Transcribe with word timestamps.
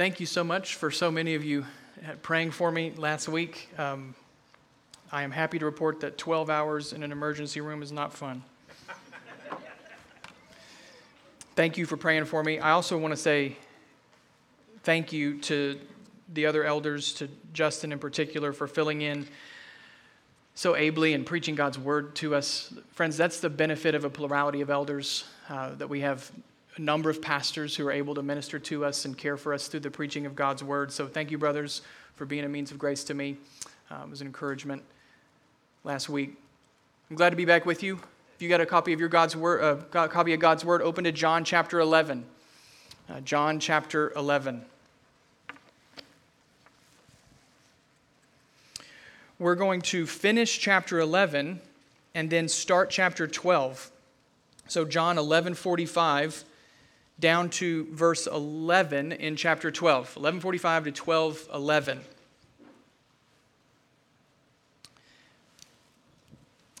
Thank 0.00 0.18
you 0.18 0.24
so 0.24 0.42
much 0.42 0.76
for 0.76 0.90
so 0.90 1.10
many 1.10 1.34
of 1.34 1.44
you 1.44 1.66
praying 2.22 2.52
for 2.52 2.72
me 2.72 2.90
last 2.96 3.28
week. 3.28 3.68
Um, 3.76 4.14
I 5.12 5.24
am 5.24 5.30
happy 5.30 5.58
to 5.58 5.66
report 5.66 6.00
that 6.00 6.16
12 6.16 6.48
hours 6.48 6.94
in 6.94 7.02
an 7.02 7.12
emergency 7.12 7.60
room 7.60 7.82
is 7.82 7.92
not 7.92 8.14
fun. 8.14 8.42
thank 11.54 11.76
you 11.76 11.84
for 11.84 11.98
praying 11.98 12.24
for 12.24 12.42
me. 12.42 12.58
I 12.58 12.70
also 12.70 12.96
want 12.96 13.12
to 13.12 13.16
say 13.18 13.58
thank 14.84 15.12
you 15.12 15.38
to 15.40 15.78
the 16.32 16.46
other 16.46 16.64
elders, 16.64 17.12
to 17.16 17.28
Justin 17.52 17.92
in 17.92 17.98
particular, 17.98 18.54
for 18.54 18.66
filling 18.66 19.02
in 19.02 19.28
so 20.54 20.76
ably 20.76 21.12
and 21.12 21.26
preaching 21.26 21.56
God's 21.56 21.78
word 21.78 22.14
to 22.14 22.34
us. 22.34 22.72
Friends, 22.92 23.18
that's 23.18 23.40
the 23.40 23.50
benefit 23.50 23.94
of 23.94 24.06
a 24.06 24.08
plurality 24.08 24.62
of 24.62 24.70
elders, 24.70 25.24
uh, 25.50 25.74
that 25.74 25.90
we 25.90 26.00
have 26.00 26.32
a 26.80 26.82
number 26.82 27.10
of 27.10 27.20
pastors 27.20 27.76
who 27.76 27.86
are 27.86 27.92
able 27.92 28.14
to 28.14 28.22
minister 28.22 28.58
to 28.58 28.86
us 28.86 29.04
and 29.04 29.16
care 29.16 29.36
for 29.36 29.52
us 29.52 29.68
through 29.68 29.80
the 29.80 29.90
preaching 29.90 30.24
of 30.24 30.34
God's 30.34 30.64
word. 30.64 30.90
So 30.90 31.06
thank 31.06 31.30
you, 31.30 31.36
brothers, 31.36 31.82
for 32.14 32.24
being 32.24 32.42
a 32.44 32.48
means 32.48 32.70
of 32.70 32.78
grace 32.78 33.04
to 33.04 33.14
me. 33.14 33.36
Uh, 33.90 34.00
it 34.04 34.08
was 34.08 34.22
an 34.22 34.26
encouragement 34.26 34.82
last 35.84 36.08
week. 36.08 36.38
I'm 37.10 37.16
glad 37.16 37.30
to 37.30 37.36
be 37.36 37.44
back 37.44 37.66
with 37.66 37.82
you. 37.82 38.00
If 38.34 38.40
you 38.40 38.48
got 38.48 38.62
a 38.62 38.66
copy 38.66 38.94
of 38.94 39.00
your 39.00 39.10
God's 39.10 39.36
word, 39.36 39.84
uh, 39.92 40.08
copy 40.08 40.32
of 40.32 40.40
God's 40.40 40.64
word, 40.64 40.80
open 40.80 41.04
to 41.04 41.12
John 41.12 41.44
chapter 41.44 41.80
11. 41.80 42.24
Uh, 43.10 43.20
John 43.20 43.60
chapter 43.60 44.12
11. 44.16 44.64
We're 49.38 49.54
going 49.54 49.82
to 49.82 50.06
finish 50.06 50.58
chapter 50.58 50.98
11 50.98 51.60
and 52.14 52.30
then 52.30 52.48
start 52.48 52.88
chapter 52.88 53.26
12. 53.26 53.90
So 54.66 54.86
John 54.86 55.16
11:45 55.16 56.44
down 57.20 57.50
to 57.50 57.86
verse 57.92 58.26
11 58.26 59.12
in 59.12 59.36
chapter 59.36 59.70
12. 59.70 60.14
11:45 60.16 60.84
to 60.84 60.92
12:11. 60.92 62.00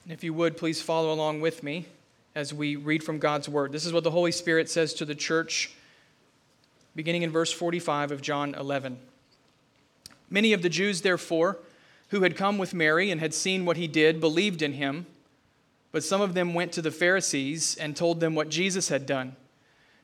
If 0.08 0.24
you 0.24 0.34
would, 0.34 0.56
please 0.56 0.82
follow 0.82 1.12
along 1.12 1.40
with 1.40 1.62
me 1.62 1.86
as 2.34 2.52
we 2.52 2.74
read 2.74 3.04
from 3.04 3.18
God's 3.18 3.48
word. 3.48 3.70
This 3.70 3.86
is 3.86 3.92
what 3.92 4.02
the 4.02 4.10
Holy 4.10 4.32
Spirit 4.32 4.68
says 4.68 4.92
to 4.94 5.04
the 5.04 5.14
church, 5.14 5.70
beginning 6.96 7.22
in 7.22 7.30
verse 7.30 7.52
45 7.52 8.10
of 8.10 8.20
John 8.20 8.54
11. 8.54 8.98
Many 10.28 10.52
of 10.52 10.62
the 10.62 10.68
Jews, 10.68 11.02
therefore, 11.02 11.58
who 12.08 12.22
had 12.22 12.36
come 12.36 12.58
with 12.58 12.74
Mary 12.74 13.10
and 13.10 13.20
had 13.20 13.34
seen 13.34 13.64
what 13.64 13.76
he 13.76 13.86
did, 13.86 14.20
believed 14.20 14.62
in 14.62 14.72
him. 14.72 15.06
But 15.92 16.02
some 16.02 16.20
of 16.20 16.34
them 16.34 16.54
went 16.54 16.72
to 16.72 16.82
the 16.82 16.90
Pharisees 16.90 17.76
and 17.76 17.96
told 17.96 18.20
them 18.20 18.34
what 18.34 18.48
Jesus 18.48 18.88
had 18.88 19.06
done. 19.06 19.36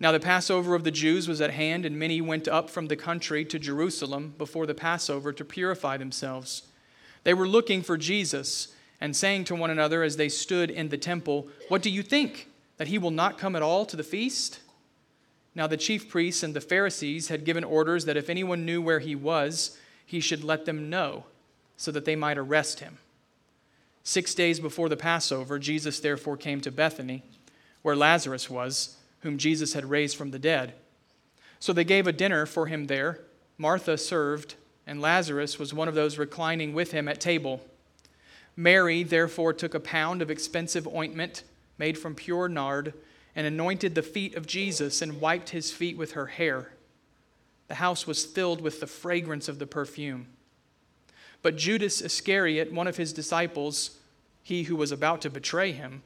Now, 0.00 0.12
the 0.12 0.20
Passover 0.20 0.74
of 0.74 0.84
the 0.84 0.92
Jews 0.92 1.26
was 1.26 1.40
at 1.40 1.50
hand, 1.50 1.84
and 1.84 1.98
many 1.98 2.20
went 2.20 2.46
up 2.46 2.70
from 2.70 2.86
the 2.86 2.96
country 2.96 3.44
to 3.44 3.58
Jerusalem 3.58 4.34
before 4.38 4.66
the 4.66 4.74
Passover 4.74 5.32
to 5.32 5.44
purify 5.44 5.96
themselves. 5.96 6.62
They 7.24 7.34
were 7.34 7.48
looking 7.48 7.82
for 7.82 7.96
Jesus 7.96 8.68
and 9.00 9.14
saying 9.14 9.44
to 9.44 9.54
one 9.54 9.70
another 9.70 10.02
as 10.02 10.16
they 10.16 10.28
stood 10.28 10.70
in 10.70 10.88
the 10.88 10.98
temple, 10.98 11.48
What 11.68 11.82
do 11.82 11.90
you 11.90 12.02
think? 12.02 12.48
That 12.76 12.88
he 12.88 12.98
will 12.98 13.10
not 13.10 13.38
come 13.38 13.56
at 13.56 13.62
all 13.62 13.84
to 13.86 13.96
the 13.96 14.04
feast? 14.04 14.60
Now 15.54 15.66
the 15.66 15.76
chief 15.76 16.08
priests 16.08 16.44
and 16.44 16.54
the 16.54 16.60
Pharisees 16.60 17.28
had 17.28 17.44
given 17.44 17.64
orders 17.64 18.04
that 18.04 18.16
if 18.16 18.30
anyone 18.30 18.64
knew 18.64 18.80
where 18.80 19.00
he 19.00 19.16
was, 19.16 19.76
he 20.06 20.20
should 20.20 20.44
let 20.44 20.64
them 20.64 20.88
know, 20.88 21.24
so 21.76 21.90
that 21.90 22.04
they 22.04 22.14
might 22.14 22.38
arrest 22.38 22.78
him. 22.78 22.98
Six 24.04 24.34
days 24.34 24.60
before 24.60 24.88
the 24.88 24.96
Passover, 24.96 25.58
Jesus 25.58 25.98
therefore 25.98 26.36
came 26.36 26.60
to 26.60 26.70
Bethany, 26.70 27.24
where 27.82 27.96
Lazarus 27.96 28.48
was, 28.48 28.97
whom 29.20 29.38
Jesus 29.38 29.72
had 29.72 29.90
raised 29.90 30.16
from 30.16 30.30
the 30.30 30.38
dead. 30.38 30.74
So 31.60 31.72
they 31.72 31.84
gave 31.84 32.06
a 32.06 32.12
dinner 32.12 32.46
for 32.46 32.66
him 32.66 32.86
there. 32.86 33.20
Martha 33.56 33.98
served 33.98 34.54
and 34.86 35.02
Lazarus 35.02 35.58
was 35.58 35.74
one 35.74 35.86
of 35.86 35.94
those 35.94 36.16
reclining 36.16 36.72
with 36.72 36.92
him 36.92 37.08
at 37.08 37.20
table. 37.20 37.60
Mary 38.56 39.02
therefore 39.02 39.52
took 39.52 39.74
a 39.74 39.80
pound 39.80 40.22
of 40.22 40.30
expensive 40.30 40.88
ointment 40.88 41.42
made 41.76 41.98
from 41.98 42.14
pure 42.14 42.48
nard 42.48 42.94
and 43.36 43.46
anointed 43.46 43.94
the 43.94 44.02
feet 44.02 44.34
of 44.34 44.46
Jesus 44.46 45.02
and 45.02 45.20
wiped 45.20 45.50
his 45.50 45.70
feet 45.70 45.96
with 45.96 46.12
her 46.12 46.26
hair. 46.26 46.72
The 47.68 47.76
house 47.76 48.06
was 48.06 48.24
filled 48.24 48.62
with 48.62 48.80
the 48.80 48.86
fragrance 48.86 49.46
of 49.46 49.58
the 49.58 49.66
perfume. 49.66 50.26
But 51.42 51.56
Judas 51.56 52.00
Iscariot, 52.00 52.72
one 52.72 52.88
of 52.88 52.96
his 52.96 53.12
disciples, 53.12 53.98
he 54.42 54.64
who 54.64 54.74
was 54.74 54.90
about 54.90 55.20
to 55.20 55.30
betray 55.30 55.72
him, 55.72 56.02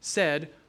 said, 0.00 0.50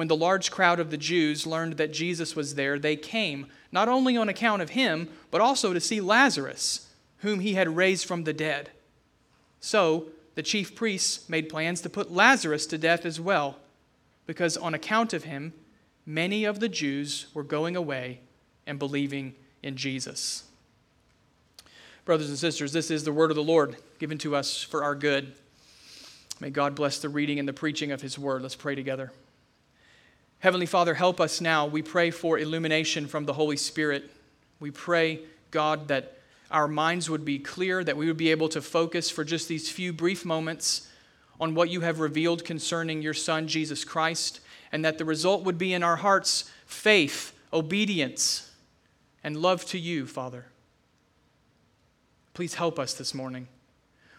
When 0.00 0.08
the 0.08 0.16
large 0.16 0.50
crowd 0.50 0.80
of 0.80 0.90
the 0.90 0.96
Jews 0.96 1.46
learned 1.46 1.74
that 1.74 1.92
Jesus 1.92 2.34
was 2.34 2.54
there, 2.54 2.78
they 2.78 2.96
came, 2.96 3.48
not 3.70 3.86
only 3.86 4.16
on 4.16 4.30
account 4.30 4.62
of 4.62 4.70
him, 4.70 5.10
but 5.30 5.42
also 5.42 5.74
to 5.74 5.78
see 5.78 6.00
Lazarus, 6.00 6.88
whom 7.18 7.40
he 7.40 7.52
had 7.52 7.76
raised 7.76 8.06
from 8.06 8.24
the 8.24 8.32
dead. 8.32 8.70
So 9.60 10.06
the 10.36 10.42
chief 10.42 10.74
priests 10.74 11.28
made 11.28 11.50
plans 11.50 11.82
to 11.82 11.90
put 11.90 12.10
Lazarus 12.10 12.64
to 12.68 12.78
death 12.78 13.04
as 13.04 13.20
well, 13.20 13.58
because 14.26 14.56
on 14.56 14.72
account 14.72 15.12
of 15.12 15.24
him, 15.24 15.52
many 16.06 16.46
of 16.46 16.60
the 16.60 16.68
Jews 16.70 17.26
were 17.34 17.44
going 17.44 17.76
away 17.76 18.20
and 18.66 18.78
believing 18.78 19.34
in 19.62 19.76
Jesus. 19.76 20.44
Brothers 22.06 22.30
and 22.30 22.38
sisters, 22.38 22.72
this 22.72 22.90
is 22.90 23.04
the 23.04 23.12
word 23.12 23.30
of 23.30 23.36
the 23.36 23.42
Lord 23.42 23.76
given 23.98 24.16
to 24.16 24.34
us 24.34 24.62
for 24.62 24.82
our 24.82 24.94
good. 24.94 25.34
May 26.40 26.48
God 26.48 26.74
bless 26.74 27.00
the 27.00 27.10
reading 27.10 27.38
and 27.38 27.46
the 27.46 27.52
preaching 27.52 27.92
of 27.92 28.00
his 28.00 28.18
word. 28.18 28.40
Let's 28.40 28.56
pray 28.56 28.74
together. 28.74 29.12
Heavenly 30.40 30.64
Father, 30.64 30.94
help 30.94 31.20
us 31.20 31.42
now. 31.42 31.66
We 31.66 31.82
pray 31.82 32.10
for 32.10 32.38
illumination 32.38 33.06
from 33.06 33.26
the 33.26 33.34
Holy 33.34 33.58
Spirit. 33.58 34.10
We 34.58 34.70
pray, 34.70 35.20
God, 35.50 35.88
that 35.88 36.16
our 36.50 36.66
minds 36.66 37.10
would 37.10 37.26
be 37.26 37.38
clear, 37.38 37.84
that 37.84 37.98
we 37.98 38.06
would 38.06 38.16
be 38.16 38.30
able 38.30 38.48
to 38.50 38.62
focus 38.62 39.10
for 39.10 39.22
just 39.22 39.48
these 39.48 39.70
few 39.70 39.92
brief 39.92 40.24
moments 40.24 40.88
on 41.38 41.54
what 41.54 41.68
you 41.68 41.82
have 41.82 42.00
revealed 42.00 42.42
concerning 42.42 43.02
your 43.02 43.12
Son, 43.12 43.48
Jesus 43.48 43.84
Christ, 43.84 44.40
and 44.72 44.82
that 44.82 44.96
the 44.96 45.04
result 45.04 45.44
would 45.44 45.58
be 45.58 45.74
in 45.74 45.82
our 45.82 45.96
hearts 45.96 46.50
faith, 46.64 47.34
obedience, 47.52 48.50
and 49.22 49.36
love 49.36 49.66
to 49.66 49.78
you, 49.78 50.06
Father. 50.06 50.46
Please 52.32 52.54
help 52.54 52.78
us 52.78 52.94
this 52.94 53.12
morning. 53.12 53.46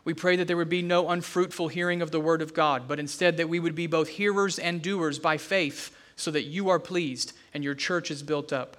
We 0.04 0.14
pray 0.14 0.36
that 0.36 0.48
there 0.48 0.58
would 0.58 0.70
be 0.70 0.84
no 0.84 1.10
unfruitful 1.10 1.70
hearing 1.70 2.04
of 2.04 2.12
the 2.12 2.20
Word 2.20 2.44
of 2.44 2.54
God, 2.54 2.88
but 2.88 3.00
instead 3.00 3.38
that 3.38 3.50
we 3.50 3.60
would 3.60 3.76
be 3.76 3.88
both 3.88 4.10
hearers 4.10 4.60
and 4.60 4.84
doers 4.84 5.18
by 5.18 5.38
faith, 5.38 5.96
so 6.22 6.32
that 6.32 6.44
you 6.44 6.70
are 6.70 6.80
pleased 6.80 7.34
and 7.54 7.64
your 7.64 7.74
church 7.74 8.12
is 8.12 8.22
built 8.22 8.54
up. 8.54 8.78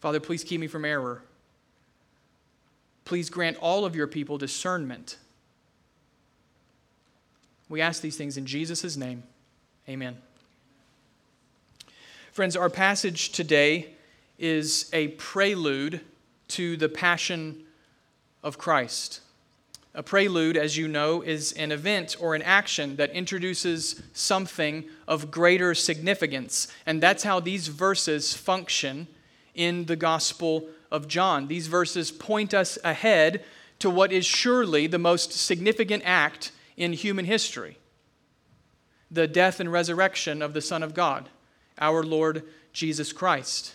Father, 0.00 0.20
please 0.20 0.44
keep 0.44 0.60
me 0.60 0.68
from 0.68 0.84
error. 0.84 1.22
Please 3.04 3.28
grant 3.28 3.56
all 3.58 3.84
of 3.84 3.96
your 3.96 4.06
people 4.06 4.38
discernment. 4.38 5.16
We 7.68 7.80
ask 7.80 8.00
these 8.00 8.16
things 8.16 8.36
in 8.36 8.46
Jesus' 8.46 8.96
name. 8.96 9.24
Amen. 9.88 10.16
Friends, 12.32 12.54
our 12.54 12.70
passage 12.70 13.30
today 13.30 13.94
is 14.38 14.88
a 14.92 15.08
prelude 15.08 16.00
to 16.48 16.76
the 16.76 16.88
passion 16.88 17.64
of 18.44 18.56
Christ. 18.56 19.20
A 19.98 20.02
prelude, 20.04 20.56
as 20.56 20.76
you 20.76 20.86
know, 20.86 21.22
is 21.22 21.50
an 21.54 21.72
event 21.72 22.14
or 22.20 22.36
an 22.36 22.42
action 22.42 22.94
that 22.96 23.10
introduces 23.10 24.00
something 24.12 24.84
of 25.08 25.32
greater 25.32 25.74
significance. 25.74 26.68
And 26.86 27.02
that's 27.02 27.24
how 27.24 27.40
these 27.40 27.66
verses 27.66 28.32
function 28.32 29.08
in 29.56 29.86
the 29.86 29.96
Gospel 29.96 30.68
of 30.92 31.08
John. 31.08 31.48
These 31.48 31.66
verses 31.66 32.12
point 32.12 32.54
us 32.54 32.78
ahead 32.84 33.42
to 33.80 33.90
what 33.90 34.12
is 34.12 34.24
surely 34.24 34.86
the 34.86 35.00
most 35.00 35.32
significant 35.32 36.04
act 36.06 36.52
in 36.76 36.92
human 36.92 37.24
history 37.24 37.76
the 39.10 39.26
death 39.26 39.58
and 39.58 39.72
resurrection 39.72 40.42
of 40.42 40.54
the 40.54 40.60
Son 40.60 40.84
of 40.84 40.94
God, 40.94 41.28
our 41.76 42.04
Lord 42.04 42.44
Jesus 42.72 43.12
Christ. 43.12 43.74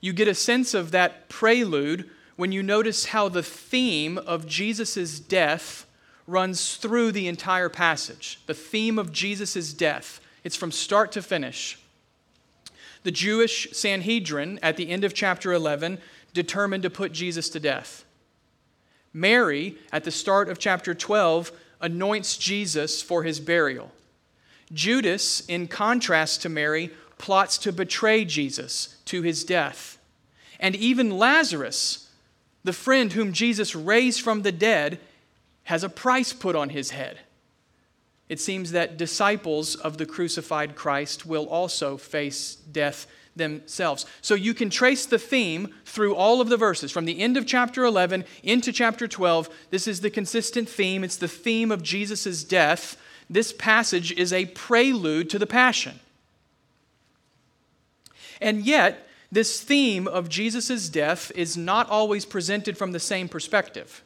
You 0.00 0.12
get 0.12 0.26
a 0.26 0.34
sense 0.34 0.74
of 0.74 0.90
that 0.90 1.28
prelude 1.28 2.10
when 2.36 2.52
you 2.52 2.62
notice 2.62 3.06
how 3.06 3.28
the 3.28 3.42
theme 3.42 4.18
of 4.18 4.46
Jesus' 4.46 5.18
death 5.18 5.86
runs 6.26 6.76
through 6.76 7.12
the 7.12 7.28
entire 7.28 7.68
passage. 7.68 8.40
The 8.46 8.54
theme 8.54 8.98
of 8.98 9.12
Jesus' 9.12 9.72
death. 9.72 10.20
It's 10.44 10.56
from 10.56 10.72
start 10.72 11.12
to 11.12 11.22
finish. 11.22 11.78
The 13.04 13.10
Jewish 13.10 13.68
Sanhedrin, 13.72 14.58
at 14.62 14.76
the 14.76 14.90
end 14.90 15.04
of 15.04 15.14
chapter 15.14 15.52
11, 15.52 15.98
determined 16.34 16.82
to 16.82 16.90
put 16.90 17.12
Jesus 17.12 17.48
to 17.50 17.60
death. 17.60 18.04
Mary, 19.12 19.76
at 19.92 20.04
the 20.04 20.10
start 20.10 20.48
of 20.48 20.58
chapter 20.58 20.94
12, 20.94 21.52
anoints 21.80 22.36
Jesus 22.36 23.00
for 23.00 23.22
his 23.22 23.40
burial. 23.40 23.92
Judas, 24.72 25.40
in 25.46 25.68
contrast 25.68 26.42
to 26.42 26.48
Mary, 26.48 26.90
plots 27.18 27.56
to 27.58 27.72
betray 27.72 28.24
Jesus 28.24 28.96
to 29.06 29.22
his 29.22 29.44
death. 29.44 29.98
And 30.58 30.74
even 30.74 31.16
Lazarus, 31.16 32.05
the 32.66 32.72
friend 32.72 33.12
whom 33.12 33.32
Jesus 33.32 33.76
raised 33.76 34.20
from 34.20 34.42
the 34.42 34.52
dead, 34.52 34.98
has 35.64 35.84
a 35.84 35.88
price 35.88 36.32
put 36.32 36.56
on 36.56 36.70
his 36.70 36.90
head. 36.90 37.20
It 38.28 38.40
seems 38.40 38.72
that 38.72 38.96
disciples 38.96 39.76
of 39.76 39.98
the 39.98 40.06
crucified 40.06 40.74
Christ 40.74 41.24
will 41.24 41.46
also 41.48 41.96
face 41.96 42.56
death 42.56 43.06
themselves. 43.36 44.04
So 44.20 44.34
you 44.34 44.52
can 44.52 44.68
trace 44.68 45.06
the 45.06 45.18
theme 45.18 45.72
through 45.84 46.16
all 46.16 46.40
of 46.40 46.48
the 46.48 46.56
verses, 46.56 46.90
from 46.90 47.04
the 47.04 47.20
end 47.20 47.36
of 47.36 47.46
chapter 47.46 47.84
11 47.84 48.24
into 48.42 48.72
chapter 48.72 49.06
12. 49.06 49.48
This 49.70 49.86
is 49.86 50.00
the 50.00 50.10
consistent 50.10 50.68
theme. 50.68 51.04
It's 51.04 51.16
the 51.16 51.28
theme 51.28 51.70
of 51.70 51.84
Jesus' 51.84 52.42
death. 52.42 52.96
This 53.30 53.52
passage 53.52 54.10
is 54.12 54.32
a 54.32 54.46
prelude 54.46 55.30
to 55.30 55.38
the 55.38 55.46
Passion. 55.46 56.00
And 58.40 58.66
yet, 58.66 59.05
this 59.30 59.60
theme 59.60 60.06
of 60.06 60.28
Jesus' 60.28 60.88
death 60.88 61.32
is 61.34 61.56
not 61.56 61.90
always 61.90 62.24
presented 62.24 62.78
from 62.78 62.92
the 62.92 63.00
same 63.00 63.28
perspective. 63.28 64.04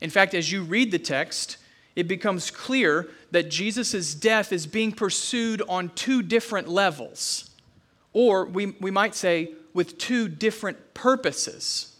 In 0.00 0.10
fact, 0.10 0.34
as 0.34 0.52
you 0.52 0.62
read 0.62 0.90
the 0.90 0.98
text, 0.98 1.56
it 1.94 2.08
becomes 2.08 2.50
clear 2.50 3.08
that 3.30 3.50
Jesus' 3.50 4.14
death 4.14 4.52
is 4.52 4.66
being 4.66 4.92
pursued 4.92 5.62
on 5.68 5.90
two 5.90 6.22
different 6.22 6.68
levels, 6.68 7.50
or 8.12 8.44
we, 8.44 8.66
we 8.80 8.90
might 8.90 9.14
say 9.14 9.54
with 9.72 9.98
two 9.98 10.28
different 10.28 10.94
purposes. 10.94 11.96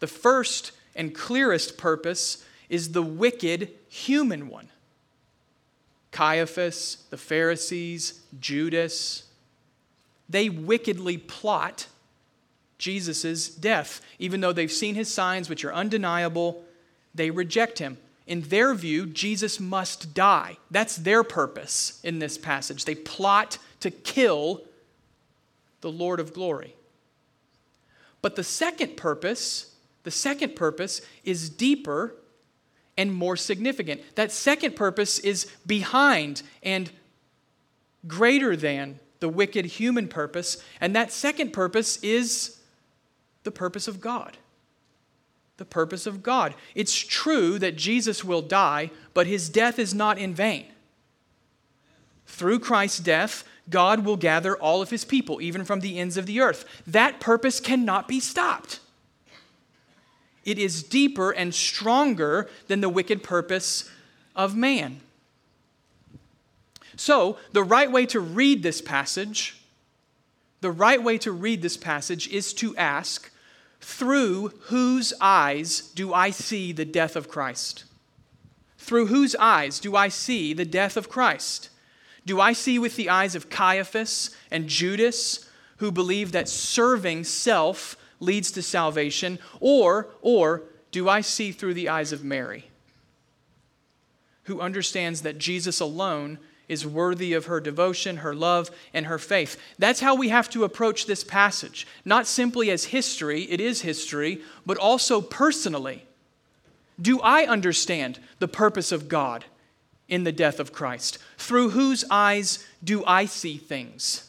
The 0.00 0.06
first 0.06 0.72
and 0.94 1.14
clearest 1.14 1.76
purpose 1.76 2.44
is 2.68 2.92
the 2.92 3.02
wicked 3.02 3.70
human 3.88 4.48
one. 4.48 4.68
Caiaphas, 6.10 7.04
the 7.10 7.16
Pharisees, 7.16 8.22
Judas, 8.40 9.24
they 10.28 10.48
wickedly 10.48 11.16
plot 11.16 11.86
Jesus' 12.78 13.48
death. 13.48 14.00
Even 14.18 14.40
though 14.40 14.52
they've 14.52 14.70
seen 14.70 14.94
his 14.94 15.12
signs, 15.12 15.48
which 15.48 15.64
are 15.64 15.74
undeniable, 15.74 16.64
they 17.14 17.30
reject 17.30 17.78
him. 17.78 17.98
In 18.26 18.42
their 18.42 18.74
view, 18.74 19.06
Jesus 19.06 19.58
must 19.58 20.14
die. 20.14 20.58
That's 20.70 20.96
their 20.96 21.24
purpose 21.24 22.00
in 22.04 22.18
this 22.18 22.36
passage. 22.36 22.84
They 22.84 22.94
plot 22.94 23.58
to 23.80 23.90
kill 23.90 24.62
the 25.80 25.90
Lord 25.90 26.20
of 26.20 26.34
glory. 26.34 26.74
But 28.20 28.36
the 28.36 28.44
second 28.44 28.96
purpose, 28.96 29.74
the 30.02 30.10
second 30.10 30.56
purpose 30.56 31.00
is 31.24 31.48
deeper 31.48 32.14
and 32.96 33.14
more 33.14 33.36
significant. 33.36 34.02
That 34.16 34.32
second 34.32 34.76
purpose 34.76 35.18
is 35.20 35.46
behind 35.66 36.42
and 36.62 36.90
greater 38.06 38.56
than 38.56 38.98
the 39.20 39.28
wicked 39.28 39.64
human 39.64 40.08
purpose. 40.08 40.62
And 40.80 40.94
that 40.94 41.12
second 41.12 41.52
purpose 41.52 41.96
is 42.02 42.60
the 43.44 43.50
purpose 43.50 43.88
of 43.88 44.00
God. 44.00 44.36
The 45.56 45.64
purpose 45.64 46.06
of 46.06 46.22
God. 46.22 46.54
It's 46.74 46.94
true 46.94 47.58
that 47.58 47.76
Jesus 47.76 48.22
will 48.22 48.42
die, 48.42 48.90
but 49.14 49.26
his 49.26 49.48
death 49.48 49.78
is 49.78 49.92
not 49.92 50.18
in 50.18 50.34
vain. 50.34 50.66
Through 52.26 52.60
Christ's 52.60 53.00
death, 53.00 53.44
God 53.68 54.04
will 54.04 54.16
gather 54.16 54.56
all 54.56 54.80
of 54.80 54.90
his 54.90 55.04
people, 55.04 55.40
even 55.40 55.64
from 55.64 55.80
the 55.80 55.98
ends 55.98 56.16
of 56.16 56.26
the 56.26 56.40
earth. 56.40 56.64
That 56.86 57.20
purpose 57.20 57.58
cannot 57.58 58.06
be 58.06 58.20
stopped. 58.20 58.80
It 60.44 60.58
is 60.58 60.82
deeper 60.82 61.30
and 61.30 61.54
stronger 61.54 62.48
than 62.68 62.80
the 62.80 62.88
wicked 62.88 63.22
purpose 63.22 63.90
of 64.36 64.56
man. 64.56 65.00
So, 66.98 67.38
the 67.52 67.62
right 67.62 67.90
way 67.90 68.06
to 68.06 68.18
read 68.18 68.64
this 68.64 68.82
passage, 68.82 69.62
the 70.60 70.72
right 70.72 71.00
way 71.00 71.16
to 71.18 71.30
read 71.30 71.62
this 71.62 71.76
passage 71.76 72.26
is 72.26 72.52
to 72.54 72.76
ask, 72.76 73.30
through 73.80 74.48
whose 74.62 75.12
eyes 75.20 75.80
do 75.94 76.12
I 76.12 76.30
see 76.30 76.72
the 76.72 76.84
death 76.84 77.14
of 77.14 77.28
Christ? 77.28 77.84
Through 78.78 79.06
whose 79.06 79.36
eyes 79.36 79.78
do 79.78 79.94
I 79.94 80.08
see 80.08 80.52
the 80.52 80.64
death 80.64 80.96
of 80.96 81.08
Christ? 81.08 81.70
Do 82.26 82.40
I 82.40 82.52
see 82.52 82.80
with 82.80 82.96
the 82.96 83.08
eyes 83.08 83.36
of 83.36 83.48
Caiaphas 83.48 84.34
and 84.50 84.66
Judas, 84.68 85.48
who 85.76 85.92
believe 85.92 86.32
that 86.32 86.48
serving 86.48 87.22
self 87.22 87.96
leads 88.18 88.50
to 88.50 88.60
salvation, 88.60 89.38
or, 89.60 90.08
or 90.20 90.64
do 90.90 91.08
I 91.08 91.20
see 91.20 91.52
through 91.52 91.74
the 91.74 91.88
eyes 91.88 92.10
of 92.10 92.24
Mary, 92.24 92.64
who 94.44 94.60
understands 94.60 95.22
that 95.22 95.38
Jesus 95.38 95.78
alone 95.78 96.40
is 96.68 96.86
worthy 96.86 97.32
of 97.32 97.46
her 97.46 97.60
devotion, 97.60 98.18
her 98.18 98.34
love, 98.34 98.70
and 98.92 99.06
her 99.06 99.18
faith. 99.18 99.56
That's 99.78 100.00
how 100.00 100.14
we 100.14 100.28
have 100.28 100.50
to 100.50 100.64
approach 100.64 101.06
this 101.06 101.24
passage. 101.24 101.86
Not 102.04 102.26
simply 102.26 102.70
as 102.70 102.84
history, 102.86 103.42
it 103.44 103.60
is 103.60 103.80
history, 103.80 104.42
but 104.66 104.76
also 104.76 105.20
personally. 105.20 106.04
Do 107.00 107.20
I 107.20 107.44
understand 107.46 108.18
the 108.38 108.48
purpose 108.48 108.92
of 108.92 109.08
God 109.08 109.44
in 110.08 110.24
the 110.24 110.32
death 110.32 110.60
of 110.60 110.72
Christ? 110.72 111.18
Through 111.38 111.70
whose 111.70 112.04
eyes 112.10 112.66
do 112.82 113.04
I 113.06 113.24
see 113.24 113.56
things? 113.56 114.24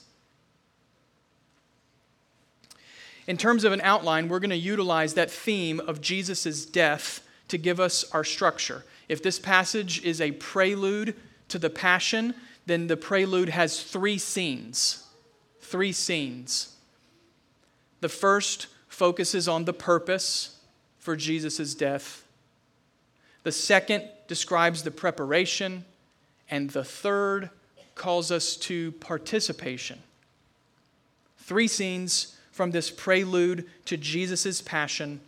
In 3.27 3.38
terms 3.38 3.63
of 3.63 3.74
an 3.74 3.81
outline, 3.81 4.27
we're 4.27 4.39
going 4.39 4.50
to 4.50 4.55
utilize 4.55 5.13
that 5.13 5.29
theme 5.29 5.79
of 5.81 6.01
Jesus' 6.01 6.65
death 6.65 7.22
to 7.50 7.58
give 7.58 7.79
us 7.79 8.03
our 8.12 8.24
structure. 8.24 8.86
If 9.08 9.22
this 9.22 9.39
passage 9.39 10.03
is 10.03 10.22
a 10.22 10.31
prelude 10.31 11.15
to 11.50 11.60
the 11.60 11.70
Passion, 11.70 12.34
then 12.65 12.88
the 12.88 12.98
prelude 12.98 13.50
has 13.50 13.84
three 13.84 14.18
scenes. 14.18 15.08
Three 15.60 15.91
scenes. 15.91 16.75
The 18.01 18.10
first 18.10 18.68
focuses 18.88 19.48
on 19.48 19.65
the 19.65 19.74
purpose 19.74 20.58
for 20.98 21.15
Jesus' 21.15 21.75
death. 21.75 22.24
The 23.44 23.51
second 23.51 24.08
describes 24.27 24.84
the 24.84 24.91
preparation. 24.91 25.86
And 26.50 26.70
the 26.72 26.84
third 26.84 27.50
calls 27.96 28.32
us 28.32 28.56
to 28.58 28.91
participation. 28.94 30.00
Three 31.38 31.68
scenes 31.68 32.36
from 32.51 32.72
this 32.72 32.89
prelude 32.89 33.68
to 33.86 33.98
Jesus' 33.98 34.62
passion. 34.62 35.22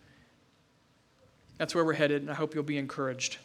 That's 1.58 1.76
where 1.76 1.86
we're 1.86 1.94
headed, 1.94 2.24
and 2.24 2.32
I 2.32 2.34
hope 2.34 2.56
you'll 2.56 2.64
be 2.64 2.78
encouraged. 2.78 3.38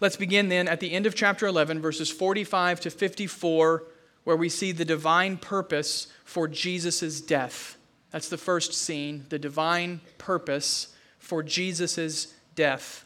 Let's 0.00 0.16
begin 0.16 0.48
then 0.48 0.66
at 0.66 0.80
the 0.80 0.92
end 0.92 1.04
of 1.04 1.14
chapter 1.14 1.46
11, 1.46 1.82
verses 1.82 2.10
45 2.10 2.80
to 2.80 2.90
54, 2.90 3.84
where 4.24 4.36
we 4.36 4.48
see 4.48 4.72
the 4.72 4.84
divine 4.86 5.36
purpose 5.36 6.06
for 6.24 6.48
Jesus' 6.48 7.20
death. 7.20 7.76
That's 8.10 8.30
the 8.30 8.38
first 8.38 8.72
scene, 8.72 9.26
the 9.28 9.38
divine 9.38 10.00
purpose 10.16 10.94
for 11.18 11.42
Jesus' 11.42 12.32
death. 12.54 13.04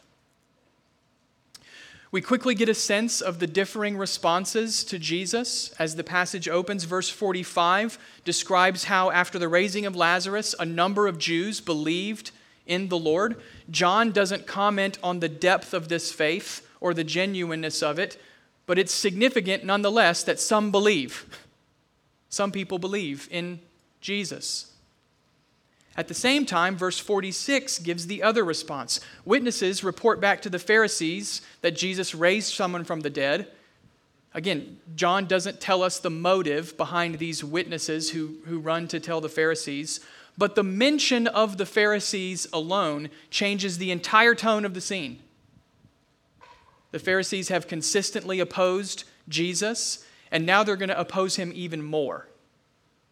We 2.11 2.21
quickly 2.21 2.55
get 2.55 2.69
a 2.69 2.73
sense 2.73 3.19
of 3.19 3.39
the 3.39 3.47
differing 3.47 3.97
responses 3.97 4.85
to 4.85 4.97
Jesus 4.97 5.73
as 5.77 5.97
the 5.97 6.03
passage 6.03 6.47
opens. 6.47 6.85
Verse 6.85 7.09
45 7.09 7.99
describes 8.23 8.85
how, 8.85 9.11
after 9.11 9.37
the 9.37 9.49
raising 9.49 9.85
of 9.85 9.97
Lazarus, 9.97 10.55
a 10.57 10.65
number 10.65 11.07
of 11.07 11.17
Jews 11.17 11.59
believed 11.59 12.31
in 12.65 12.87
the 12.87 12.97
Lord. 12.97 13.35
John 13.69 14.11
doesn't 14.11 14.47
comment 14.47 14.97
on 15.03 15.19
the 15.19 15.27
depth 15.27 15.73
of 15.73 15.89
this 15.89 16.09
faith 16.13 16.64
or 16.85 16.93
the 16.93 17.03
genuineness 17.03 17.81
of 17.81 17.97
it, 17.97 18.15
but 18.67 18.77
it's 18.77 18.93
significant 18.93 19.63
nonetheless 19.63 20.21
that 20.21 20.39
some 20.39 20.69
believe. 20.69 21.25
Some 22.29 22.51
people 22.51 22.77
believe 22.77 23.27
in 23.31 23.59
Jesus. 24.01 24.71
At 25.97 26.07
the 26.07 26.13
same 26.13 26.45
time, 26.45 26.77
verse 26.77 26.99
46 26.99 27.79
gives 27.79 28.05
the 28.05 28.21
other 28.21 28.43
response. 28.43 28.99
Witnesses 29.25 29.83
report 29.83 30.21
back 30.21 30.43
to 30.43 30.49
the 30.51 30.59
Pharisees 30.59 31.41
that 31.61 31.75
Jesus 31.75 32.13
raised 32.13 32.53
someone 32.53 32.83
from 32.83 32.99
the 32.99 33.09
dead. 33.09 33.47
Again, 34.35 34.77
John 34.95 35.25
doesn't 35.25 35.59
tell 35.59 35.81
us 35.81 35.97
the 35.97 36.11
motive 36.11 36.77
behind 36.77 37.17
these 37.17 37.43
witnesses 37.43 38.11
who, 38.11 38.35
who 38.45 38.59
run 38.59 38.87
to 38.89 38.99
tell 38.99 39.21
the 39.21 39.27
Pharisees, 39.27 40.01
but 40.37 40.53
the 40.53 40.61
mention 40.61 41.25
of 41.25 41.57
the 41.57 41.65
Pharisees 41.65 42.45
alone 42.53 43.09
changes 43.31 43.79
the 43.79 43.89
entire 43.89 44.35
tone 44.35 44.65
of 44.65 44.75
the 44.75 44.81
scene. 44.81 45.17
The 46.95 46.99
Pharisees 46.99 47.49
have 47.49 47.67
consistently 47.67 48.39
opposed 48.39 49.03
Jesus, 49.27 50.05
and 50.31 50.45
now 50.45 50.63
they're 50.63 50.77
going 50.77 50.87
to 50.87 50.97
oppose 50.97 51.35
him 51.35 51.51
even 51.53 51.83
more. 51.83 52.29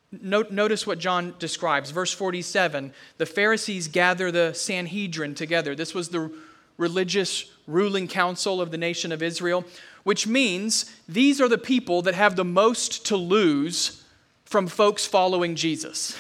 Notice 0.10 0.88
what 0.88 1.00
John 1.00 1.36
describes. 1.38 1.92
Verse 1.92 2.14
47 2.14 2.94
the 3.18 3.26
Pharisees 3.26 3.90
gather 3.90 4.32
the 4.32 4.54
Sanhedrin 4.54 5.36
together. 5.36 5.76
This 5.76 5.94
was 5.94 6.08
the 6.08 6.32
religious 6.78 7.52
ruling 7.68 8.08
council 8.08 8.62
of 8.62 8.72
the 8.72 8.78
nation 8.78 9.12
of 9.12 9.22
Israel, 9.22 9.66
which 10.04 10.26
means 10.26 10.90
these 11.10 11.42
are 11.42 11.50
the 11.50 11.58
people 11.58 12.02
that 12.04 12.16
have 12.16 12.38
the 12.38 12.46
most 12.46 13.06
to 13.08 13.18
lose 13.18 14.02
from 14.46 14.68
folks 14.68 15.06
following 15.06 15.56
Jesus. 15.58 16.16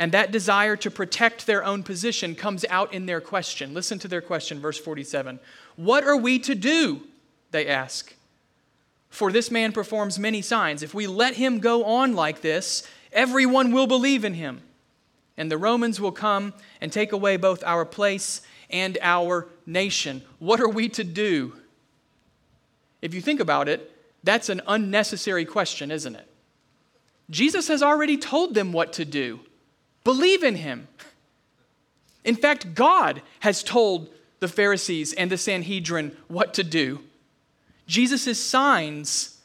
And 0.00 0.12
that 0.12 0.32
desire 0.32 0.76
to 0.76 0.90
protect 0.90 1.46
their 1.46 1.62
own 1.62 1.82
position 1.82 2.34
comes 2.34 2.64
out 2.70 2.94
in 2.94 3.04
their 3.04 3.20
question. 3.20 3.74
Listen 3.74 3.98
to 3.98 4.08
their 4.08 4.22
question, 4.22 4.58
verse 4.58 4.78
47. 4.78 5.38
What 5.76 6.04
are 6.04 6.16
we 6.16 6.38
to 6.38 6.54
do? 6.54 7.02
They 7.50 7.66
ask. 7.68 8.14
For 9.10 9.30
this 9.30 9.50
man 9.50 9.72
performs 9.72 10.18
many 10.18 10.40
signs. 10.40 10.82
If 10.82 10.94
we 10.94 11.06
let 11.06 11.34
him 11.34 11.58
go 11.58 11.84
on 11.84 12.14
like 12.14 12.40
this, 12.40 12.82
everyone 13.12 13.72
will 13.72 13.86
believe 13.86 14.24
in 14.24 14.32
him. 14.32 14.62
And 15.36 15.50
the 15.50 15.58
Romans 15.58 16.00
will 16.00 16.12
come 16.12 16.54
and 16.80 16.90
take 16.90 17.12
away 17.12 17.36
both 17.36 17.62
our 17.64 17.84
place 17.84 18.40
and 18.70 18.96
our 19.02 19.48
nation. 19.66 20.22
What 20.38 20.62
are 20.62 20.68
we 20.68 20.88
to 20.88 21.04
do? 21.04 21.52
If 23.02 23.12
you 23.12 23.20
think 23.20 23.40
about 23.40 23.68
it, 23.68 23.94
that's 24.24 24.48
an 24.48 24.62
unnecessary 24.66 25.44
question, 25.44 25.90
isn't 25.90 26.16
it? 26.16 26.26
Jesus 27.28 27.68
has 27.68 27.82
already 27.82 28.16
told 28.16 28.54
them 28.54 28.72
what 28.72 28.94
to 28.94 29.04
do 29.04 29.40
believe 30.04 30.42
in 30.42 30.56
him. 30.56 30.88
In 32.24 32.36
fact, 32.36 32.74
God 32.74 33.22
has 33.40 33.62
told 33.62 34.08
the 34.40 34.48
Pharisees 34.48 35.12
and 35.12 35.30
the 35.30 35.38
Sanhedrin 35.38 36.16
what 36.28 36.54
to 36.54 36.64
do. 36.64 37.00
Jesus' 37.86 38.42
signs 38.42 39.40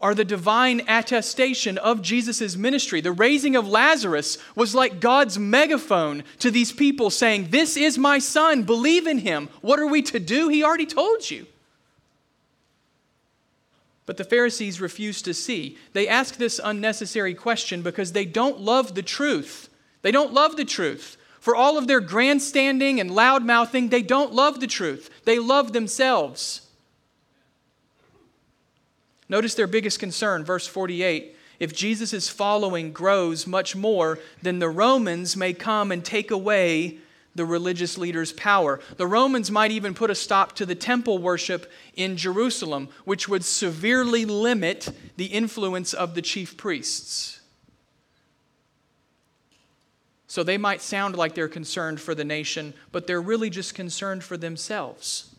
are 0.00 0.14
the 0.14 0.24
divine 0.24 0.82
attestation 0.88 1.76
of 1.78 2.02
Jesus' 2.02 2.56
ministry. 2.56 3.00
The 3.00 3.12
raising 3.12 3.54
of 3.54 3.68
Lazarus 3.68 4.38
was 4.54 4.74
like 4.74 5.00
God's 5.00 5.38
megaphone 5.38 6.24
to 6.38 6.50
these 6.50 6.72
people 6.72 7.10
saying, 7.10 7.48
This 7.50 7.76
is 7.76 7.98
my 7.98 8.18
son, 8.18 8.62
believe 8.62 9.06
in 9.06 9.18
him. 9.18 9.48
What 9.60 9.78
are 9.78 9.86
we 9.86 10.02
to 10.02 10.18
do? 10.18 10.48
He 10.48 10.64
already 10.64 10.86
told 10.86 11.30
you. 11.30 11.46
But 14.06 14.16
the 14.16 14.24
Pharisees 14.24 14.80
refuse 14.80 15.22
to 15.22 15.34
see. 15.34 15.78
They 15.92 16.08
ask 16.08 16.36
this 16.36 16.60
unnecessary 16.62 17.34
question 17.34 17.82
because 17.82 18.12
they 18.12 18.24
don't 18.24 18.60
love 18.60 18.94
the 18.94 19.02
truth. 19.02 19.69
They 20.02 20.10
don't 20.10 20.32
love 20.32 20.56
the 20.56 20.64
truth. 20.64 21.16
For 21.40 21.56
all 21.56 21.78
of 21.78 21.86
their 21.86 22.00
grandstanding 22.00 23.00
and 23.00 23.10
loud 23.10 23.44
mouthing, 23.44 23.88
they 23.88 24.02
don't 24.02 24.32
love 24.32 24.60
the 24.60 24.66
truth. 24.66 25.10
They 25.24 25.38
love 25.38 25.72
themselves. 25.72 26.66
Notice 29.28 29.54
their 29.54 29.66
biggest 29.66 29.98
concern, 29.98 30.44
verse 30.44 30.66
48. 30.66 31.36
If 31.60 31.74
Jesus' 31.74 32.28
following 32.28 32.92
grows 32.92 33.46
much 33.46 33.76
more, 33.76 34.18
then 34.42 34.58
the 34.58 34.68
Romans 34.68 35.36
may 35.36 35.52
come 35.52 35.92
and 35.92 36.04
take 36.04 36.30
away 36.30 36.98
the 37.34 37.44
religious 37.44 37.96
leaders' 37.96 38.32
power. 38.32 38.80
The 38.96 39.06
Romans 39.06 39.50
might 39.50 39.70
even 39.70 39.94
put 39.94 40.10
a 40.10 40.14
stop 40.14 40.54
to 40.56 40.66
the 40.66 40.74
temple 40.74 41.18
worship 41.18 41.70
in 41.94 42.16
Jerusalem, 42.16 42.88
which 43.04 43.28
would 43.28 43.44
severely 43.44 44.24
limit 44.24 44.88
the 45.16 45.26
influence 45.26 45.94
of 45.94 46.14
the 46.14 46.22
chief 46.22 46.56
priests. 46.56 47.39
So 50.30 50.44
they 50.44 50.58
might 50.58 50.80
sound 50.80 51.16
like 51.16 51.34
they're 51.34 51.48
concerned 51.48 52.00
for 52.00 52.14
the 52.14 52.22
nation, 52.22 52.72
but 52.92 53.08
they're 53.08 53.20
really 53.20 53.50
just 53.50 53.74
concerned 53.74 54.22
for 54.22 54.36
themselves. 54.36 55.34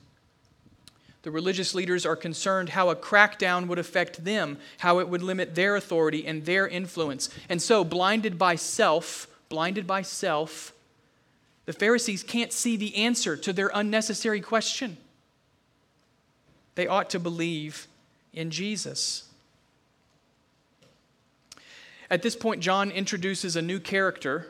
The 1.21 1.31
religious 1.31 1.73
leaders 1.73 2.05
are 2.05 2.17
concerned 2.17 2.67
how 2.67 2.89
a 2.89 2.95
crackdown 2.97 3.67
would 3.67 3.79
affect 3.79 4.25
them, 4.25 4.57
how 4.79 4.99
it 4.99 5.07
would 5.07 5.23
limit 5.23 5.55
their 5.55 5.77
authority 5.77 6.27
and 6.27 6.43
their 6.43 6.67
influence. 6.67 7.29
And 7.47 7.61
so, 7.61 7.85
blinded 7.85 8.37
by 8.37 8.55
self, 8.55 9.29
blinded 9.47 9.87
by 9.87 10.01
self, 10.01 10.73
the 11.65 11.71
Pharisees 11.71 12.21
can't 12.21 12.51
see 12.51 12.75
the 12.75 12.93
answer 12.97 13.37
to 13.37 13.53
their 13.53 13.71
unnecessary 13.73 14.41
question. 14.41 14.97
They 16.75 16.87
ought 16.87 17.09
to 17.11 17.19
believe 17.19 17.87
in 18.33 18.51
Jesus. 18.51 19.23
At 22.09 22.23
this 22.23 22.35
point, 22.35 22.59
John 22.59 22.91
introduces 22.91 23.55
a 23.55 23.61
new 23.61 23.79
character 23.79 24.47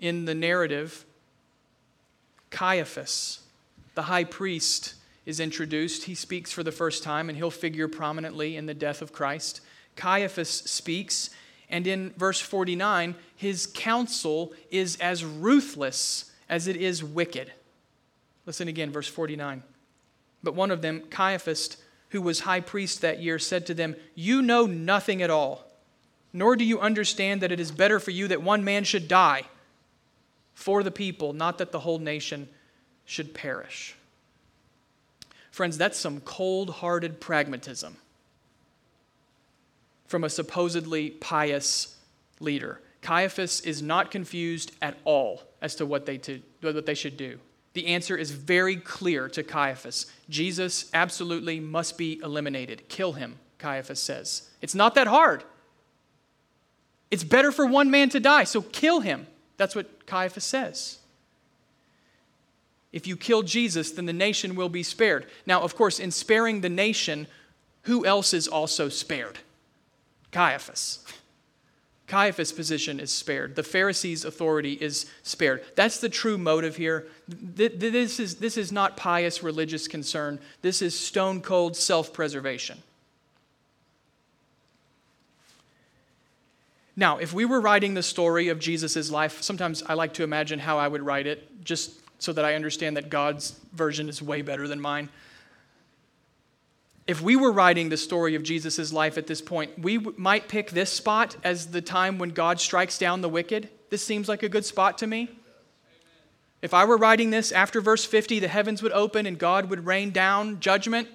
in 0.00 0.24
the 0.24 0.34
narrative 0.34 1.04
Caiaphas, 2.50 3.40
the 3.94 4.02
high 4.02 4.24
priest 4.24 4.94
is 5.24 5.40
introduced. 5.40 6.04
He 6.04 6.14
speaks 6.14 6.52
for 6.52 6.62
the 6.62 6.72
first 6.72 7.02
time, 7.02 7.28
and 7.28 7.36
he'll 7.36 7.50
figure 7.50 7.88
prominently 7.88 8.56
in 8.56 8.66
the 8.66 8.74
death 8.74 9.02
of 9.02 9.12
Christ. 9.12 9.60
Caiaphas 9.96 10.48
speaks, 10.48 11.30
and 11.68 11.86
in 11.86 12.10
verse 12.16 12.40
49, 12.40 13.14
his 13.34 13.66
counsel 13.66 14.52
is 14.70 14.96
as 14.96 15.24
ruthless 15.24 16.30
as 16.48 16.68
it 16.68 16.76
is 16.76 17.02
wicked. 17.02 17.52
Listen 18.46 18.68
again, 18.68 18.92
verse 18.92 19.08
49. 19.08 19.62
But 20.42 20.54
one 20.54 20.70
of 20.70 20.80
them, 20.80 21.02
Caiaphas, 21.10 21.76
who 22.10 22.22
was 22.22 22.40
high 22.40 22.60
priest 22.60 23.00
that 23.00 23.20
year, 23.20 23.38
said 23.38 23.66
to 23.66 23.74
them, 23.74 23.96
You 24.14 24.40
know 24.40 24.66
nothing 24.66 25.20
at 25.22 25.30
all, 25.30 25.66
nor 26.32 26.54
do 26.54 26.64
you 26.64 26.78
understand 26.80 27.40
that 27.42 27.50
it 27.50 27.58
is 27.58 27.72
better 27.72 27.98
for 27.98 28.12
you 28.12 28.28
that 28.28 28.42
one 28.42 28.62
man 28.62 28.84
should 28.84 29.08
die 29.08 29.42
for 30.56 30.82
the 30.82 30.90
people, 30.90 31.34
not 31.34 31.58
that 31.58 31.70
the 31.70 31.78
whole 31.78 31.98
nation 31.98 32.48
should 33.04 33.34
perish. 33.34 33.94
Friends, 35.52 35.78
that's 35.78 35.98
some 35.98 36.20
cold 36.20 36.70
hearted 36.70 37.20
pragmatism 37.20 37.96
from 40.08 40.24
a 40.24 40.30
supposedly 40.30 41.10
pious 41.10 41.96
leader. 42.40 42.80
Caiaphas 43.02 43.60
is 43.60 43.82
not 43.82 44.10
confused 44.10 44.72
at 44.80 44.96
all 45.04 45.42
as 45.60 45.74
to 45.76 45.86
what 45.86 46.06
they, 46.06 46.18
to, 46.18 46.40
what 46.62 46.86
they 46.86 46.94
should 46.94 47.18
do. 47.18 47.38
The 47.74 47.88
answer 47.88 48.16
is 48.16 48.30
very 48.30 48.76
clear 48.76 49.28
to 49.28 49.42
Caiaphas. 49.42 50.06
Jesus 50.30 50.90
absolutely 50.94 51.60
must 51.60 51.98
be 51.98 52.18
eliminated. 52.24 52.88
Kill 52.88 53.12
him, 53.12 53.38
Caiaphas 53.58 54.00
says. 54.00 54.48
It's 54.62 54.74
not 54.74 54.94
that 54.94 55.06
hard. 55.06 55.44
It's 57.10 57.24
better 57.24 57.52
for 57.52 57.66
one 57.66 57.90
man 57.90 58.08
to 58.10 58.20
die, 58.20 58.44
so 58.44 58.62
kill 58.62 59.00
him. 59.00 59.26
That's 59.56 59.74
what 59.74 60.06
Caiaphas 60.06 60.44
says. 60.44 60.98
If 62.92 63.06
you 63.06 63.16
kill 63.16 63.42
Jesus, 63.42 63.90
then 63.90 64.06
the 64.06 64.12
nation 64.12 64.54
will 64.54 64.68
be 64.68 64.82
spared. 64.82 65.26
Now, 65.44 65.60
of 65.60 65.76
course, 65.76 65.98
in 65.98 66.10
sparing 66.10 66.60
the 66.60 66.68
nation, 66.68 67.26
who 67.82 68.06
else 68.06 68.32
is 68.32 68.48
also 68.48 68.88
spared? 68.88 69.38
Caiaphas. 70.32 71.04
Caiaphas' 72.06 72.52
position 72.52 73.00
is 73.00 73.10
spared. 73.10 73.56
The 73.56 73.62
Pharisees' 73.64 74.24
authority 74.24 74.74
is 74.74 75.06
spared. 75.24 75.64
That's 75.74 75.98
the 75.98 76.08
true 76.08 76.38
motive 76.38 76.76
here. 76.76 77.08
This 77.28 78.20
is, 78.20 78.36
this 78.36 78.56
is 78.56 78.70
not 78.70 78.96
pious 78.96 79.42
religious 79.42 79.88
concern. 79.88 80.38
This 80.62 80.82
is 80.82 80.98
stone 80.98 81.40
cold 81.40 81.76
self 81.76 82.12
preservation. 82.12 82.82
Now, 86.96 87.18
if 87.18 87.34
we 87.34 87.44
were 87.44 87.60
writing 87.60 87.92
the 87.92 88.02
story 88.02 88.48
of 88.48 88.58
Jesus' 88.58 89.10
life, 89.10 89.42
sometimes 89.42 89.82
I 89.82 89.92
like 89.94 90.14
to 90.14 90.24
imagine 90.24 90.58
how 90.58 90.78
I 90.78 90.88
would 90.88 91.02
write 91.02 91.26
it, 91.26 91.62
just 91.62 92.00
so 92.18 92.32
that 92.32 92.44
I 92.44 92.54
understand 92.54 92.96
that 92.96 93.10
God's 93.10 93.60
version 93.74 94.08
is 94.08 94.22
way 94.22 94.40
better 94.40 94.66
than 94.66 94.80
mine. 94.80 95.10
If 97.06 97.20
we 97.20 97.36
were 97.36 97.52
writing 97.52 97.90
the 97.90 97.96
story 97.96 98.34
of 98.34 98.42
Jesus' 98.42 98.92
life 98.92 99.18
at 99.18 99.26
this 99.26 99.42
point, 99.42 99.78
we 99.78 99.98
might 99.98 100.48
pick 100.48 100.70
this 100.70 100.92
spot 100.92 101.36
as 101.44 101.66
the 101.66 101.82
time 101.82 102.18
when 102.18 102.30
God 102.30 102.58
strikes 102.58 102.98
down 102.98 103.20
the 103.20 103.28
wicked. 103.28 103.68
This 103.90 104.04
seems 104.04 104.28
like 104.28 104.42
a 104.42 104.48
good 104.48 104.64
spot 104.64 104.98
to 104.98 105.06
me. 105.06 105.30
If 106.62 106.72
I 106.74 106.84
were 106.84 106.96
writing 106.96 107.30
this 107.30 107.52
after 107.52 107.80
verse 107.80 108.04
50, 108.04 108.40
the 108.40 108.48
heavens 108.48 108.82
would 108.82 108.92
open 108.92 109.26
and 109.26 109.38
God 109.38 109.70
would 109.70 109.86
rain 109.86 110.10
down 110.10 110.58
judgment. 110.58 111.08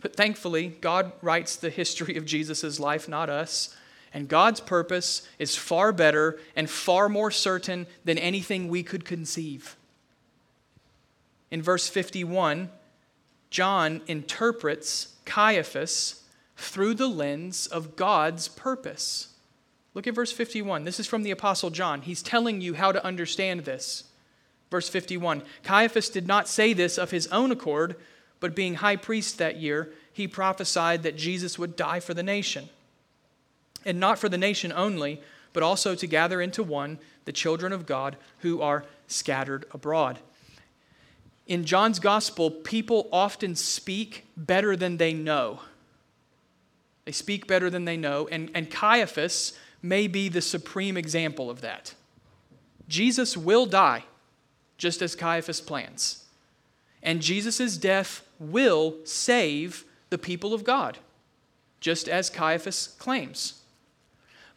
But 0.00 0.14
thankfully, 0.14 0.76
God 0.80 1.10
writes 1.22 1.56
the 1.56 1.70
history 1.70 2.16
of 2.16 2.26
Jesus' 2.26 2.78
life, 2.78 3.08
not 3.08 3.30
us. 3.30 3.74
And 4.14 4.28
God's 4.28 4.60
purpose 4.60 5.28
is 5.40 5.56
far 5.56 5.92
better 5.92 6.38
and 6.54 6.70
far 6.70 7.08
more 7.08 7.32
certain 7.32 7.88
than 8.04 8.16
anything 8.16 8.68
we 8.68 8.84
could 8.84 9.04
conceive. 9.04 9.76
in 11.50 11.60
verse 11.62 11.88
51, 11.88 12.70
John 13.50 14.00
interprets 14.06 15.14
Caiaphas 15.24 16.22
through 16.56 16.94
the 16.94 17.08
lens 17.08 17.66
of 17.66 17.96
God's 17.96 18.48
purpose. 18.48 19.28
Look 19.94 20.06
at 20.06 20.14
verse 20.14 20.32
51. 20.32 20.84
This 20.84 20.98
is 20.98 21.06
from 21.06 21.22
the 21.22 21.30
Apostle 21.30 21.70
John. 21.70 22.02
He's 22.02 22.22
telling 22.22 22.60
you 22.60 22.74
how 22.74 22.90
to 22.90 23.04
understand 23.04 23.64
this. 23.64 24.04
Verse 24.70 24.88
51 24.88 25.42
Caiaphas 25.62 26.08
did 26.08 26.26
not 26.26 26.48
say 26.48 26.72
this 26.72 26.98
of 26.98 27.10
his 27.12 27.26
own 27.28 27.52
accord, 27.52 27.96
but 28.40 28.56
being 28.56 28.74
high 28.74 28.96
priest 28.96 29.38
that 29.38 29.56
year, 29.56 29.92
he 30.12 30.26
prophesied 30.26 31.02
that 31.02 31.16
Jesus 31.16 31.58
would 31.58 31.76
die 31.76 32.00
for 32.00 32.14
the 32.14 32.22
nation. 32.22 32.68
And 33.84 34.00
not 34.00 34.18
for 34.18 34.28
the 34.28 34.38
nation 34.38 34.72
only, 34.74 35.20
but 35.52 35.62
also 35.62 35.94
to 35.94 36.06
gather 36.06 36.40
into 36.40 36.62
one 36.62 36.98
the 37.24 37.32
children 37.32 37.72
of 37.72 37.86
God 37.86 38.16
who 38.40 38.60
are 38.60 38.84
scattered 39.06 39.66
abroad. 39.72 40.18
In 41.46 41.64
John's 41.64 41.98
gospel, 41.98 42.50
people 42.50 43.08
often 43.12 43.54
speak 43.54 44.24
better 44.36 44.76
than 44.76 44.96
they 44.96 45.12
know. 45.12 45.60
They 47.04 47.12
speak 47.12 47.46
better 47.46 47.68
than 47.68 47.84
they 47.84 47.98
know, 47.98 48.26
and, 48.28 48.50
and 48.54 48.70
Caiaphas 48.70 49.52
may 49.82 50.06
be 50.06 50.30
the 50.30 50.40
supreme 50.40 50.96
example 50.96 51.50
of 51.50 51.60
that. 51.60 51.94
Jesus 52.88 53.36
will 53.36 53.66
die, 53.66 54.04
just 54.78 55.02
as 55.02 55.14
Caiaphas 55.14 55.60
plans. 55.60 56.24
And 57.02 57.20
Jesus' 57.20 57.76
death 57.76 58.26
will 58.38 58.96
save 59.04 59.84
the 60.08 60.16
people 60.16 60.54
of 60.54 60.64
God, 60.64 60.98
just 61.80 62.08
as 62.08 62.30
Caiaphas 62.30 62.88
claims. 62.98 63.63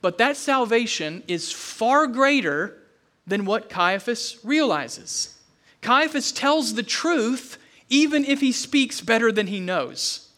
But 0.01 0.17
that 0.17 0.37
salvation 0.37 1.23
is 1.27 1.51
far 1.51 2.07
greater 2.07 2.77
than 3.25 3.45
what 3.45 3.69
Caiaphas 3.69 4.37
realizes. 4.43 5.37
Caiaphas 5.81 6.31
tells 6.31 6.73
the 6.73 6.83
truth 6.83 7.57
even 7.89 8.25
if 8.25 8.41
he 8.41 8.51
speaks 8.51 9.01
better 9.01 9.31
than 9.31 9.47
he 9.47 9.59
knows. 9.59 10.29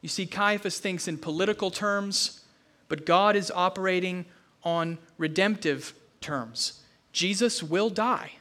You 0.00 0.08
see, 0.08 0.26
Caiaphas 0.26 0.80
thinks 0.80 1.06
in 1.06 1.16
political 1.16 1.70
terms, 1.70 2.40
but 2.88 3.06
God 3.06 3.36
is 3.36 3.52
operating 3.54 4.26
on 4.64 4.98
redemptive 5.16 5.94
terms. 6.20 6.82
Jesus 7.12 7.62
will 7.62 7.88
die, 7.88 8.32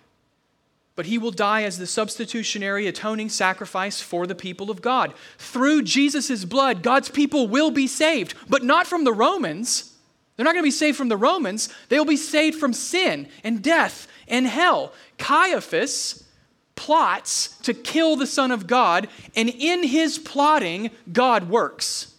but 1.02 1.08
he 1.08 1.18
will 1.18 1.32
die 1.32 1.64
as 1.64 1.80
the 1.80 1.88
substitutionary 1.88 2.86
atoning 2.86 3.28
sacrifice 3.28 4.00
for 4.00 4.28
the 4.28 4.36
people 4.36 4.70
of 4.70 4.84
God. 4.84 5.16
Through 5.40 5.82
Jesus' 5.82 6.46
blood, 6.46 6.84
God's 6.84 7.10
people 7.10 7.48
will 7.48 7.72
be 7.72 7.88
saved, 7.88 8.36
but 8.48 8.64
not 8.64 8.86
from 8.86 9.04
the 9.04 9.12
Romans. 9.12 9.98
They're 10.36 10.44
not 10.44 10.54
going 10.54 10.62
to 10.62 10.68
be 10.68 10.70
saved 10.70 10.96
from 10.96 11.10
the 11.10 11.18
Romans. 11.18 11.70
They 11.90 11.98
will 11.98 12.06
be 12.06 12.18
saved 12.18 12.60
from 12.60 12.72
sin 12.72 13.28
and 13.44 13.64
death 13.64 14.08
and 14.28 14.46
hell. 14.46 14.94
Caiaphas 15.18 16.24
plots 16.76 17.58
to 17.64 17.74
kill 17.74 18.16
the 18.16 18.28
Son 18.28 18.52
of 18.52 18.68
God, 18.68 19.08
and 19.36 19.50
in 19.50 19.82
his 19.82 20.20
plotting, 20.20 20.92
God 21.12 21.50
works 21.50 22.14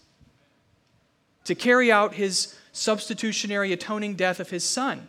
to 1.45 1.55
carry 1.55 1.93
out 1.93 2.15
his 2.15 2.59
substitutionary 2.73 3.73
atoning 3.73 4.17
death 4.17 4.41
of 4.41 4.51
his 4.51 4.69
Son. 4.69 5.07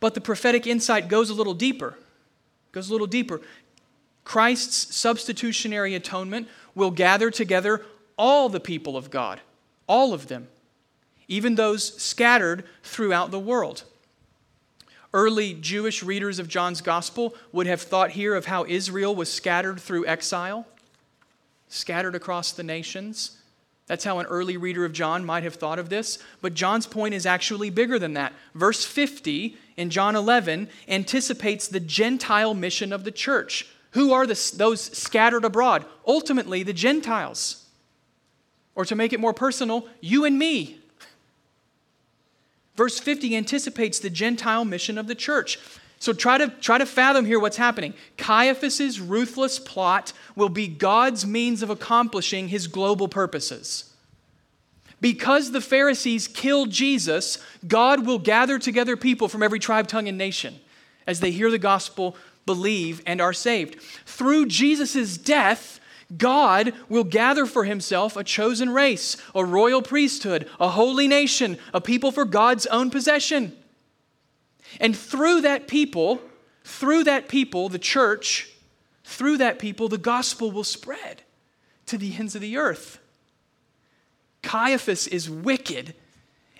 But 0.00 0.14
the 0.14 0.20
prophetic 0.20 0.66
insight 0.66 1.08
goes 1.08 1.30
a 1.30 1.34
little 1.34 1.54
deeper. 1.54 1.98
Goes 2.72 2.88
a 2.88 2.92
little 2.92 3.06
deeper. 3.06 3.40
Christ's 4.24 4.94
substitutionary 4.94 5.94
atonement 5.94 6.48
will 6.74 6.90
gather 6.90 7.30
together 7.30 7.84
all 8.18 8.48
the 8.48 8.60
people 8.60 8.96
of 8.96 9.10
God, 9.10 9.40
all 9.86 10.12
of 10.12 10.28
them, 10.28 10.48
even 11.28 11.54
those 11.54 12.00
scattered 12.00 12.64
throughout 12.82 13.30
the 13.30 13.38
world. 13.38 13.84
Early 15.14 15.54
Jewish 15.54 16.02
readers 16.02 16.38
of 16.38 16.48
John's 16.48 16.82
gospel 16.82 17.34
would 17.52 17.66
have 17.66 17.80
thought 17.80 18.10
here 18.10 18.34
of 18.34 18.44
how 18.44 18.66
Israel 18.66 19.16
was 19.16 19.32
scattered 19.32 19.80
through 19.80 20.06
exile, 20.06 20.66
scattered 21.68 22.14
across 22.14 22.52
the 22.52 22.62
nations. 22.62 23.37
That's 23.88 24.04
how 24.04 24.18
an 24.18 24.26
early 24.26 24.56
reader 24.56 24.84
of 24.84 24.92
John 24.92 25.24
might 25.24 25.42
have 25.42 25.54
thought 25.54 25.78
of 25.78 25.88
this. 25.88 26.18
But 26.42 26.54
John's 26.54 26.86
point 26.86 27.14
is 27.14 27.26
actually 27.26 27.70
bigger 27.70 27.98
than 27.98 28.14
that. 28.14 28.34
Verse 28.54 28.84
50 28.84 29.56
in 29.76 29.90
John 29.90 30.14
11 30.14 30.68
anticipates 30.86 31.66
the 31.66 31.80
Gentile 31.80 32.54
mission 32.54 32.92
of 32.92 33.04
the 33.04 33.10
church. 33.10 33.66
Who 33.92 34.12
are 34.12 34.26
the, 34.26 34.52
those 34.56 34.82
scattered 34.96 35.44
abroad? 35.44 35.86
Ultimately, 36.06 36.62
the 36.62 36.74
Gentiles. 36.74 37.64
Or 38.74 38.84
to 38.84 38.94
make 38.94 39.14
it 39.14 39.20
more 39.20 39.32
personal, 39.32 39.88
you 40.00 40.26
and 40.26 40.38
me. 40.38 40.78
Verse 42.76 42.98
50 42.98 43.34
anticipates 43.34 43.98
the 43.98 44.10
Gentile 44.10 44.66
mission 44.66 44.98
of 44.98 45.08
the 45.08 45.14
church. 45.14 45.58
So 45.98 46.12
try 46.12 46.38
to, 46.38 46.48
try 46.48 46.78
to 46.78 46.86
fathom 46.86 47.24
here 47.24 47.40
what's 47.40 47.56
happening. 47.56 47.94
Caiaphas's 48.16 49.00
ruthless 49.00 49.58
plot 49.58 50.12
will 50.36 50.48
be 50.48 50.68
God's 50.68 51.26
means 51.26 51.62
of 51.62 51.70
accomplishing 51.70 52.48
his 52.48 52.68
global 52.68 53.08
purposes. 53.08 53.92
Because 55.00 55.50
the 55.50 55.60
Pharisees 55.60 56.28
killed 56.28 56.70
Jesus, 56.70 57.38
God 57.66 58.06
will 58.06 58.18
gather 58.18 58.58
together 58.58 58.96
people 58.96 59.28
from 59.28 59.42
every 59.42 59.58
tribe, 59.58 59.88
tongue, 59.88 60.08
and 60.08 60.18
nation 60.18 60.58
as 61.06 61.20
they 61.20 61.30
hear 61.30 61.50
the 61.50 61.58
gospel, 61.58 62.16
believe, 62.46 63.02
and 63.06 63.20
are 63.20 63.32
saved. 63.32 63.80
Through 64.06 64.46
Jesus' 64.46 65.16
death, 65.16 65.80
God 66.16 66.72
will 66.88 67.04
gather 67.04 67.44
for 67.44 67.64
himself 67.64 68.16
a 68.16 68.24
chosen 68.24 68.70
race, 68.70 69.16
a 69.34 69.44
royal 69.44 69.82
priesthood, 69.82 70.48
a 70.58 70.70
holy 70.70 71.06
nation, 71.06 71.58
a 71.74 71.80
people 71.80 72.12
for 72.12 72.24
God's 72.24 72.66
own 72.66 72.90
possession. 72.90 73.56
And 74.80 74.96
through 74.96 75.42
that 75.42 75.68
people, 75.68 76.20
through 76.64 77.04
that 77.04 77.28
people, 77.28 77.68
the 77.68 77.78
church, 77.78 78.50
through 79.04 79.38
that 79.38 79.58
people, 79.58 79.88
the 79.88 79.98
gospel 79.98 80.50
will 80.50 80.64
spread 80.64 81.22
to 81.86 81.96
the 81.96 82.14
ends 82.16 82.34
of 82.34 82.40
the 82.40 82.56
earth. 82.56 82.98
Caiaphas 84.42 85.06
is 85.06 85.28
wicked, 85.28 85.94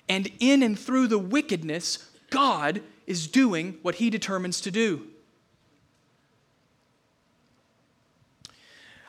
and 0.09 0.31
in 0.41 0.63
and 0.63 0.79
through 0.79 1.07
the 1.07 1.19
wickedness, 1.19 2.09
God 2.31 2.83
is 3.07 3.27
doing 3.27 3.79
what 3.83 3.97
he 3.97 4.11
determines 4.11 4.61
to 4.63 4.71
do. 4.71 5.07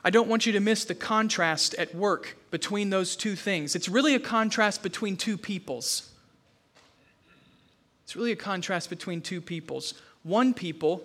I 0.04 0.10
don't 0.10 0.30
want 0.30 0.46
you 0.46 0.54
to 0.54 0.60
miss 0.60 0.86
the 0.86 0.96
contrast 0.96 1.74
at 1.76 1.94
work 1.94 2.38
between 2.52 2.90
those 2.90 3.16
two 3.16 3.36
things. 3.36 3.76
It's 3.76 3.90
really 3.90 4.16
a 4.16 4.20
contrast 4.20 4.82
between 4.82 5.18
two 5.18 5.38
peoples. 5.38 6.09
It's 8.10 8.16
really 8.16 8.32
a 8.32 8.36
contrast 8.36 8.90
between 8.90 9.22
two 9.22 9.40
peoples. 9.40 9.94
One 10.24 10.56
people, 10.56 11.04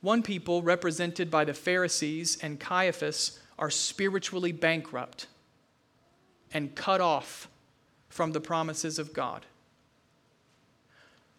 one 0.00 0.22
people 0.22 0.62
represented 0.62 1.30
by 1.30 1.44
the 1.44 1.52
Pharisees 1.52 2.38
and 2.40 2.58
Caiaphas 2.58 3.38
are 3.58 3.68
spiritually 3.68 4.50
bankrupt 4.50 5.26
and 6.54 6.74
cut 6.74 7.02
off 7.02 7.50
from 8.08 8.32
the 8.32 8.40
promises 8.40 8.98
of 8.98 9.12
God. 9.12 9.44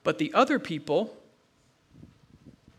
But 0.04 0.20
the 0.20 0.32
other 0.32 0.60
people 0.60 1.18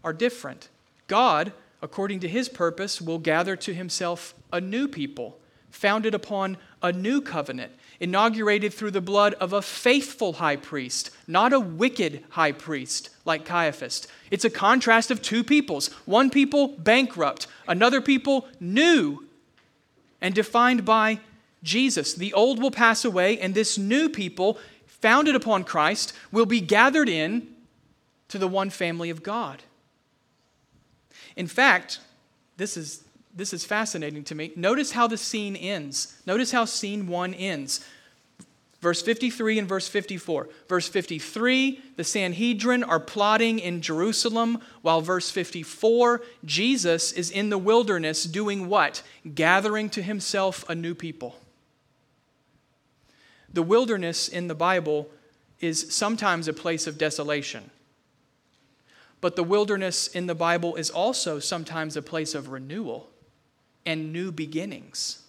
are 0.04 0.12
different. 0.12 0.68
God 1.08 1.52
according 1.82 2.20
to 2.20 2.28
his 2.28 2.48
purpose, 2.48 3.02
will 3.02 3.18
gather 3.18 3.56
to 3.56 3.74
himself 3.74 4.34
a 4.52 4.60
new 4.60 4.86
people, 4.86 5.36
founded 5.72 6.14
upon 6.14 6.56
a 6.82 6.92
new 6.92 7.20
covenant, 7.20 7.72
inaugurated 7.98 8.72
through 8.72 8.92
the 8.92 9.00
blood 9.00 9.34
of 9.34 9.52
a 9.52 9.62
faithful 9.62 10.34
high 10.34 10.54
priest, 10.54 11.10
not 11.26 11.52
a 11.52 11.58
wicked 11.58 12.22
high 12.30 12.52
priest 12.52 13.10
like 13.24 13.44
Caiaphas. 13.44 14.06
It's 14.30 14.44
a 14.44 14.50
contrast 14.50 15.10
of 15.10 15.22
two 15.22 15.42
peoples 15.42 15.88
one 16.04 16.30
people 16.30 16.68
bankrupt, 16.68 17.48
another 17.66 18.00
people 18.00 18.46
new 18.60 19.26
and 20.20 20.34
defined 20.34 20.84
by 20.84 21.18
Jesus. 21.62 22.14
The 22.14 22.32
old 22.32 22.60
will 22.62 22.70
pass 22.70 23.04
away, 23.04 23.38
and 23.38 23.54
this 23.54 23.78
new 23.78 24.08
people, 24.08 24.58
founded 24.86 25.34
upon 25.34 25.64
Christ, 25.64 26.12
will 26.30 26.46
be 26.46 26.60
gathered 26.60 27.08
in 27.08 27.48
to 28.28 28.38
the 28.38 28.48
one 28.48 28.70
family 28.70 29.10
of 29.10 29.22
God. 29.22 29.62
In 31.34 31.46
fact, 31.46 31.98
this 32.56 32.76
is, 32.76 33.01
this 33.34 33.52
is 33.52 33.64
fascinating 33.64 34.24
to 34.24 34.34
me. 34.34 34.52
Notice 34.56 34.92
how 34.92 35.06
the 35.06 35.16
scene 35.16 35.56
ends. 35.56 36.20
Notice 36.26 36.52
how 36.52 36.64
scene 36.64 37.06
one 37.06 37.32
ends. 37.34 37.84
Verse 38.80 39.00
53 39.00 39.60
and 39.60 39.68
verse 39.68 39.88
54. 39.88 40.48
Verse 40.68 40.88
53, 40.88 41.80
the 41.96 42.04
Sanhedrin 42.04 42.82
are 42.82 43.00
plotting 43.00 43.60
in 43.60 43.80
Jerusalem, 43.80 44.60
while 44.82 45.00
verse 45.00 45.30
54, 45.30 46.20
Jesus 46.44 47.12
is 47.12 47.30
in 47.30 47.48
the 47.48 47.58
wilderness 47.58 48.24
doing 48.24 48.68
what? 48.68 49.02
Gathering 49.34 49.88
to 49.90 50.02
himself 50.02 50.68
a 50.68 50.74
new 50.74 50.94
people. 50.94 51.36
The 53.52 53.62
wilderness 53.62 54.28
in 54.28 54.48
the 54.48 54.54
Bible 54.54 55.08
is 55.60 55.94
sometimes 55.94 56.48
a 56.48 56.52
place 56.52 56.88
of 56.88 56.98
desolation. 56.98 57.70
But 59.20 59.36
the 59.36 59.44
wilderness 59.44 60.08
in 60.08 60.26
the 60.26 60.34
Bible 60.34 60.74
is 60.74 60.90
also 60.90 61.38
sometimes 61.38 61.96
a 61.96 62.02
place 62.02 62.34
of 62.34 62.48
renewal 62.48 63.11
and 63.84 64.12
new 64.12 64.32
beginnings. 64.32 65.22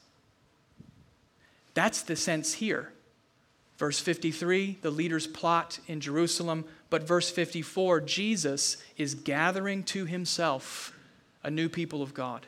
That's 1.73 2.01
the 2.01 2.15
sense 2.15 2.53
here. 2.53 2.91
Verse 3.77 3.99
53, 3.99 4.77
the 4.81 4.91
leaders 4.91 5.27
plot 5.27 5.79
in 5.87 5.99
Jerusalem. 5.99 6.65
But 6.89 7.07
verse 7.07 7.29
54, 7.29 8.01
Jesus 8.01 8.77
is 8.97 9.15
gathering 9.15 9.83
to 9.85 10.05
himself 10.05 10.97
a 11.43 11.49
new 11.49 11.67
people 11.67 12.01
of 12.01 12.13
God. 12.13 12.45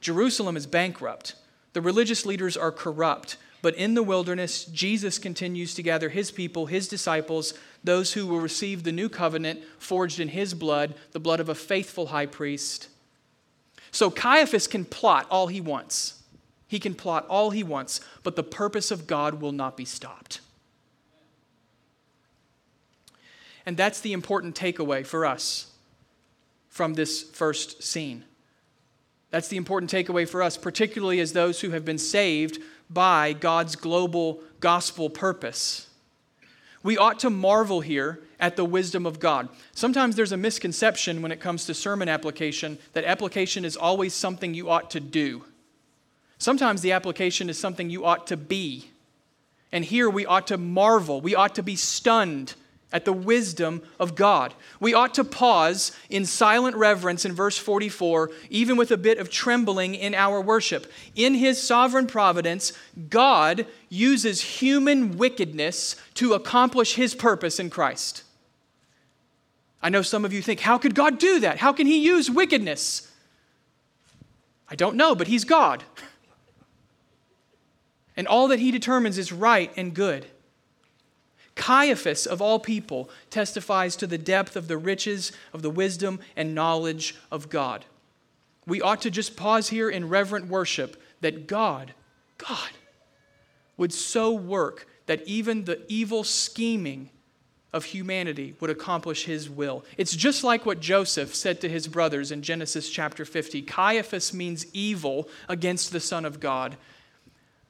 Jerusalem 0.00 0.56
is 0.56 0.66
bankrupt. 0.66 1.34
The 1.72 1.80
religious 1.80 2.26
leaders 2.26 2.56
are 2.56 2.70
corrupt. 2.70 3.38
But 3.62 3.76
in 3.76 3.94
the 3.94 4.02
wilderness, 4.02 4.64
Jesus 4.64 5.18
continues 5.18 5.74
to 5.74 5.82
gather 5.82 6.08
his 6.08 6.32
people, 6.32 6.66
his 6.66 6.88
disciples, 6.88 7.54
those 7.84 8.12
who 8.12 8.26
will 8.26 8.40
receive 8.40 8.82
the 8.82 8.92
new 8.92 9.08
covenant 9.08 9.62
forged 9.78 10.18
in 10.18 10.28
his 10.28 10.52
blood, 10.52 10.94
the 11.12 11.20
blood 11.20 11.38
of 11.38 11.48
a 11.48 11.54
faithful 11.54 12.06
high 12.06 12.26
priest. 12.26 12.88
So 13.92 14.10
Caiaphas 14.10 14.66
can 14.66 14.84
plot 14.84 15.26
all 15.30 15.46
he 15.46 15.60
wants. 15.60 16.22
He 16.66 16.80
can 16.80 16.94
plot 16.94 17.26
all 17.28 17.50
he 17.50 17.62
wants, 17.62 18.00
but 18.22 18.34
the 18.34 18.42
purpose 18.42 18.90
of 18.90 19.06
God 19.06 19.40
will 19.40 19.52
not 19.52 19.76
be 19.76 19.84
stopped. 19.84 20.40
And 23.64 23.76
that's 23.76 24.00
the 24.00 24.14
important 24.14 24.56
takeaway 24.56 25.06
for 25.06 25.24
us 25.24 25.70
from 26.68 26.94
this 26.94 27.22
first 27.22 27.82
scene. 27.82 28.24
That's 29.30 29.48
the 29.48 29.58
important 29.58 29.92
takeaway 29.92 30.26
for 30.26 30.42
us, 30.42 30.56
particularly 30.56 31.20
as 31.20 31.32
those 31.32 31.60
who 31.60 31.70
have 31.70 31.84
been 31.84 31.98
saved 31.98 32.58
by 32.88 33.34
God's 33.34 33.76
global 33.76 34.42
gospel 34.60 35.10
purpose. 35.10 35.88
We 36.82 36.96
ought 36.96 37.18
to 37.20 37.30
marvel 37.30 37.82
here 37.82 38.20
at 38.42 38.56
the 38.56 38.64
wisdom 38.64 39.06
of 39.06 39.20
God. 39.20 39.48
Sometimes 39.72 40.16
there's 40.16 40.32
a 40.32 40.36
misconception 40.36 41.22
when 41.22 41.30
it 41.30 41.40
comes 41.40 41.64
to 41.64 41.74
sermon 41.74 42.08
application 42.08 42.76
that 42.92 43.04
application 43.04 43.64
is 43.64 43.76
always 43.76 44.12
something 44.12 44.52
you 44.52 44.68
ought 44.68 44.90
to 44.90 45.00
do. 45.00 45.44
Sometimes 46.38 46.82
the 46.82 46.90
application 46.90 47.48
is 47.48 47.56
something 47.56 47.88
you 47.88 48.04
ought 48.04 48.26
to 48.26 48.36
be. 48.36 48.90
And 49.70 49.84
here 49.84 50.10
we 50.10 50.26
ought 50.26 50.48
to 50.48 50.58
marvel, 50.58 51.20
we 51.20 51.36
ought 51.36 51.54
to 51.54 51.62
be 51.62 51.76
stunned 51.76 52.54
at 52.92 53.04
the 53.04 53.12
wisdom 53.12 53.80
of 53.98 54.16
God. 54.16 54.52
We 54.80 54.92
ought 54.92 55.14
to 55.14 55.24
pause 55.24 55.92
in 56.10 56.26
silent 56.26 56.76
reverence 56.76 57.24
in 57.24 57.32
verse 57.32 57.56
44, 57.56 58.30
even 58.50 58.76
with 58.76 58.90
a 58.90 58.96
bit 58.96 59.18
of 59.18 59.30
trembling 59.30 59.94
in 59.94 60.14
our 60.14 60.40
worship. 60.40 60.92
In 61.14 61.34
His 61.34 61.62
sovereign 61.62 62.06
providence, 62.06 62.72
God 63.08 63.66
uses 63.88 64.42
human 64.42 65.16
wickedness 65.16 65.96
to 66.14 66.34
accomplish 66.34 66.96
His 66.96 67.14
purpose 67.14 67.58
in 67.58 67.70
Christ. 67.70 68.24
I 69.82 69.88
know 69.88 70.02
some 70.02 70.24
of 70.24 70.32
you 70.32 70.40
think, 70.40 70.60
how 70.60 70.78
could 70.78 70.94
God 70.94 71.18
do 71.18 71.40
that? 71.40 71.58
How 71.58 71.72
can 71.72 71.86
He 71.86 72.04
use 72.04 72.30
wickedness? 72.30 73.10
I 74.68 74.76
don't 74.76 74.96
know, 74.96 75.14
but 75.14 75.28
He's 75.28 75.44
God. 75.44 75.84
And 78.14 78.28
all 78.28 78.48
that 78.48 78.58
He 78.58 78.70
determines 78.70 79.16
is 79.16 79.32
right 79.32 79.72
and 79.74 79.94
good. 79.94 80.26
Caiaphas, 81.54 82.26
of 82.26 82.42
all 82.42 82.58
people, 82.58 83.08
testifies 83.30 83.96
to 83.96 84.06
the 84.06 84.18
depth 84.18 84.54
of 84.54 84.68
the 84.68 84.76
riches 84.76 85.32
of 85.54 85.62
the 85.62 85.70
wisdom 85.70 86.20
and 86.36 86.54
knowledge 86.54 87.16
of 87.30 87.48
God. 87.48 87.86
We 88.66 88.80
ought 88.80 89.00
to 89.02 89.10
just 89.10 89.36
pause 89.36 89.70
here 89.70 89.90
in 89.90 90.08
reverent 90.08 90.48
worship 90.48 91.02
that 91.20 91.46
God, 91.46 91.94
God, 92.38 92.70
would 93.76 93.92
so 93.92 94.32
work 94.32 94.86
that 95.06 95.26
even 95.26 95.64
the 95.64 95.82
evil 95.88 96.24
scheming 96.24 97.10
of 97.72 97.86
humanity 97.86 98.54
would 98.60 98.70
accomplish 98.70 99.24
his 99.24 99.48
will. 99.48 99.84
It's 99.96 100.14
just 100.14 100.44
like 100.44 100.66
what 100.66 100.80
Joseph 100.80 101.34
said 101.34 101.60
to 101.62 101.68
his 101.68 101.88
brothers 101.88 102.30
in 102.30 102.42
Genesis 102.42 102.90
chapter 102.90 103.24
50 103.24 103.62
Caiaphas 103.62 104.34
means 104.34 104.66
evil 104.74 105.28
against 105.48 105.92
the 105.92 106.00
Son 106.00 106.24
of 106.24 106.38
God, 106.38 106.76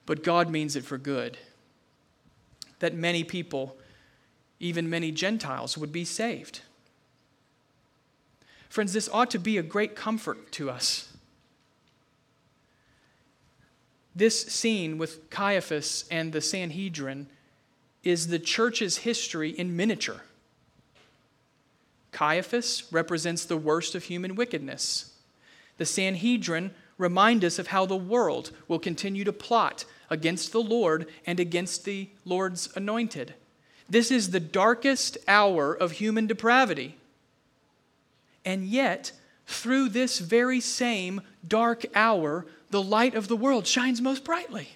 but 0.07 0.25
God 0.25 0.51
means 0.51 0.75
it 0.77 0.85
for 0.85 0.99
good 0.99 1.39
that 2.81 2.95
many 2.95 3.23
people, 3.23 3.77
even 4.59 4.91
many 4.91 5.13
Gentiles, 5.13 5.79
would 5.79 5.93
be 5.93 6.05
saved. 6.05 6.63
Friends, 8.69 8.93
this 8.93 9.09
ought 9.13 9.31
to 9.31 9.39
be 9.39 9.57
a 9.57 9.63
great 9.63 9.95
comfort 9.95 10.51
to 10.51 10.69
us. 10.69 11.13
This 14.17 14.43
scene 14.43 14.99
with 14.99 15.31
Caiaphas 15.31 16.07
and 16.11 16.33
the 16.33 16.41
Sanhedrin 16.41 17.29
is 18.05 18.29
the 18.29 18.39
church's 18.39 18.99
history 18.99 19.51
in 19.51 19.77
miniature. 19.77 20.23
Caiaphas 22.11 22.85
represents 22.93 23.45
the 23.45 23.57
worst 23.57 23.95
of 23.95 24.05
human 24.05 24.35
wickedness. 24.35 25.15
The 25.79 25.87
Sanhedrin 25.87 26.73
remind 26.99 27.45
us 27.45 27.59
of 27.59 27.69
how 27.69 27.87
the 27.87 27.97
world 27.97 28.51
will 28.69 28.79
continue 28.79 29.25
to 29.25 29.33
plot 29.33 29.85
against 30.11 30.53
the 30.53 30.63
Lord 30.63 31.09
and 31.27 31.41
against 31.41 31.85
the 31.85 32.11
Lord's 32.25 32.69
anointed. 32.77 33.35
This 33.89 34.11
is 34.11 34.31
the 34.31 34.41
darkest 34.41 35.19
hour 35.27 35.75
of 35.75 35.93
human 35.93 36.27
depravity. 36.27 36.97
And 38.45 38.65
yet, 38.65 39.13
through 39.47 39.89
this 39.89 40.19
very 40.19 40.61
same 40.61 41.23
dark 41.47 41.85
hour, 41.95 42.47
the 42.71 42.83
light 42.83 43.15
of 43.15 43.29
the 43.29 43.37
world 43.37 43.67
shines 43.67 44.01
most 44.01 44.25
brightly. 44.25 44.71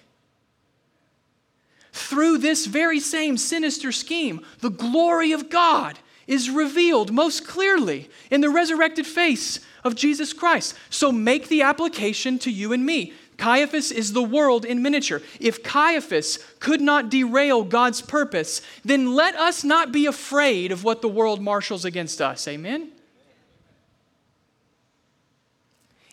Through 1.97 2.37
this 2.37 2.67
very 2.67 2.99
same 2.99 3.37
sinister 3.37 3.91
scheme, 3.91 4.45
the 4.59 4.69
glory 4.69 5.31
of 5.31 5.49
God 5.49 5.97
is 6.27 6.47
revealed 6.47 7.11
most 7.11 7.47
clearly 7.47 8.07
in 8.29 8.41
the 8.41 8.51
resurrected 8.51 9.07
face 9.07 9.59
of 9.83 9.95
Jesus 9.95 10.31
Christ. 10.31 10.75
So 10.91 11.11
make 11.11 11.47
the 11.47 11.63
application 11.63 12.37
to 12.39 12.51
you 12.51 12.71
and 12.71 12.85
me. 12.85 13.13
Caiaphas 13.37 13.91
is 13.91 14.13
the 14.13 14.21
world 14.21 14.63
in 14.63 14.83
miniature. 14.83 15.23
If 15.39 15.63
Caiaphas 15.63 16.37
could 16.59 16.81
not 16.81 17.09
derail 17.09 17.63
God's 17.63 18.01
purpose, 18.01 18.61
then 18.85 19.15
let 19.15 19.35
us 19.35 19.63
not 19.63 19.91
be 19.91 20.05
afraid 20.05 20.71
of 20.71 20.83
what 20.83 21.01
the 21.01 21.09
world 21.09 21.41
marshals 21.41 21.83
against 21.83 22.21
us. 22.21 22.47
Amen? 22.47 22.91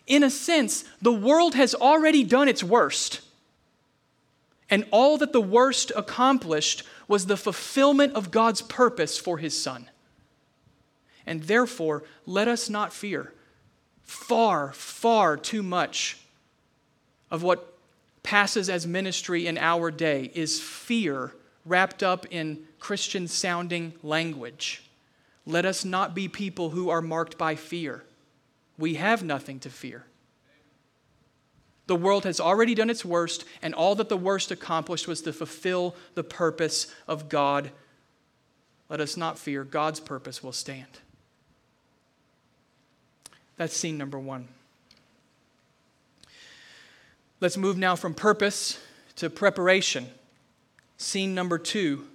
In 0.07 0.23
a 0.23 0.31
sense, 0.31 0.83
the 0.99 1.13
world 1.13 1.53
has 1.53 1.75
already 1.75 2.23
done 2.23 2.49
its 2.49 2.63
worst. 2.63 3.21
And 4.69 4.85
all 4.91 5.17
that 5.17 5.33
the 5.33 5.41
worst 5.41 5.91
accomplished 5.95 6.83
was 7.07 7.25
the 7.25 7.37
fulfillment 7.37 8.13
of 8.13 8.31
God's 8.31 8.61
purpose 8.61 9.17
for 9.17 9.37
his 9.37 9.59
son. 9.59 9.89
And 11.25 11.43
therefore, 11.43 12.03
let 12.25 12.47
us 12.47 12.69
not 12.69 12.93
fear. 12.93 13.33
Far, 14.03 14.71
far 14.73 15.37
too 15.37 15.63
much 15.63 16.17
of 17.31 17.43
what 17.43 17.73
passes 18.23 18.69
as 18.69 18.87
ministry 18.87 19.45
in 19.45 19.57
our 19.57 19.91
day 19.91 20.31
is 20.33 20.59
fear 20.59 21.33
wrapped 21.65 22.03
up 22.03 22.25
in 22.31 22.63
Christian 22.79 23.27
sounding 23.27 23.93
language. 24.03 24.83
Let 25.45 25.65
us 25.65 25.85
not 25.85 26.15
be 26.15 26.27
people 26.27 26.71
who 26.71 26.89
are 26.89 27.01
marked 27.01 27.37
by 27.37 27.55
fear. 27.55 28.03
We 28.77 28.95
have 28.95 29.23
nothing 29.23 29.59
to 29.61 29.69
fear. 29.69 30.05
The 31.87 31.95
world 31.95 32.23
has 32.23 32.39
already 32.39 32.73
done 32.73 32.89
its 32.89 33.05
worst, 33.05 33.45
and 33.61 33.73
all 33.73 33.95
that 33.95 34.09
the 34.09 34.17
worst 34.17 34.51
accomplished 34.51 35.07
was 35.07 35.21
to 35.21 35.33
fulfill 35.33 35.95
the 36.15 36.23
purpose 36.23 36.87
of 37.07 37.29
God. 37.29 37.71
Let 38.89 38.99
us 38.99 39.15
not 39.15 39.37
fear. 39.37 39.63
God's 39.63 39.99
purpose 39.99 40.43
will 40.43 40.51
stand. 40.51 40.99
That's 43.57 43.75
scene 43.75 43.97
number 43.97 44.19
one. 44.19 44.47
Let's 47.39 47.57
move 47.57 47.77
now 47.77 47.95
from 47.95 48.13
purpose 48.13 48.79
to 49.17 49.29
preparation. 49.29 50.07
Scene 50.97 51.35
number 51.35 51.57
two, 51.57 52.05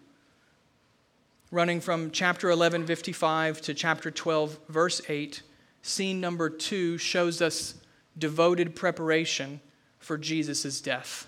running 1.50 1.80
from 1.80 2.10
chapter 2.10 2.50
11, 2.50 2.86
55 2.86 3.60
to 3.62 3.74
chapter 3.74 4.10
12, 4.10 4.58
verse 4.68 5.00
8. 5.08 5.42
Scene 5.82 6.20
number 6.20 6.50
two 6.50 6.98
shows 6.98 7.40
us 7.40 7.74
devoted 8.18 8.74
preparation 8.74 9.60
for 9.98 10.18
Jesus' 10.18 10.80
death. 10.80 11.26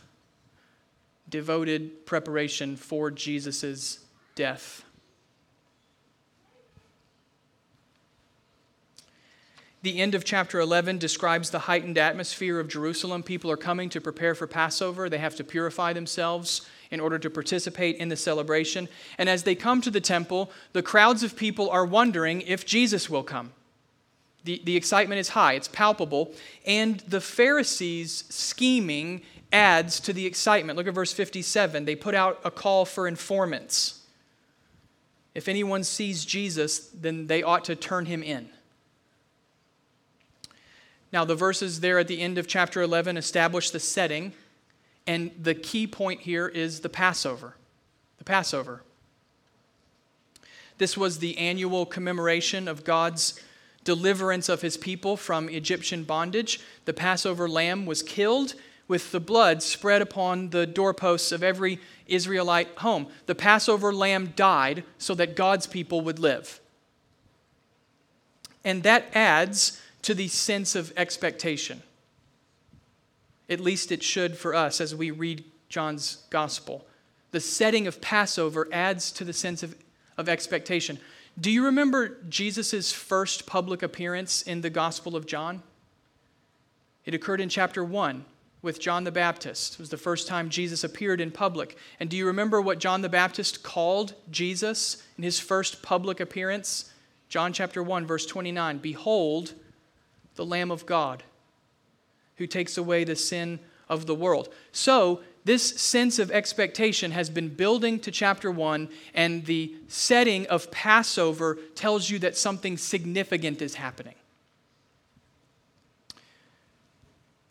Devoted 1.29 2.05
preparation 2.07 2.77
for 2.77 3.11
Jesus' 3.11 4.01
death. 4.35 4.85
The 9.83 9.99
end 9.99 10.15
of 10.15 10.25
chapter 10.25 10.61
11 10.61 10.99
describes 10.99 11.51
the 11.51 11.59
heightened 11.59 11.99
atmosphere 11.99 12.61
of 12.61 12.69
Jerusalem. 12.69 13.25
People 13.25 13.51
are 13.51 13.57
coming 13.57 13.89
to 13.89 14.01
prepare 14.01 14.37
for 14.37 14.47
Passover. 14.47 15.09
They 15.09 15.19
have 15.19 15.35
to 15.37 15.45
purify 15.45 15.93
themselves 15.93 16.69
in 16.93 17.01
order 17.01 17.19
to 17.19 17.29
participate 17.29 17.97
in 17.97 18.09
the 18.09 18.17
celebration. 18.17 18.89
And 19.19 19.29
as 19.29 19.43
they 19.43 19.57
come 19.57 19.81
to 19.81 19.91
the 19.91 20.01
temple, 20.01 20.53
the 20.73 20.83
crowds 20.83 21.25
of 21.25 21.35
people 21.35 21.69
are 21.69 21.85
wondering 21.85 22.43
if 22.43 22.65
Jesus 22.65 23.11
will 23.11 23.25
come. 23.25 23.53
The, 24.45 24.61
the 24.65 24.77
excitement 24.77 25.21
is 25.21 25.31
high, 25.31 25.55
it's 25.55 25.69
palpable. 25.69 26.33
And 26.67 27.01
the 27.01 27.21
Pharisees' 27.21 28.25
scheming 28.29 29.23
adds 29.53 30.01
to 30.01 30.13
the 30.13 30.27
excitement. 30.27 30.77
Look 30.77 30.87
at 30.87 30.95
verse 30.95 31.13
57. 31.13 31.85
They 31.85 31.95
put 31.95 32.15
out 32.15 32.41
a 32.45 32.51
call 32.51 32.85
for 32.85 33.07
informants. 33.07 34.01
If 35.35 35.49
anyone 35.49 35.85
sees 35.85 36.25
Jesus, 36.25 36.89
then 36.89 37.27
they 37.27 37.43
ought 37.43 37.65
to 37.65 37.77
turn 37.77 38.07
him 38.07 38.23
in. 38.23 38.49
Now, 41.13 41.25
the 41.25 41.35
verses 41.35 41.81
there 41.81 41.99
at 41.99 42.09
the 42.09 42.21
end 42.21 42.39
of 42.39 42.47
chapter 42.47 42.81
11 42.81 43.17
establish 43.17 43.71
the 43.71 43.81
setting, 43.81 44.33
and 45.07 45.31
the 45.41 45.55
key 45.55 45.87
point 45.87 46.23
here 46.23 46.49
is 46.49 46.81
the 46.81 46.89
Passover. 46.89 47.57
the 48.19 48.25
Passover. 48.25 48.83
This 50.79 50.97
was 50.97 51.19
the 51.19 51.37
annual 51.39 51.87
commemoration 51.87 52.67
of 52.67 52.85
God's 52.85 53.39
deliverance 53.85 54.49
of 54.49 54.63
his 54.63 54.77
people 54.77 55.17
from 55.17 55.49
Egyptian 55.49 56.05
bondage. 56.05 56.61
The 56.85 56.93
Passover 56.93 57.49
lamb 57.49 57.87
was 57.87 58.03
killed 58.03 58.55
with 58.89 59.13
the 59.13 59.21
blood 59.21 59.63
spread 59.63 60.03
upon 60.03 60.51
the 60.51 60.67
doorposts 60.67 61.33
of 61.33 61.43
every 61.43 61.79
Israelite 62.07 62.69
home. 62.79 63.07
The 63.27 63.35
Passover 63.35 63.93
lamb 63.93 64.33
died 64.37 64.85
so 64.99 65.15
that 65.15 65.37
God's 65.37 65.67
people 65.67 66.01
would 66.03 66.19
live. 66.19 66.61
And 68.65 68.83
that 68.83 69.07
adds 69.15 69.81
to 70.03 70.15
the 70.15 70.29
sense 70.29 70.75
of 70.75 70.93
expectation. 70.97 71.83
At 73.49 73.61
least 73.61 73.93
it 73.93 74.03
should 74.03 74.37
for 74.37 74.55
us 74.55 74.81
as 74.81 74.95
we 74.95 75.11
read 75.11 75.45
John's 75.69 76.25
gospel. 76.31 76.87
The 77.31 77.41
setting 77.41 77.87
of 77.87 78.01
Passover 78.01 78.69
adds 78.73 79.11
to 79.13 79.25
the 79.25 79.33
sense 79.33 79.63
of, 79.63 79.75
of 80.17 80.29
expectation. 80.29 80.99
Do 81.41 81.51
you 81.51 81.65
remember 81.65 82.19
Jesus' 82.29 82.93
first 82.93 83.47
public 83.47 83.83
appearance 83.83 84.43
in 84.43 84.61
the 84.61 84.71
Gospel 84.71 85.17
of 85.17 85.27
John? 85.27 85.63
It 87.05 87.15
occurred 87.15 87.41
in 87.41 87.49
chapter 87.49 87.85
1 87.85 88.25
with 88.61 88.79
John 88.79 89.05
the 89.05 89.11
Baptist. 89.11 89.75
It 89.75 89.79
was 89.81 89.91
the 89.91 89.97
first 89.97 90.29
time 90.29 90.51
Jesus 90.51 90.85
appeared 90.85 91.21
in 91.21 91.31
public. 91.31 91.77
And 91.99 92.09
do 92.09 92.17
you 92.17 92.27
remember 92.27 92.61
what 92.61 92.79
John 92.79 93.03
the 93.03 93.09
Baptist 93.09 93.63
called 93.63 94.15
Jesus 94.31 95.03
in 95.17 95.25
his 95.25 95.41
first 95.41 95.83
public 95.83 96.21
appearance? 96.21 96.93
John 97.29 97.53
chapter 97.53 97.83
1, 97.83 98.07
verse 98.07 98.27
29 98.27 98.79
Behold, 98.79 99.55
the 100.37 100.45
Lamb 100.45 100.71
of 100.71 100.87
God 100.87 101.25
who 102.37 102.47
takes 102.47 102.77
away 102.77 103.05
the 103.05 103.17
sin 103.17 103.59
of 103.89 104.07
the 104.07 104.15
world. 104.15 104.49
So, 104.71 105.21
this 105.45 105.81
sense 105.81 106.19
of 106.19 106.31
expectation 106.31 107.11
has 107.11 107.29
been 107.29 107.49
building 107.49 107.99
to 108.01 108.11
chapter 108.11 108.51
1, 108.51 108.89
and 109.13 109.45
the 109.45 109.75
setting 109.89 110.47
of 110.47 110.71
Passover 110.71 111.59
tells 111.75 112.09
you 112.11 112.19
that 112.21 112.37
something 112.37 112.77
significant 112.79 113.61
is 113.61 113.75
happening. 113.75 114.15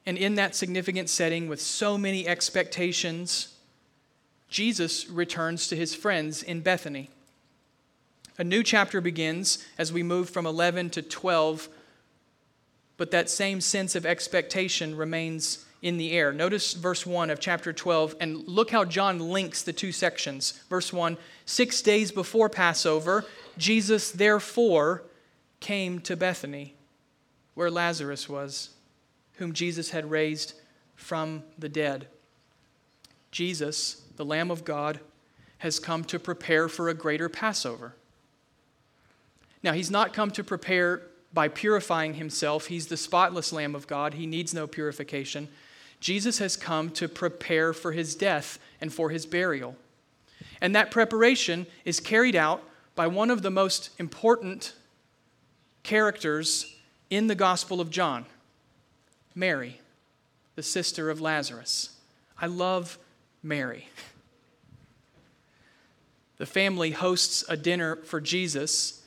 And 0.06 0.18
in 0.18 0.36
that 0.36 0.56
significant 0.56 1.10
setting, 1.10 1.48
with 1.48 1.62
so 1.62 1.98
many 1.98 2.28
expectations, 2.28 3.56
Jesus 4.50 5.10
returns 5.10 5.68
to 5.68 5.76
his 5.76 5.94
friends 5.94 6.42
in 6.42 6.62
Bethany. 6.62 7.10
A 8.38 8.44
new 8.44 8.64
chapter 8.64 9.02
begins 9.02 9.66
as 9.78 9.94
we 9.94 10.02
move 10.02 10.30
from 10.30 10.46
11 10.46 10.92
to 10.92 11.02
12, 11.02 11.70
but 12.98 13.12
that 13.12 13.30
same 13.30 13.62
sense 13.62 13.96
of 13.96 14.06
expectation 14.06 14.96
remains 14.96 15.66
in 15.82 15.98
the 15.98 16.12
air. 16.12 16.32
Notice 16.32 16.74
verse 16.74 17.06
1 17.06 17.30
of 17.30 17.40
chapter 17.40 17.74
12, 17.74 18.16
and 18.20 18.48
look 18.48 18.70
how 18.70 18.86
John 18.86 19.20
links 19.20 19.64
the 19.64 19.74
two 19.74 19.92
sections. 19.92 20.62
Verse 20.70 20.94
1 20.94 21.18
Six 21.46 21.82
days 21.82 22.12
before 22.12 22.50
Passover, 22.50 23.26
Jesus 23.58 24.12
therefore 24.12 25.04
came 25.60 26.00
to 26.02 26.16
Bethany, 26.16 26.76
where 27.56 27.72
Lazarus 27.72 28.30
was, 28.30 28.70
whom 29.34 29.54
Jesus 29.54 29.92
had 29.92 30.10
raised 30.10 30.54
from 30.96 31.44
the 31.58 31.70
dead. 31.70 32.08
Jesus, 33.32 34.04
the 34.18 34.26
Lamb 34.26 34.52
of 34.52 34.64
God, 34.64 35.00
has 35.60 35.80
come 35.80 36.04
to 36.06 36.20
prepare 36.20 36.68
for 36.68 36.90
a 36.90 36.94
greater 36.94 37.30
Passover. 37.30 37.96
Now, 39.64 39.74
he's 39.74 39.92
not 39.92 40.14
come 40.14 40.32
to 40.32 40.44
prepare 40.44 41.04
by 41.34 41.48
purifying 41.48 42.16
himself. 42.16 42.68
He's 42.68 42.88
the 42.88 42.98
spotless 42.98 43.54
Lamb 43.54 43.76
of 43.76 43.88
God. 43.88 44.16
He 44.16 44.26
needs 44.26 44.54
no 44.54 44.68
purification. 44.68 45.48
Jesus 46.02 46.40
has 46.40 46.58
come 46.58 46.90
to 46.92 47.08
prepare 47.08 47.72
for 47.72 47.94
his 47.94 48.16
death 48.16 48.60
and 48.82 48.92
for 48.92 49.12
his 49.12 49.26
burial. 49.26 49.76
And 50.60 50.76
that 50.76 50.92
preparation 50.92 51.68
is 51.86 52.00
carried 52.00 52.36
out 52.36 52.64
by 52.96 53.08
one 53.08 53.30
of 53.30 53.44
the 53.44 53.52
most 53.52 53.92
important 54.00 54.74
characters 55.84 56.76
in 57.10 57.28
the 57.28 57.36
Gospel 57.36 57.80
of 57.80 57.90
John 57.90 58.26
Mary, 59.34 59.80
the 60.56 60.64
sister 60.64 61.10
of 61.10 61.22
Lazarus. 61.22 61.96
I 62.38 62.48
love 62.48 62.98
Mary. 63.44 63.88
The 66.38 66.46
family 66.48 66.92
hosts 66.92 67.46
a 67.48 67.56
dinner 67.56 67.98
for 67.98 68.20
Jesus, 68.20 69.04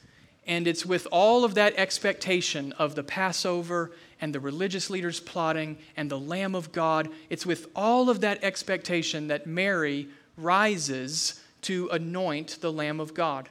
and 0.46 0.68
it's 0.68 0.87
with 0.87 1.09
all 1.11 1.44
of 1.44 1.54
that 1.54 1.74
expectation 1.76 2.72
of 2.72 2.94
the 2.94 3.02
Passover 3.02 3.90
and 4.24 4.34
the 4.34 4.40
religious 4.40 4.88
leaders 4.88 5.20
plotting 5.20 5.76
and 5.98 6.10
the 6.10 6.18
Lamb 6.18 6.54
of 6.54 6.72
God. 6.72 7.10
It's 7.28 7.44
with 7.44 7.66
all 7.76 8.08
of 8.08 8.22
that 8.22 8.42
expectation 8.42 9.28
that 9.28 9.46
Mary 9.46 10.08
rises 10.38 11.42
to 11.60 11.90
anoint 11.90 12.56
the 12.62 12.72
Lamb 12.72 13.00
of 13.00 13.12
God. 13.12 13.50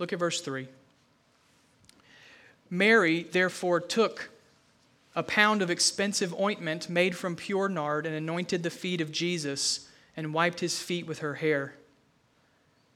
Look 0.00 0.12
at 0.12 0.18
verse 0.18 0.40
3. 0.40 0.66
Mary, 2.68 3.28
therefore, 3.30 3.78
took 3.78 4.30
a 5.14 5.22
pound 5.22 5.62
of 5.62 5.70
expensive 5.70 6.34
ointment 6.34 6.90
made 6.90 7.16
from 7.16 7.36
pure 7.36 7.68
nard 7.68 8.06
and 8.06 8.14
anointed 8.16 8.64
the 8.64 8.70
feet 8.70 9.00
of 9.00 9.12
Jesus 9.12 9.88
and 10.16 10.34
wiped 10.34 10.58
his 10.58 10.82
feet 10.82 11.06
with 11.06 11.20
her 11.20 11.34
hair. 11.34 11.74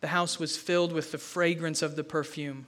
The 0.01 0.09
house 0.09 0.41
was 0.41 0.57
filled 0.57 0.93
with 0.93 1.13
the 1.13 1.19
fragrance 1.19 1.83
of 1.83 1.95
the 1.95 2.03
perfume. 2.03 2.67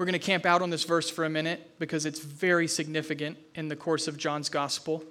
We're 0.00 0.06
going 0.06 0.14
to 0.14 0.18
camp 0.18 0.46
out 0.46 0.62
on 0.62 0.70
this 0.70 0.84
verse 0.84 1.10
for 1.10 1.26
a 1.26 1.28
minute 1.28 1.72
because 1.78 2.06
it's 2.06 2.20
very 2.20 2.66
significant 2.66 3.36
in 3.54 3.68
the 3.68 3.76
course 3.76 4.08
of 4.08 4.16
John's 4.16 4.48
gospel. 4.48 5.04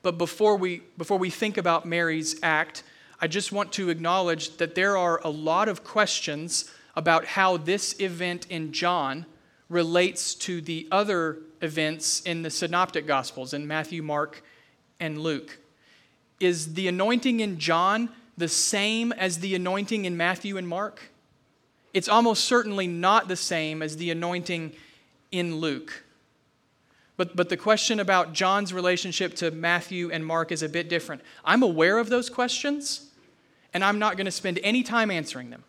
But 0.00 0.16
before 0.16 0.56
we, 0.56 0.80
before 0.96 1.18
we 1.18 1.28
think 1.28 1.58
about 1.58 1.84
Mary's 1.84 2.40
act, 2.42 2.82
I 3.20 3.26
just 3.26 3.52
want 3.52 3.72
to 3.72 3.90
acknowledge 3.90 4.56
that 4.56 4.74
there 4.74 4.96
are 4.96 5.20
a 5.22 5.28
lot 5.28 5.68
of 5.68 5.84
questions 5.84 6.72
about 6.94 7.26
how 7.26 7.58
this 7.58 8.00
event 8.00 8.46
in 8.48 8.72
John 8.72 9.26
relates 9.68 10.34
to 10.36 10.62
the 10.62 10.88
other 10.90 11.36
events 11.60 12.22
in 12.22 12.40
the 12.40 12.48
synoptic 12.48 13.06
gospels 13.06 13.52
in 13.52 13.66
Matthew, 13.66 14.02
Mark, 14.02 14.42
and 14.98 15.18
Luke. 15.18 15.58
Is 16.40 16.72
the 16.72 16.88
anointing 16.88 17.40
in 17.40 17.58
John 17.58 18.08
the 18.38 18.48
same 18.48 19.12
as 19.12 19.40
the 19.40 19.54
anointing 19.54 20.06
in 20.06 20.16
Matthew 20.16 20.56
and 20.56 20.66
Mark? 20.66 21.02
It's 21.96 22.10
almost 22.10 22.44
certainly 22.44 22.86
not 22.86 23.26
the 23.26 23.36
same 23.36 23.80
as 23.80 23.96
the 23.96 24.10
anointing 24.10 24.70
in 25.32 25.56
Luke. 25.56 26.04
But, 27.16 27.34
but 27.34 27.48
the 27.48 27.56
question 27.56 28.00
about 28.00 28.34
John's 28.34 28.74
relationship 28.74 29.34
to 29.36 29.50
Matthew 29.50 30.10
and 30.10 30.24
Mark 30.24 30.52
is 30.52 30.62
a 30.62 30.68
bit 30.68 30.90
different. 30.90 31.22
I'm 31.42 31.62
aware 31.62 31.96
of 31.96 32.10
those 32.10 32.28
questions, 32.28 33.08
and 33.72 33.82
I'm 33.82 33.98
not 33.98 34.18
going 34.18 34.26
to 34.26 34.30
spend 34.30 34.60
any 34.62 34.82
time 34.82 35.10
answering 35.10 35.48
them. 35.48 35.64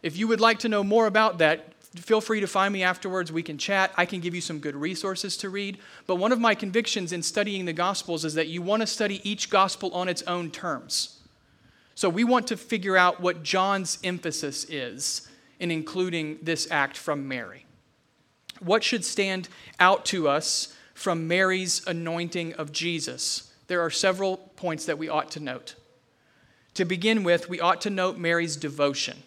If 0.00 0.16
you 0.16 0.28
would 0.28 0.40
like 0.40 0.60
to 0.60 0.68
know 0.68 0.84
more 0.84 1.08
about 1.08 1.38
that, 1.38 1.74
feel 1.96 2.20
free 2.20 2.38
to 2.38 2.46
find 2.46 2.72
me 2.72 2.84
afterwards. 2.84 3.32
We 3.32 3.42
can 3.42 3.58
chat. 3.58 3.92
I 3.96 4.06
can 4.06 4.20
give 4.20 4.32
you 4.32 4.40
some 4.40 4.60
good 4.60 4.76
resources 4.76 5.36
to 5.38 5.48
read. 5.48 5.78
But 6.06 6.16
one 6.16 6.30
of 6.30 6.38
my 6.38 6.54
convictions 6.54 7.10
in 7.10 7.24
studying 7.24 7.64
the 7.64 7.72
Gospels 7.72 8.24
is 8.24 8.34
that 8.34 8.46
you 8.46 8.62
want 8.62 8.82
to 8.82 8.86
study 8.86 9.28
each 9.28 9.50
Gospel 9.50 9.90
on 9.92 10.08
its 10.08 10.22
own 10.22 10.52
terms. 10.52 11.18
So 11.94 12.08
we 12.08 12.24
want 12.24 12.48
to 12.48 12.56
figure 12.56 12.96
out 12.96 13.20
what 13.20 13.42
John's 13.42 13.98
emphasis 14.02 14.64
is 14.68 15.28
in 15.60 15.70
including 15.70 16.38
this 16.42 16.68
act 16.70 16.96
from 16.96 17.28
Mary. 17.28 17.66
What 18.60 18.82
should 18.82 19.04
stand 19.04 19.48
out 19.78 20.04
to 20.06 20.28
us 20.28 20.74
from 20.94 21.28
Mary's 21.28 21.86
anointing 21.86 22.54
of 22.54 22.72
Jesus? 22.72 23.52
There 23.68 23.80
are 23.80 23.90
several 23.90 24.36
points 24.36 24.86
that 24.86 24.98
we 24.98 25.08
ought 25.08 25.30
to 25.32 25.40
note. 25.40 25.74
To 26.74 26.84
begin 26.84 27.22
with, 27.22 27.48
we 27.48 27.60
ought 27.60 27.80
to 27.82 27.90
note 27.90 28.18
Mary's 28.18 28.56
devotion. 28.56 29.22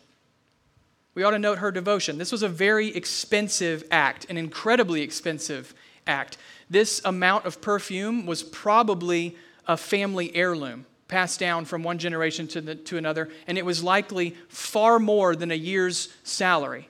We 1.13 1.23
ought 1.23 1.31
to 1.31 1.39
note 1.39 1.59
her 1.59 1.71
devotion. 1.71 2.17
This 2.17 2.31
was 2.31 2.43
a 2.43 2.49
very 2.49 2.89
expensive 2.95 3.83
act, 3.89 4.25
an 4.29 4.37
incredibly 4.37 5.01
expensive 5.01 5.73
act. 6.05 6.37
This 6.69 7.01
amount 7.05 7.45
of 7.45 7.61
perfume 7.61 8.25
was 8.25 8.43
probably 8.43 9.37
a 9.65 9.77
family 9.77 10.35
heirloom 10.35 10.85
passed 11.07 11.39
down 11.39 11.65
from 11.65 11.83
one 11.83 11.97
generation 11.97 12.47
to, 12.49 12.61
the, 12.61 12.75
to 12.75 12.97
another, 12.97 13.29
and 13.47 13.57
it 13.57 13.65
was 13.65 13.83
likely 13.83 14.35
far 14.49 14.99
more 14.99 15.35
than 15.35 15.51
a 15.51 15.55
year's 15.55 16.09
salary. 16.23 16.89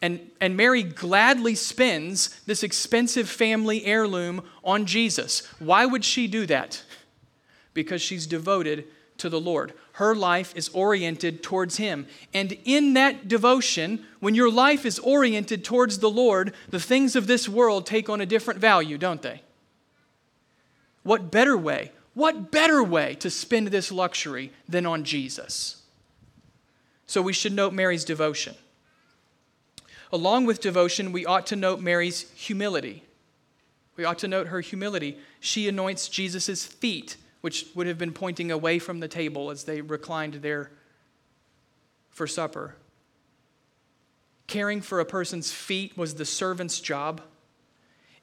And, 0.00 0.30
and 0.40 0.56
Mary 0.56 0.82
gladly 0.82 1.54
spends 1.54 2.40
this 2.46 2.62
expensive 2.62 3.28
family 3.28 3.84
heirloom 3.84 4.42
on 4.62 4.86
Jesus. 4.86 5.44
Why 5.58 5.86
would 5.86 6.04
she 6.04 6.28
do 6.28 6.46
that? 6.46 6.84
Because 7.74 8.00
she's 8.00 8.26
devoted 8.26 8.86
to 9.18 9.28
the 9.28 9.40
Lord. 9.40 9.72
Her 9.92 10.14
life 10.14 10.52
is 10.54 10.68
oriented 10.68 11.42
towards 11.42 11.76
Him. 11.76 12.06
And 12.32 12.56
in 12.64 12.94
that 12.94 13.26
devotion, 13.26 14.06
when 14.20 14.36
your 14.36 14.50
life 14.50 14.86
is 14.86 15.00
oriented 15.00 15.64
towards 15.64 15.98
the 15.98 16.10
Lord, 16.10 16.54
the 16.68 16.78
things 16.78 17.16
of 17.16 17.26
this 17.26 17.48
world 17.48 17.84
take 17.84 18.08
on 18.08 18.20
a 18.20 18.26
different 18.26 18.60
value, 18.60 18.96
don't 18.96 19.22
they? 19.22 19.42
What 21.02 21.32
better 21.32 21.56
way 21.56 21.90
what 22.18 22.50
better 22.50 22.82
way 22.82 23.14
to 23.14 23.30
spend 23.30 23.68
this 23.68 23.92
luxury 23.92 24.52
than 24.68 24.84
on 24.84 25.04
Jesus? 25.04 25.82
So 27.06 27.22
we 27.22 27.32
should 27.32 27.52
note 27.52 27.72
Mary's 27.72 28.04
devotion. 28.04 28.56
Along 30.12 30.44
with 30.44 30.60
devotion, 30.60 31.12
we 31.12 31.24
ought 31.24 31.46
to 31.46 31.54
note 31.54 31.78
Mary's 31.80 32.28
humility. 32.32 33.04
We 33.94 34.04
ought 34.04 34.18
to 34.18 34.28
note 34.28 34.48
her 34.48 34.60
humility. 34.60 35.16
She 35.38 35.68
anoints 35.68 36.08
Jesus' 36.08 36.66
feet 36.66 37.16
which 37.40 37.66
would 37.76 37.86
have 37.86 37.98
been 37.98 38.12
pointing 38.12 38.50
away 38.50 38.80
from 38.80 38.98
the 38.98 39.06
table 39.06 39.48
as 39.48 39.62
they 39.62 39.80
reclined 39.80 40.34
there 40.34 40.72
for 42.10 42.26
supper. 42.26 42.74
Caring 44.48 44.80
for 44.80 44.98
a 44.98 45.04
person's 45.04 45.52
feet 45.52 45.96
was 45.96 46.16
the 46.16 46.24
servant's 46.24 46.80
job. 46.80 47.22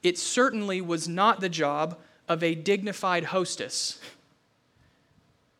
It 0.02 0.18
certainly 0.18 0.82
was 0.82 1.08
not 1.08 1.40
the 1.40 1.48
job 1.48 1.98
of 2.28 2.42
a 2.42 2.54
dignified 2.54 3.24
hostess. 3.24 4.00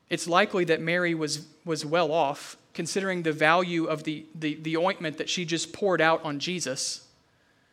It's 0.09 0.27
likely 0.27 0.65
that 0.65 0.81
Mary 0.81 1.15
was, 1.15 1.47
was 1.65 1.85
well 1.85 2.13
off, 2.13 2.57
considering 2.75 3.23
the 3.23 3.33
value 3.33 3.87
of 3.87 4.05
the, 4.05 4.27
the, 4.35 4.55
the 4.57 4.77
ointment 4.77 5.19
that 5.19 5.29
she 5.29 5.45
just 5.45 5.73
poured 5.73 6.01
out 6.01 6.25
on 6.25 6.39
Jesus. 6.39 7.07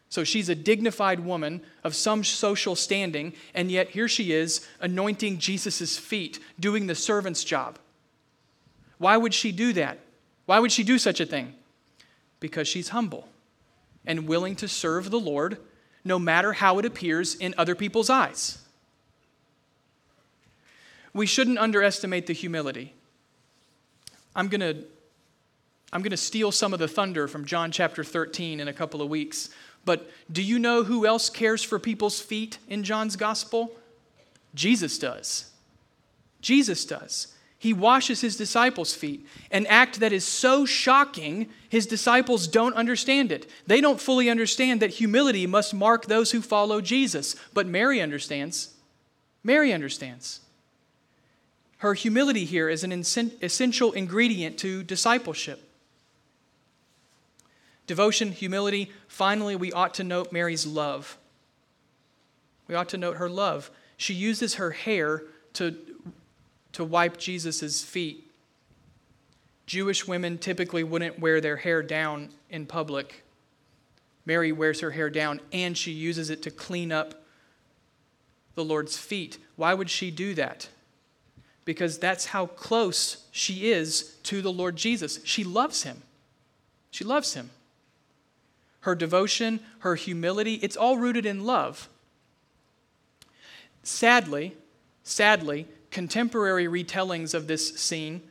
So 0.10 0.24
she's 0.24 0.50
a 0.50 0.56
dignified 0.56 1.20
woman 1.20 1.62
of 1.84 1.96
some 1.96 2.24
social 2.24 2.76
standing, 2.76 3.34
and 3.54 3.72
yet 3.72 3.90
here 3.90 4.08
she 4.08 4.32
is 4.32 4.68
anointing 4.80 5.40
Jesus' 5.40 5.98
feet, 5.98 6.40
doing 6.60 6.88
the 6.88 6.96
servant's 6.96 7.44
job. 7.44 7.80
Why 8.98 9.18
would 9.18 9.34
she 9.34 9.52
do 9.52 9.74
that? 9.74 10.00
Why 10.46 10.60
would 10.60 10.72
she 10.72 10.84
do 10.84 10.98
such 10.98 11.20
a 11.20 11.26
thing? 11.26 11.56
Because 12.40 12.68
she's 12.68 12.90
humble 12.90 13.28
and 14.06 14.28
willing 14.28 14.56
to 14.58 14.68
serve 14.68 15.10
the 15.10 15.20
Lord 15.20 15.58
no 16.06 16.20
matter 16.20 16.54
how 16.54 16.80
it 16.80 16.86
appears 16.86 17.36
in 17.36 17.56
other 17.58 17.76
people's 17.76 18.10
eyes. 18.10 18.63
We 21.14 21.26
shouldn't 21.26 21.60
underestimate 21.60 22.28
the 22.28 22.34
humility. 22.34 22.94
I'm 24.36 24.48
going 24.48 24.62
to 24.62 24.84
I'm 25.94 26.02
going 26.02 26.10
to 26.10 26.18
steal 26.18 26.52
some 26.52 26.74
of 26.74 26.80
the 26.80 26.88
thunder 26.88 27.28
from 27.28 27.46
John 27.46 27.72
chapter 27.72 28.04
13 28.04 28.60
in 28.60 28.68
a 28.68 28.74
couple 28.74 29.04
of 29.04 29.10
weeks. 29.10 29.52
But 29.86 30.10
do 30.32 30.42
you 30.42 30.58
know 30.58 30.84
who 30.84 31.06
else 31.06 31.30
cares 31.30 31.62
for 31.62 31.78
people's 31.78 32.20
feet 32.20 32.58
in 32.68 32.84
John's 32.84 33.16
gospel? 33.16 33.72
Jesus 34.56 34.98
does. 34.98 35.52
Jesus 36.42 36.84
does. 36.84 37.28
He 37.60 37.74
washes 37.74 38.22
his 38.22 38.36
disciples' 38.36 38.94
feet, 38.94 39.26
an 39.50 39.66
act 39.68 40.02
that 40.02 40.12
is 40.12 40.26
so 40.26 40.66
shocking, 40.66 41.48
his 41.70 41.86
disciples 41.86 42.46
don't 42.46 42.76
understand 42.76 43.32
it. 43.32 43.50
They 43.68 43.80
don't 43.80 44.02
fully 44.02 44.30
understand 44.30 44.82
that 44.82 44.90
humility 44.90 45.48
must 45.48 45.74
mark 45.74 46.08
those 46.08 46.32
who 46.32 46.42
follow 46.42 46.82
Jesus. 46.82 47.38
But 47.54 47.68
Mary 47.68 48.02
understands. 48.02 48.74
Mary 49.46 49.72
understands. 49.72 50.42
Her 51.84 51.96
humility 51.96 52.46
here 52.46 52.70
is 52.70 52.86
an 52.86 52.94
essential 52.94 53.92
ingredient 53.92 54.58
to 54.60 54.84
discipleship. 54.84 55.70
Devotion, 57.88 58.32
humility. 58.32 58.90
Finally, 59.10 59.58
we 59.58 59.74
ought 59.74 59.94
to 59.96 60.06
note 60.06 60.32
Mary's 60.32 60.66
love. 60.66 61.18
We 62.70 62.76
ought 62.76 62.88
to 62.88 62.98
note 62.98 63.18
her 63.18 63.30
love. 63.30 63.70
She 63.98 64.14
uses 64.14 64.54
her 64.54 64.72
hair 64.72 65.24
to, 65.56 65.76
to 66.72 66.86
wipe 66.86 67.18
Jesus' 67.18 67.84
feet. 67.84 68.32
Jewish 69.66 70.08
women 70.08 70.38
typically 70.38 70.86
wouldn't 70.86 71.20
wear 71.20 71.42
their 71.42 71.58
hair 71.58 71.84
down 71.84 72.30
in 72.50 72.66
public. 72.66 73.26
Mary 74.26 74.54
wears 74.54 74.80
her 74.80 74.92
hair 74.92 75.10
down 75.10 75.42
and 75.52 75.78
she 75.78 75.92
uses 75.92 76.30
it 76.30 76.42
to 76.44 76.50
clean 76.50 76.94
up 76.94 77.26
the 78.56 78.64
Lord's 78.64 78.96
feet. 78.96 79.38
Why 79.58 79.74
would 79.74 79.90
she 79.90 80.12
do 80.12 80.34
that? 80.36 80.70
Because 81.66 81.98
that's 81.98 82.28
how 82.28 82.48
close 82.48 83.26
she 83.32 83.72
is 83.72 84.16
to 84.24 84.42
the 84.42 84.52
Lord 84.52 84.76
Jesus. 84.76 85.20
She 85.24 85.44
loves 85.44 85.84
him. 85.84 86.02
She 86.92 87.04
loves 87.04 87.34
him 87.34 87.50
her 88.84 88.96
devotion, 88.96 89.62
her 89.80 89.96
humility, 89.96 90.56
it's 90.56 90.76
all 90.76 90.98
rooted 90.98 91.26
in 91.26 91.46
love. 91.46 91.88
Sadly, 93.82 94.58
sadly, 95.04 95.68
contemporary 95.90 96.66
retellings 96.66 97.34
of 97.34 97.48
this 97.48 97.80
scene 97.80 98.22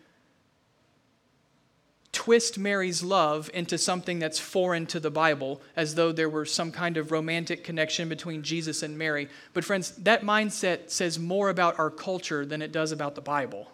twist 2.12 2.59
Mary's 2.59 3.03
love 3.03 3.51
into 3.55 3.79
something 3.79 4.18
that's 4.18 4.38
foreign 4.38 4.87
to 4.87 5.01
the 5.01 5.11
Bible, 5.11 5.61
as 5.75 5.94
though 5.94 6.12
there 6.12 6.29
were 6.29 6.44
some 6.44 6.70
kind 6.70 6.96
of 6.96 7.11
romantic 7.11 7.64
connection 7.64 8.09
between 8.09 8.42
Jesus 8.42 8.83
and 8.83 8.96
Mary. 8.98 9.29
But, 9.55 9.64
friends, 9.64 9.92
that 9.92 10.22
mindset 10.22 10.90
says 10.90 11.18
more 11.18 11.48
about 11.48 11.79
our 11.79 11.90
culture 11.90 12.44
than 12.44 12.61
it 12.61 12.70
does 12.70 12.92
about 12.92 13.14
the 13.14 13.22
Bible. 13.22 13.70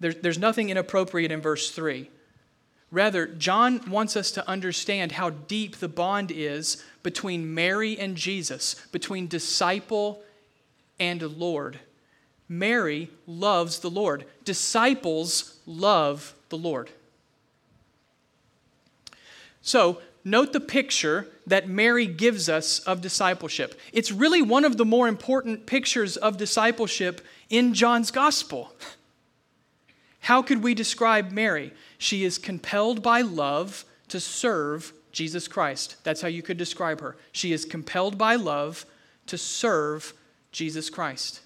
There's, 0.00 0.16
there's 0.16 0.38
nothing 0.38 0.70
inappropriate 0.70 1.30
in 1.30 1.40
verse 1.40 1.70
3. 1.70 2.10
Rather, 2.90 3.26
John 3.26 3.80
wants 3.90 4.16
us 4.16 4.30
to 4.32 4.48
understand 4.48 5.12
how 5.12 5.30
deep 5.30 5.76
the 5.76 5.88
bond 5.88 6.30
is 6.30 6.82
between 7.02 7.54
Mary 7.54 7.98
and 7.98 8.16
Jesus, 8.16 8.74
between 8.92 9.26
disciple 9.26 10.22
and 10.98 11.20
Lord. 11.22 11.80
Mary 12.48 13.10
loves 13.26 13.80
the 13.80 13.90
Lord, 13.90 14.26
disciples 14.44 15.58
love 15.66 16.34
the 16.54 16.68
Lord. 16.68 16.90
So, 19.60 20.00
note 20.24 20.52
the 20.52 20.60
picture 20.60 21.26
that 21.46 21.68
Mary 21.68 22.06
gives 22.06 22.48
us 22.48 22.78
of 22.80 23.00
discipleship. 23.00 23.80
It's 23.92 24.12
really 24.12 24.40
one 24.40 24.64
of 24.64 24.76
the 24.76 24.84
more 24.84 25.08
important 25.08 25.66
pictures 25.66 26.16
of 26.16 26.36
discipleship 26.36 27.20
in 27.50 27.74
John's 27.74 28.10
gospel. 28.12 28.72
How 30.20 30.42
could 30.42 30.62
we 30.62 30.74
describe 30.74 31.32
Mary? 31.32 31.72
She 31.98 32.24
is 32.24 32.38
compelled 32.38 33.02
by 33.02 33.22
love 33.22 33.84
to 34.08 34.20
serve 34.20 34.92
Jesus 35.10 35.48
Christ. 35.48 35.96
That's 36.04 36.20
how 36.20 36.28
you 36.28 36.42
could 36.42 36.56
describe 36.56 37.00
her. 37.00 37.16
She 37.32 37.52
is 37.52 37.64
compelled 37.64 38.16
by 38.16 38.36
love 38.36 38.86
to 39.26 39.36
serve 39.36 40.14
Jesus 40.52 40.88
Christ. 40.88 41.40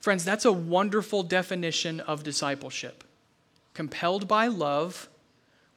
Friends, 0.00 0.24
that's 0.24 0.46
a 0.46 0.52
wonderful 0.52 1.22
definition 1.22 2.00
of 2.00 2.22
discipleship. 2.22 3.04
Compelled 3.74 4.26
by 4.26 4.46
love, 4.46 5.08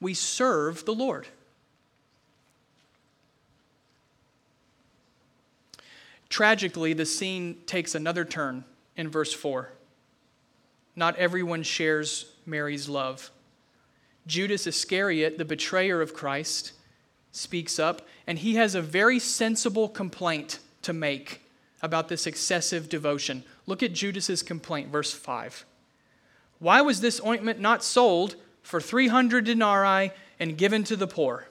we 0.00 0.14
serve 0.14 0.84
the 0.84 0.94
Lord. 0.94 1.28
Tragically, 6.28 6.92
the 6.92 7.06
scene 7.06 7.58
takes 7.66 7.94
another 7.94 8.24
turn 8.24 8.64
in 8.96 9.08
verse 9.08 9.32
4. 9.32 9.70
Not 10.96 11.16
everyone 11.16 11.62
shares 11.62 12.32
Mary's 12.46 12.88
love. 12.88 13.30
Judas 14.26 14.66
Iscariot, 14.66 15.38
the 15.38 15.44
betrayer 15.44 16.00
of 16.00 16.14
Christ, 16.14 16.72
speaks 17.32 17.78
up, 17.78 18.02
and 18.26 18.38
he 18.38 18.54
has 18.54 18.74
a 18.74 18.82
very 18.82 19.18
sensible 19.18 19.88
complaint 19.88 20.60
to 20.82 20.92
make 20.92 21.42
about 21.82 22.08
this 22.08 22.26
excessive 22.26 22.88
devotion. 22.88 23.44
Look 23.66 23.82
at 23.82 23.92
Judas's 23.92 24.42
complaint, 24.42 24.90
verse 24.90 25.12
5. 25.12 25.64
Why 26.64 26.80
was 26.80 27.02
this 27.02 27.20
ointment 27.22 27.60
not 27.60 27.84
sold 27.84 28.36
for 28.62 28.80
300 28.80 29.44
denarii 29.44 30.12
and 30.40 30.56
given 30.56 30.82
to 30.84 30.96
the 30.96 31.06
poor? 31.06 31.48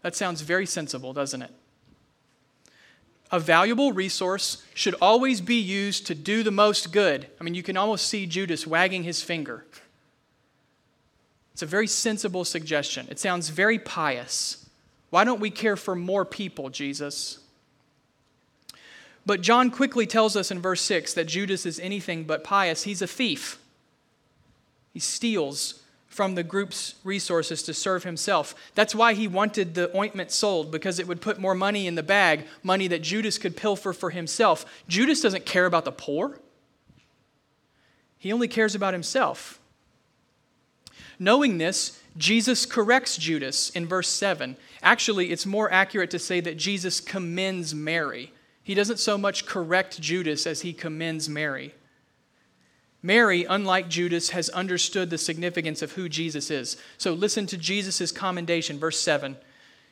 That 0.00 0.16
sounds 0.16 0.40
very 0.40 0.66
sensible, 0.66 1.12
doesn't 1.12 1.40
it? 1.40 1.52
A 3.30 3.38
valuable 3.38 3.92
resource 3.92 4.64
should 4.74 4.96
always 5.00 5.40
be 5.40 5.54
used 5.54 6.08
to 6.08 6.16
do 6.16 6.42
the 6.42 6.50
most 6.50 6.90
good. 6.90 7.28
I 7.40 7.44
mean, 7.44 7.54
you 7.54 7.62
can 7.62 7.76
almost 7.76 8.08
see 8.08 8.26
Judas 8.26 8.66
wagging 8.66 9.04
his 9.04 9.22
finger. 9.22 9.64
It's 11.52 11.62
a 11.62 11.66
very 11.66 11.86
sensible 11.86 12.44
suggestion. 12.44 13.06
It 13.08 13.20
sounds 13.20 13.50
very 13.50 13.78
pious. 13.78 14.68
Why 15.10 15.22
don't 15.22 15.38
we 15.38 15.50
care 15.50 15.76
for 15.76 15.94
more 15.94 16.24
people, 16.24 16.70
Jesus? 16.70 17.38
But 19.24 19.42
John 19.42 19.70
quickly 19.70 20.08
tells 20.08 20.34
us 20.34 20.50
in 20.50 20.60
verse 20.60 20.80
6 20.80 21.14
that 21.14 21.28
Judas 21.28 21.64
is 21.64 21.78
anything 21.78 22.24
but 22.24 22.42
pious. 22.42 22.82
He's 22.82 23.00
a 23.00 23.06
thief. 23.06 23.60
He 24.92 25.00
steals 25.00 25.82
from 26.06 26.34
the 26.34 26.42
group's 26.42 26.96
resources 27.04 27.62
to 27.62 27.72
serve 27.72 28.04
himself. 28.04 28.54
That's 28.74 28.94
why 28.94 29.14
he 29.14 29.26
wanted 29.26 29.74
the 29.74 29.96
ointment 29.96 30.30
sold, 30.30 30.70
because 30.70 30.98
it 30.98 31.08
would 31.08 31.22
put 31.22 31.38
more 31.38 31.54
money 31.54 31.86
in 31.86 31.94
the 31.94 32.02
bag, 32.02 32.46
money 32.62 32.86
that 32.88 33.02
Judas 33.02 33.38
could 33.38 33.56
pilfer 33.56 33.94
for 33.94 34.10
himself. 34.10 34.66
Judas 34.86 35.22
doesn't 35.22 35.46
care 35.46 35.64
about 35.64 35.86
the 35.86 35.92
poor, 35.92 36.38
he 38.18 38.32
only 38.32 38.46
cares 38.46 38.74
about 38.74 38.92
himself. 38.92 39.58
Knowing 41.18 41.58
this, 41.58 42.00
Jesus 42.16 42.66
corrects 42.66 43.16
Judas 43.16 43.70
in 43.70 43.86
verse 43.86 44.08
7. 44.08 44.56
Actually, 44.82 45.30
it's 45.30 45.46
more 45.46 45.72
accurate 45.72 46.10
to 46.10 46.18
say 46.18 46.40
that 46.40 46.56
Jesus 46.56 47.00
commends 47.00 47.74
Mary. 47.74 48.32
He 48.62 48.74
doesn't 48.74 48.98
so 48.98 49.16
much 49.16 49.46
correct 49.46 50.00
Judas 50.00 50.46
as 50.46 50.60
he 50.60 50.72
commends 50.72 51.28
Mary. 51.28 51.74
Mary, 53.02 53.44
unlike 53.44 53.88
Judas, 53.88 54.30
has 54.30 54.48
understood 54.50 55.10
the 55.10 55.18
significance 55.18 55.82
of 55.82 55.92
who 55.92 56.08
Jesus 56.08 56.50
is. 56.50 56.76
So 56.98 57.12
listen 57.12 57.46
to 57.48 57.56
Jesus' 57.56 58.12
commendation, 58.12 58.78
verse 58.78 59.00
7. 59.00 59.36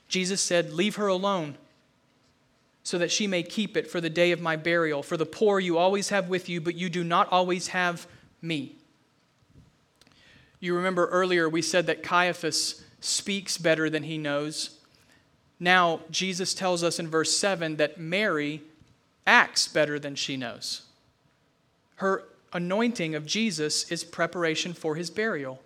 Jesus 0.09 0.41
said, 0.41 0.73
Leave 0.73 0.97
her 0.97 1.09
alone, 1.09 1.57
so 2.85 2.99
that 2.99 3.11
she 3.11 3.27
may 3.27 3.43
keep 3.43 3.77
it 3.77 3.91
for 3.91 4.01
the 4.01 4.11
day 4.11 4.31
of 4.31 4.41
my 4.41 4.55
burial. 4.55 5.03
For 5.03 5.17
the 5.17 5.27
poor 5.27 5.59
you 5.59 5.77
always 5.77 6.11
have 6.11 6.29
with 6.29 6.49
you, 6.49 6.61
but 6.61 6.77
you 6.77 6.89
do 6.89 7.03
not 7.03 7.31
always 7.33 7.69
have 7.69 8.07
me. 8.41 8.77
You 10.61 10.77
remember 10.77 11.07
earlier 11.07 11.49
we 11.49 11.63
said 11.63 11.87
that 11.87 12.03
Caiaphas 12.03 12.85
speaks 13.01 13.59
better 13.59 13.91
than 13.91 14.05
he 14.05 14.19
knows. 14.19 14.79
Now, 15.59 16.01
Jesus 16.11 16.55
tells 16.55 16.85
us 16.85 16.99
in 16.99 17.09
verse 17.09 17.37
7 17.37 17.77
that 17.77 17.99
Mary 17.99 18.63
acts 19.27 19.69
better 19.69 19.99
than 19.99 20.15
she 20.15 20.37
knows. 20.37 20.83
Her 21.97 22.25
anointing 22.53 23.15
of 23.15 23.27
Jesus 23.27 23.91
is 23.91 24.05
preparation 24.05 24.73
for 24.73 24.97
his 24.97 25.11
burial. 25.11 25.61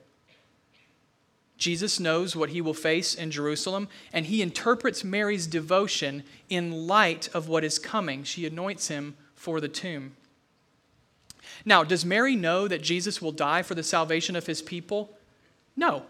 Jesus 1.57 2.01
knows 2.01 2.35
what 2.35 2.51
he 2.51 2.61
will 2.61 2.75
face 2.75 3.15
in 3.15 3.31
Jerusalem, 3.31 3.89
and 4.13 4.27
he 4.27 4.43
interprets 4.43 5.05
Mary's 5.05 5.47
devotion 5.47 6.25
in 6.49 6.87
light 6.87 7.29
of 7.33 7.49
what 7.49 7.65
is 7.65 7.79
coming. 7.79 8.25
She 8.25 8.45
anoints 8.45 8.89
him 8.89 9.17
for 9.35 9.61
the 9.61 9.69
tomb. 9.69 10.17
Now, 11.65 11.85
does 11.85 12.05
Mary 12.05 12.37
know 12.37 12.67
that 12.69 12.83
Jesus 12.83 13.23
will 13.23 13.33
die 13.33 13.63
for 13.63 13.75
the 13.75 13.83
salvation 13.83 14.37
of 14.37 14.47
his 14.47 14.61
people? 14.63 15.17
No. 15.77 16.05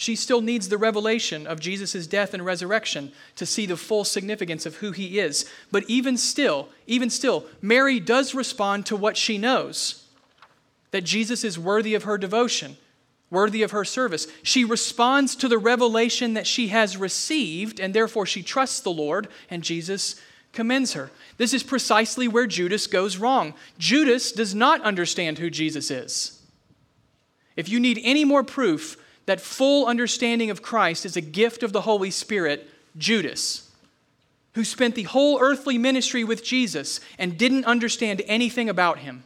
She 0.00 0.14
still 0.14 0.40
needs 0.40 0.68
the 0.68 0.78
revelation 0.78 1.44
of 1.44 1.58
Jesus' 1.58 2.06
death 2.06 2.32
and 2.32 2.44
resurrection 2.44 3.10
to 3.34 3.44
see 3.44 3.66
the 3.66 3.76
full 3.76 4.04
significance 4.04 4.64
of 4.64 4.76
who 4.76 4.92
he 4.92 5.18
is. 5.18 5.44
But 5.72 5.82
even 5.88 6.16
still, 6.16 6.68
even 6.86 7.10
still, 7.10 7.46
Mary 7.60 7.98
does 7.98 8.32
respond 8.32 8.86
to 8.86 8.96
what 8.96 9.16
she 9.16 9.38
knows 9.38 10.06
that 10.92 11.02
Jesus 11.02 11.42
is 11.42 11.58
worthy 11.58 11.96
of 11.96 12.04
her 12.04 12.16
devotion, 12.16 12.76
worthy 13.28 13.64
of 13.64 13.72
her 13.72 13.84
service. 13.84 14.28
She 14.44 14.64
responds 14.64 15.34
to 15.34 15.48
the 15.48 15.58
revelation 15.58 16.34
that 16.34 16.46
she 16.46 16.68
has 16.68 16.96
received, 16.96 17.80
and 17.80 17.92
therefore 17.92 18.24
she 18.24 18.44
trusts 18.44 18.78
the 18.78 18.92
Lord, 18.92 19.26
and 19.50 19.64
Jesus 19.64 20.14
commends 20.52 20.92
her. 20.92 21.10
This 21.38 21.52
is 21.52 21.64
precisely 21.64 22.28
where 22.28 22.46
Judas 22.46 22.86
goes 22.86 23.16
wrong. 23.16 23.52
Judas 23.80 24.30
does 24.30 24.54
not 24.54 24.80
understand 24.82 25.38
who 25.38 25.50
Jesus 25.50 25.90
is. 25.90 26.40
If 27.56 27.68
you 27.68 27.80
need 27.80 28.00
any 28.04 28.24
more 28.24 28.44
proof, 28.44 28.96
that 29.28 29.42
full 29.42 29.84
understanding 29.84 30.48
of 30.48 30.62
Christ 30.62 31.04
is 31.04 31.14
a 31.14 31.20
gift 31.20 31.62
of 31.62 31.74
the 31.74 31.82
Holy 31.82 32.10
Spirit, 32.10 32.66
Judas, 32.96 33.70
who 34.54 34.64
spent 34.64 34.94
the 34.94 35.02
whole 35.02 35.38
earthly 35.38 35.76
ministry 35.76 36.24
with 36.24 36.42
Jesus 36.42 36.98
and 37.18 37.36
didn't 37.36 37.66
understand 37.66 38.22
anything 38.26 38.70
about 38.70 39.00
him. 39.00 39.24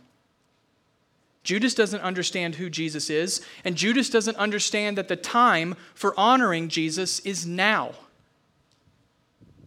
Judas 1.45 1.73
doesn't 1.73 2.01
understand 2.01 2.57
who 2.57 2.69
Jesus 2.69 3.11
is, 3.11 3.47
and 3.65 3.77
Judas 3.77 4.11
doesn't 4.11 4.37
understand 4.39 4.99
that 4.99 5.07
the 5.07 5.15
time 5.15 5.77
for 5.95 6.19
honoring 6.19 6.67
Jesus 6.67 7.21
is 7.21 7.47
now. 7.47 7.93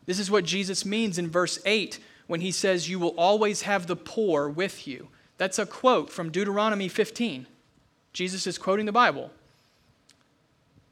This 0.05 0.19
is 0.19 0.29
what 0.29 0.43
Jesus 0.43 0.83
means 0.85 1.17
in 1.17 1.29
verse 1.29 1.59
8 1.65 1.97
when 2.27 2.41
he 2.41 2.51
says, 2.51 2.89
You 2.89 2.99
will 2.99 3.15
always 3.17 3.61
have 3.61 3.87
the 3.87 3.95
poor 3.95 4.49
with 4.49 4.85
you. 4.85 5.07
That's 5.37 5.59
a 5.59 5.65
quote 5.65 6.09
from 6.09 6.29
Deuteronomy 6.29 6.89
15. 6.89 7.47
Jesus 8.11 8.45
is 8.45 8.57
quoting 8.57 8.85
the 8.85 8.91
Bible. 8.91 9.31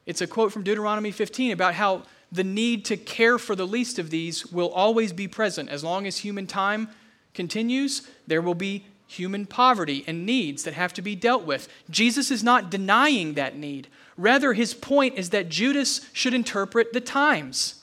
It's 0.06 0.20
a 0.20 0.26
quote 0.26 0.52
from 0.52 0.64
Deuteronomy 0.64 1.10
15 1.10 1.52
about 1.52 1.74
how 1.74 2.02
the 2.30 2.44
need 2.44 2.84
to 2.86 2.96
care 2.96 3.38
for 3.38 3.54
the 3.54 3.66
least 3.66 3.98
of 3.98 4.10
these 4.10 4.46
will 4.46 4.70
always 4.70 5.12
be 5.12 5.28
present. 5.28 5.68
As 5.68 5.84
long 5.84 6.06
as 6.06 6.18
human 6.18 6.46
time 6.46 6.88
continues, 7.32 8.08
there 8.26 8.42
will 8.42 8.54
be 8.54 8.84
human 9.06 9.46
poverty 9.46 10.04
and 10.06 10.26
needs 10.26 10.64
that 10.64 10.74
have 10.74 10.92
to 10.94 11.02
be 11.02 11.14
dealt 11.14 11.44
with. 11.44 11.68
Jesus 11.90 12.30
is 12.30 12.42
not 12.42 12.70
denying 12.70 13.34
that 13.34 13.56
need. 13.56 13.88
Rather, 14.16 14.52
his 14.52 14.74
point 14.74 15.14
is 15.16 15.30
that 15.30 15.48
Judas 15.48 16.08
should 16.12 16.34
interpret 16.34 16.92
the 16.92 17.00
times. 17.00 17.80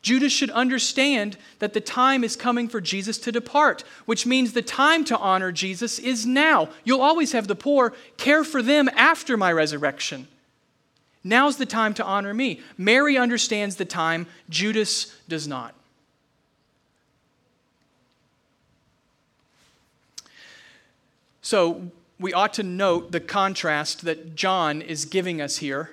Judas 0.00 0.32
should 0.32 0.50
understand 0.50 1.36
that 1.60 1.74
the 1.74 1.80
time 1.80 2.24
is 2.24 2.34
coming 2.34 2.68
for 2.68 2.80
Jesus 2.80 3.18
to 3.18 3.30
depart, 3.30 3.84
which 4.04 4.26
means 4.26 4.52
the 4.52 4.62
time 4.62 5.04
to 5.04 5.16
honor 5.16 5.52
Jesus 5.52 5.98
is 6.00 6.26
now. 6.26 6.70
You'll 6.82 7.00
always 7.00 7.32
have 7.32 7.46
the 7.46 7.54
poor. 7.54 7.94
Care 8.16 8.42
for 8.42 8.62
them 8.62 8.90
after 8.96 9.36
my 9.36 9.52
resurrection. 9.52 10.26
Now's 11.24 11.56
the 11.56 11.66
time 11.66 11.94
to 11.94 12.04
honor 12.04 12.34
me. 12.34 12.60
Mary 12.76 13.16
understands 13.16 13.76
the 13.76 13.84
time, 13.84 14.26
Judas 14.48 15.16
does 15.28 15.46
not. 15.46 15.74
So, 21.42 21.90
we 22.18 22.32
ought 22.32 22.54
to 22.54 22.62
note 22.62 23.10
the 23.10 23.20
contrast 23.20 24.04
that 24.04 24.36
John 24.36 24.80
is 24.80 25.04
giving 25.04 25.40
us 25.40 25.56
here 25.58 25.90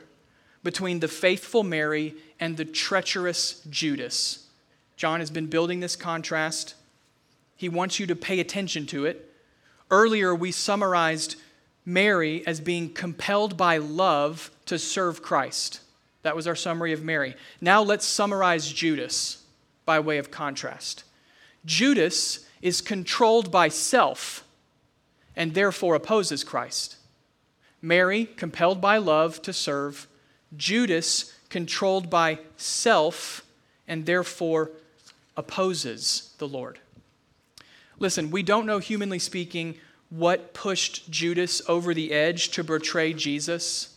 between 0.63 0.99
the 0.99 1.07
faithful 1.07 1.63
Mary 1.63 2.13
and 2.39 2.55
the 2.55 2.65
treacherous 2.65 3.61
Judas. 3.69 4.47
John 4.95 5.21
has 5.21 5.32
been 5.32 5.47
building 5.47 5.80
this 5.80 5.95
contrast. 5.95 6.75
He 7.55 7.67
wants 7.67 7.99
you 7.99 8.05
to 8.07 8.15
pay 8.15 8.39
attention 8.39 8.86
to 8.88 9.05
it. 9.05 9.34
Earlier, 9.89 10.36
we 10.36 10.51
summarized 10.51 11.36
Mary 11.86 12.45
as 12.45 12.59
being 12.59 12.93
compelled 12.93 13.57
by 13.57 13.77
love 13.77 14.51
to 14.70 14.78
serve 14.78 15.24
Christ. 15.24 15.82
That 16.22 16.36
was 16.36 16.45
our 16.45 16.55
summary 16.55 16.93
of 16.93 17.03
Mary. 17.03 17.36
Now 17.59 17.82
let's 17.82 18.05
summarize 18.05 18.72
Judas 18.72 19.43
by 19.84 19.99
way 19.99 20.20
of 20.20 20.30
contrast. 20.30 21.03
Judas 21.65 22.45
is 22.61 22.80
controlled 22.80 23.51
by 23.51 23.70
self 23.70 24.43
and 25.36 25.55
therefore 25.55 25.95
opposes 25.95 26.43
Christ. 26.43 26.97
Mary, 27.82 28.26
compelled 28.26 28.80
by 28.80 28.97
love 28.97 29.41
to 29.41 29.53
serve. 29.53 30.07
Judas, 30.55 31.34
controlled 31.49 32.09
by 32.09 32.38
self 32.55 33.43
and 33.88 34.05
therefore 34.05 34.70
opposes 35.36 36.36
the 36.38 36.47
Lord. 36.47 36.78
Listen, 37.97 38.30
we 38.30 38.43
don't 38.43 38.67
know, 38.67 38.78
humanly 38.78 39.20
speaking, 39.20 39.78
what 40.11 40.53
pushed 40.53 41.09
Judas 41.09 41.59
over 41.67 41.95
the 41.95 42.11
edge 42.11 42.49
to 42.51 42.63
betray 42.63 43.13
Jesus. 43.13 43.95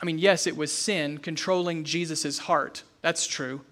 I 0.00 0.04
mean, 0.04 0.18
yes, 0.18 0.46
it 0.46 0.56
was 0.56 0.72
sin 0.72 1.18
controlling 1.18 1.84
Jesus' 1.84 2.38
heart. 2.38 2.82
That's 3.00 3.26
true. 3.26 3.62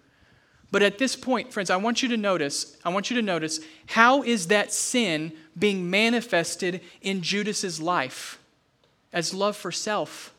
But 0.70 0.82
at 0.82 0.98
this 0.98 1.16
point, 1.16 1.52
friends, 1.52 1.68
I 1.68 1.76
want 1.76 2.02
you 2.02 2.08
to 2.08 2.16
notice, 2.16 2.76
I 2.84 2.88
want 2.88 3.10
you 3.10 3.16
to 3.16 3.22
notice 3.22 3.60
how 3.86 4.22
is 4.22 4.46
that 4.46 4.72
sin 4.72 5.32
being 5.58 5.90
manifested 5.90 6.80
in 7.02 7.20
Judas's 7.20 7.80
life? 7.80 8.38
As 9.12 9.34
love 9.34 9.56
for 9.56 9.70
self, 9.70 10.32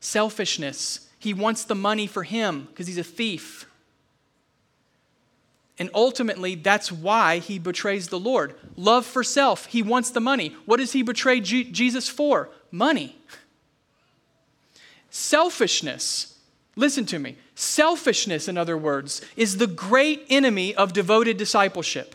selfishness. 0.00 1.08
He 1.18 1.32
wants 1.32 1.64
the 1.64 1.74
money 1.74 2.06
for 2.06 2.22
him 2.22 2.68
because 2.70 2.86
he's 2.86 2.98
a 2.98 3.02
thief. 3.02 3.64
And 5.78 5.90
ultimately, 5.94 6.54
that's 6.54 6.92
why 6.92 7.38
he 7.38 7.58
betrays 7.58 8.08
the 8.08 8.18
Lord. 8.18 8.54
Love 8.76 9.06
for 9.06 9.24
self. 9.24 9.66
He 9.66 9.82
wants 9.82 10.10
the 10.10 10.20
money. 10.20 10.54
What 10.66 10.78
does 10.78 10.92
he 10.92 11.02
betray 11.02 11.40
G- 11.40 11.70
Jesus 11.70 12.08
for? 12.08 12.50
Money. 12.70 13.16
Selfishness, 15.10 16.38
listen 16.76 17.06
to 17.06 17.18
me. 17.18 17.36
Selfishness, 17.54 18.48
in 18.48 18.56
other 18.56 18.76
words, 18.76 19.22
is 19.36 19.56
the 19.56 19.66
great 19.66 20.26
enemy 20.28 20.74
of 20.74 20.92
devoted 20.92 21.36
discipleship. 21.36 22.14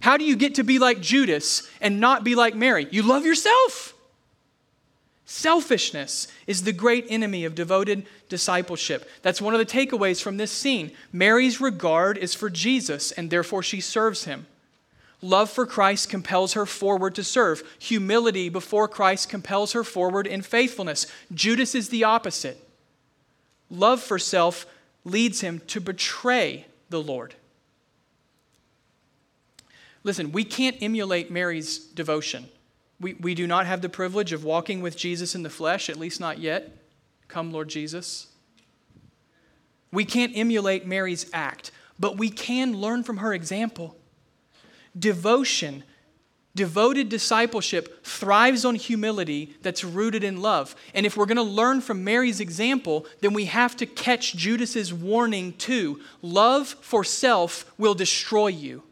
How 0.00 0.16
do 0.16 0.24
you 0.24 0.36
get 0.36 0.54
to 0.56 0.64
be 0.64 0.78
like 0.78 1.00
Judas 1.00 1.68
and 1.80 2.00
not 2.00 2.24
be 2.24 2.34
like 2.34 2.54
Mary? 2.54 2.86
You 2.90 3.02
love 3.02 3.24
yourself. 3.24 3.94
Selfishness 5.24 6.28
is 6.46 6.62
the 6.62 6.72
great 6.72 7.06
enemy 7.10 7.44
of 7.44 7.54
devoted 7.54 8.06
discipleship. 8.28 9.08
That's 9.22 9.42
one 9.42 9.54
of 9.54 9.58
the 9.58 9.66
takeaways 9.66 10.22
from 10.22 10.38
this 10.38 10.50
scene. 10.50 10.92
Mary's 11.12 11.60
regard 11.60 12.16
is 12.16 12.34
for 12.34 12.48
Jesus, 12.48 13.12
and 13.12 13.28
therefore 13.28 13.62
she 13.62 13.80
serves 13.80 14.24
him. 14.24 14.46
Love 15.20 15.50
for 15.50 15.66
Christ 15.66 16.08
compels 16.08 16.52
her 16.52 16.64
forward 16.64 17.14
to 17.16 17.24
serve. 17.24 17.62
Humility 17.80 18.48
before 18.48 18.86
Christ 18.86 19.28
compels 19.28 19.72
her 19.72 19.82
forward 19.82 20.26
in 20.26 20.42
faithfulness. 20.42 21.06
Judas 21.34 21.74
is 21.74 21.88
the 21.88 22.04
opposite. 22.04 22.64
Love 23.68 24.00
for 24.00 24.18
self 24.18 24.66
leads 25.04 25.40
him 25.40 25.60
to 25.66 25.80
betray 25.80 26.66
the 26.90 27.02
Lord. 27.02 27.34
Listen, 30.04 30.32
we 30.32 30.44
can't 30.44 30.76
emulate 30.80 31.30
Mary's 31.30 31.78
devotion. 31.78 32.48
We, 33.00 33.14
we 33.14 33.34
do 33.34 33.46
not 33.46 33.66
have 33.66 33.82
the 33.82 33.88
privilege 33.88 34.32
of 34.32 34.44
walking 34.44 34.80
with 34.80 34.96
Jesus 34.96 35.34
in 35.34 35.42
the 35.42 35.50
flesh, 35.50 35.90
at 35.90 35.96
least 35.96 36.20
not 36.20 36.38
yet. 36.38 36.76
Come, 37.26 37.52
Lord 37.52 37.68
Jesus. 37.68 38.28
We 39.92 40.04
can't 40.04 40.32
emulate 40.34 40.86
Mary's 40.86 41.28
act, 41.32 41.70
but 41.98 42.16
we 42.16 42.30
can 42.30 42.74
learn 42.74 43.02
from 43.02 43.18
her 43.18 43.34
example. 43.34 43.97
Devotion, 44.96 45.82
devoted 46.54 47.08
discipleship 47.08 48.04
thrives 48.04 48.64
on 48.64 48.74
humility 48.74 49.54
that's 49.62 49.84
rooted 49.84 50.24
in 50.24 50.40
love. 50.40 50.74
And 50.92 51.06
if 51.06 51.16
we're 51.16 51.26
going 51.26 51.36
to 51.36 51.42
learn 51.42 51.80
from 51.80 52.04
Mary's 52.04 52.40
example, 52.40 53.06
then 53.20 53.32
we 53.32 53.44
have 53.44 53.76
to 53.76 53.86
catch 53.86 54.34
Judas's 54.34 54.92
warning 54.92 55.52
too. 55.54 56.00
Love 56.20 56.68
for 56.80 57.04
self 57.04 57.70
will 57.78 57.94
destroy 57.94 58.48
you. 58.48 58.82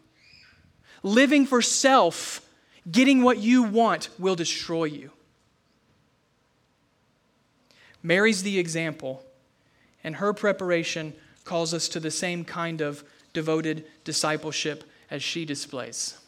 Living 1.03 1.45
for 1.47 1.61
self, 1.61 2.41
getting 2.91 3.23
what 3.23 3.39
you 3.39 3.63
want, 3.63 4.09
will 4.19 4.37
destroy 4.37 4.85
you. 4.85 5.11
Mary's 8.03 8.45
the 8.45 8.61
example, 8.61 9.25
and 10.05 10.17
her 10.17 10.33
preparation 10.33 11.13
calls 11.45 11.75
us 11.75 11.89
to 11.89 11.99
the 11.99 12.11
same 12.13 12.45
kind 12.45 12.81
of 12.81 13.03
devoted 13.33 13.85
discipleship 14.05 14.85
as 15.11 15.23
she 15.23 15.45
displays. 15.45 16.19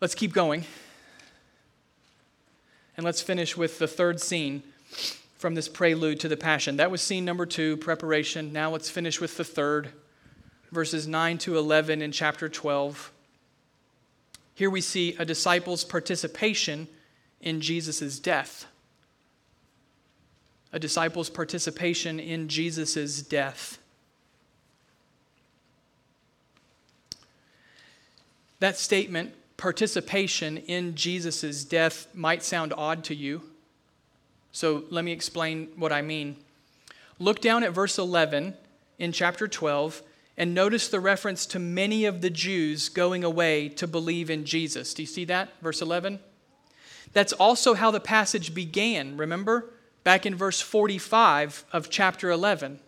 Let's 0.00 0.14
keep 0.14 0.32
going. 0.32 0.64
And 2.96 3.04
let's 3.04 3.22
finish 3.22 3.56
with 3.56 3.78
the 3.78 3.86
third 3.86 4.20
scene 4.20 4.62
from 5.38 5.54
this 5.54 5.68
prelude 5.68 6.20
to 6.20 6.28
the 6.28 6.36
Passion. 6.36 6.76
That 6.76 6.90
was 6.90 7.00
scene 7.00 7.24
number 7.24 7.46
two, 7.46 7.76
preparation. 7.76 8.52
Now 8.52 8.70
let's 8.70 8.90
finish 8.90 9.20
with 9.20 9.36
the 9.36 9.44
third, 9.44 9.90
verses 10.70 11.06
9 11.06 11.38
to 11.38 11.56
11 11.56 12.02
in 12.02 12.12
chapter 12.12 12.48
12. 12.48 13.12
Here 14.54 14.70
we 14.70 14.80
see 14.80 15.16
a 15.18 15.24
disciple's 15.24 15.84
participation 15.84 16.88
in 17.40 17.60
Jesus' 17.60 18.18
death. 18.18 18.66
A 20.72 20.78
disciple's 20.78 21.28
participation 21.28 22.18
in 22.18 22.48
Jesus' 22.48 23.22
death. 23.22 23.78
That 28.60 28.76
statement, 28.78 29.34
participation 29.56 30.56
in 30.56 30.94
Jesus' 30.94 31.64
death, 31.64 32.06
might 32.14 32.42
sound 32.42 32.72
odd 32.76 33.04
to 33.04 33.14
you. 33.14 33.42
So 34.52 34.84
let 34.90 35.04
me 35.04 35.12
explain 35.12 35.68
what 35.76 35.92
I 35.92 36.00
mean. 36.02 36.36
Look 37.18 37.40
down 37.40 37.64
at 37.64 37.72
verse 37.72 37.98
11 37.98 38.54
in 38.98 39.12
chapter 39.12 39.48
12 39.48 40.02
and 40.36 40.54
notice 40.54 40.88
the 40.88 41.00
reference 41.00 41.44
to 41.46 41.58
many 41.58 42.04
of 42.04 42.20
the 42.20 42.30
Jews 42.30 42.88
going 42.88 43.24
away 43.24 43.68
to 43.70 43.86
believe 43.86 44.30
in 44.30 44.44
Jesus. 44.44 44.94
Do 44.94 45.02
you 45.02 45.06
see 45.06 45.24
that? 45.26 45.50
Verse 45.60 45.82
11? 45.82 46.20
That's 47.12 47.32
also 47.32 47.74
how 47.74 47.90
the 47.90 48.00
passage 48.00 48.54
began, 48.54 49.16
remember? 49.16 49.70
Back 50.04 50.26
in 50.26 50.34
verse 50.34 50.60
45 50.60 51.64
of 51.72 51.90
chapter 51.90 52.30
11. 52.30 52.80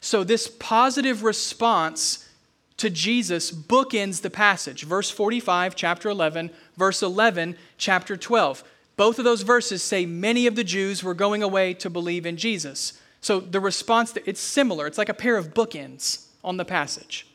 So, 0.00 0.22
this 0.22 0.48
positive 0.48 1.22
response 1.22 2.28
to 2.76 2.88
Jesus 2.88 3.50
bookends 3.50 4.22
the 4.22 4.30
passage. 4.30 4.84
Verse 4.84 5.10
45, 5.10 5.74
chapter 5.74 6.08
11, 6.08 6.50
verse 6.76 7.02
11, 7.02 7.56
chapter 7.76 8.16
12. 8.16 8.62
Both 8.96 9.18
of 9.18 9.24
those 9.24 9.42
verses 9.42 9.82
say 9.82 10.06
many 10.06 10.46
of 10.46 10.56
the 10.56 10.64
Jews 10.64 11.02
were 11.02 11.14
going 11.14 11.42
away 11.42 11.74
to 11.74 11.90
believe 11.90 12.26
in 12.26 12.36
Jesus. 12.36 13.00
So 13.20 13.40
the 13.40 13.60
response, 13.60 14.16
it's 14.26 14.40
similar. 14.40 14.86
It's 14.86 14.98
like 14.98 15.08
a 15.08 15.14
pair 15.14 15.36
of 15.36 15.54
bookends 15.54 16.26
on 16.44 16.56
the 16.56 16.64
passage. 16.64 17.26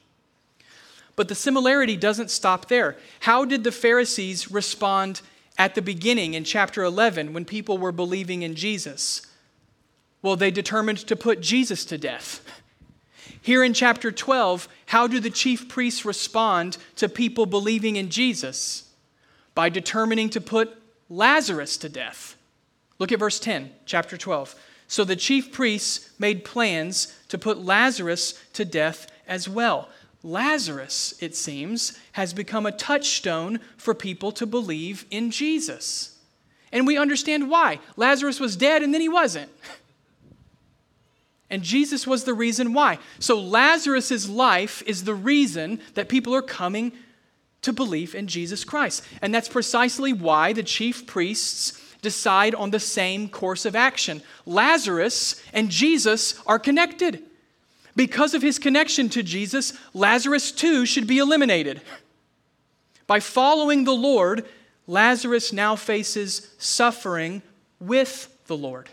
But 1.15 1.27
the 1.27 1.35
similarity 1.35 1.95
doesn't 1.95 2.31
stop 2.31 2.67
there. 2.69 2.97
How 3.21 3.45
did 3.45 3.63
the 3.63 3.71
Pharisees 3.71 4.49
respond 4.49 5.21
at 5.57 5.75
the 5.75 5.81
beginning 5.81 6.33
in 6.33 6.43
chapter 6.43 6.83
11 6.83 7.33
when 7.33 7.45
people 7.45 7.77
were 7.77 7.91
believing 7.91 8.41
in 8.41 8.55
Jesus? 8.55 9.21
Well, 10.21 10.35
they 10.35 10.51
determined 10.51 10.99
to 10.99 11.15
put 11.15 11.41
Jesus 11.41 11.85
to 11.85 11.97
death. 11.97 12.41
Here 13.41 13.63
in 13.63 13.73
chapter 13.73 14.11
12, 14.11 14.69
how 14.87 15.05
do 15.07 15.19
the 15.19 15.29
chief 15.29 15.67
priests 15.67 16.05
respond 16.05 16.77
to 16.95 17.09
people 17.09 17.45
believing 17.45 17.97
in 17.97 18.09
Jesus? 18.09 18.89
By 19.53 19.69
determining 19.69 20.29
to 20.31 20.41
put 20.41 20.75
Lazarus 21.09 21.77
to 21.77 21.89
death. 21.89 22.37
Look 22.99 23.11
at 23.11 23.19
verse 23.19 23.39
10, 23.39 23.71
chapter 23.85 24.17
12. 24.17 24.55
So 24.87 25.03
the 25.03 25.15
chief 25.15 25.51
priests 25.51 26.09
made 26.19 26.45
plans 26.45 27.17
to 27.27 27.37
put 27.37 27.57
Lazarus 27.57 28.39
to 28.53 28.63
death 28.63 29.07
as 29.27 29.49
well. 29.49 29.89
Lazarus, 30.23 31.13
it 31.19 31.35
seems, 31.35 31.99
has 32.13 32.33
become 32.33 32.65
a 32.65 32.71
touchstone 32.71 33.59
for 33.75 33.93
people 33.93 34.31
to 34.31 34.45
believe 34.45 35.05
in 35.11 35.31
Jesus. 35.31 36.17
And 36.71 36.87
we 36.87 36.97
understand 36.97 37.49
why. 37.49 37.79
Lazarus 37.97 38.39
was 38.39 38.55
dead 38.55 38.81
and 38.81 38.93
then 38.93 39.01
he 39.01 39.09
wasn't. 39.09 39.51
And 41.49 41.61
Jesus 41.61 42.07
was 42.07 42.23
the 42.23 42.33
reason 42.33 42.73
why. 42.73 42.97
So 43.19 43.39
Lazarus' 43.39 44.27
life 44.27 44.81
is 44.87 45.03
the 45.03 45.13
reason 45.13 45.79
that 45.93 46.09
people 46.09 46.33
are 46.33 46.41
coming 46.41 46.93
to 47.61 47.73
believe 47.73 48.15
in 48.15 48.27
Jesus 48.27 48.63
Christ. 48.63 49.03
And 49.21 49.35
that's 49.35 49.49
precisely 49.49 50.13
why 50.13 50.53
the 50.53 50.63
chief 50.63 51.05
priests 51.05 51.79
decide 52.01 52.55
on 52.55 52.71
the 52.71 52.79
same 52.79 53.29
course 53.29 53.65
of 53.65 53.75
action. 53.75 54.23
Lazarus 54.45 55.41
and 55.53 55.69
Jesus 55.69 56.41
are 56.47 56.59
connected. 56.59 57.23
Because 57.95 58.33
of 58.33 58.41
his 58.41 58.59
connection 58.59 59.09
to 59.09 59.23
Jesus, 59.23 59.73
Lazarus 59.93 60.51
too 60.51 60.85
should 60.85 61.07
be 61.07 61.19
eliminated. 61.19 61.81
By 63.05 63.19
following 63.19 63.83
the 63.83 63.93
Lord, 63.93 64.45
Lazarus 64.87 65.53
now 65.53 65.75
faces 65.75 66.53
suffering 66.57 67.41
with 67.79 68.35
the 68.47 68.57
Lord. 68.57 68.89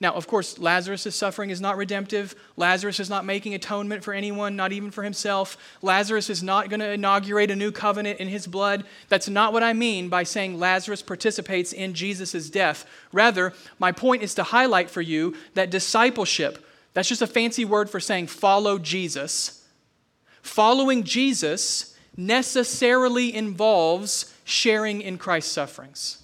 Now, 0.00 0.12
of 0.12 0.28
course, 0.28 0.60
Lazarus' 0.60 1.16
suffering 1.16 1.50
is 1.50 1.60
not 1.60 1.76
redemptive. 1.76 2.36
Lazarus 2.56 3.00
is 3.00 3.10
not 3.10 3.24
making 3.24 3.54
atonement 3.54 4.04
for 4.04 4.14
anyone, 4.14 4.54
not 4.54 4.70
even 4.70 4.92
for 4.92 5.02
himself. 5.02 5.56
Lazarus 5.82 6.30
is 6.30 6.40
not 6.40 6.68
going 6.68 6.78
to 6.78 6.92
inaugurate 6.92 7.50
a 7.50 7.56
new 7.56 7.72
covenant 7.72 8.20
in 8.20 8.28
his 8.28 8.46
blood. 8.46 8.84
That's 9.08 9.28
not 9.28 9.52
what 9.52 9.64
I 9.64 9.72
mean 9.72 10.08
by 10.08 10.22
saying 10.22 10.60
Lazarus 10.60 11.02
participates 11.02 11.72
in 11.72 11.94
Jesus' 11.94 12.48
death. 12.48 12.86
Rather, 13.12 13.52
my 13.80 13.90
point 13.90 14.22
is 14.22 14.34
to 14.34 14.44
highlight 14.44 14.88
for 14.88 15.02
you 15.02 15.34
that 15.54 15.70
discipleship, 15.70 16.64
that's 16.94 17.08
just 17.08 17.22
a 17.22 17.26
fancy 17.26 17.64
word 17.64 17.90
for 17.90 18.00
saying 18.00 18.26
follow 18.28 18.78
Jesus. 18.78 19.64
Following 20.42 21.04
Jesus 21.04 21.96
necessarily 22.16 23.34
involves 23.34 24.34
sharing 24.44 25.00
in 25.00 25.18
Christ's 25.18 25.52
sufferings. 25.52 26.22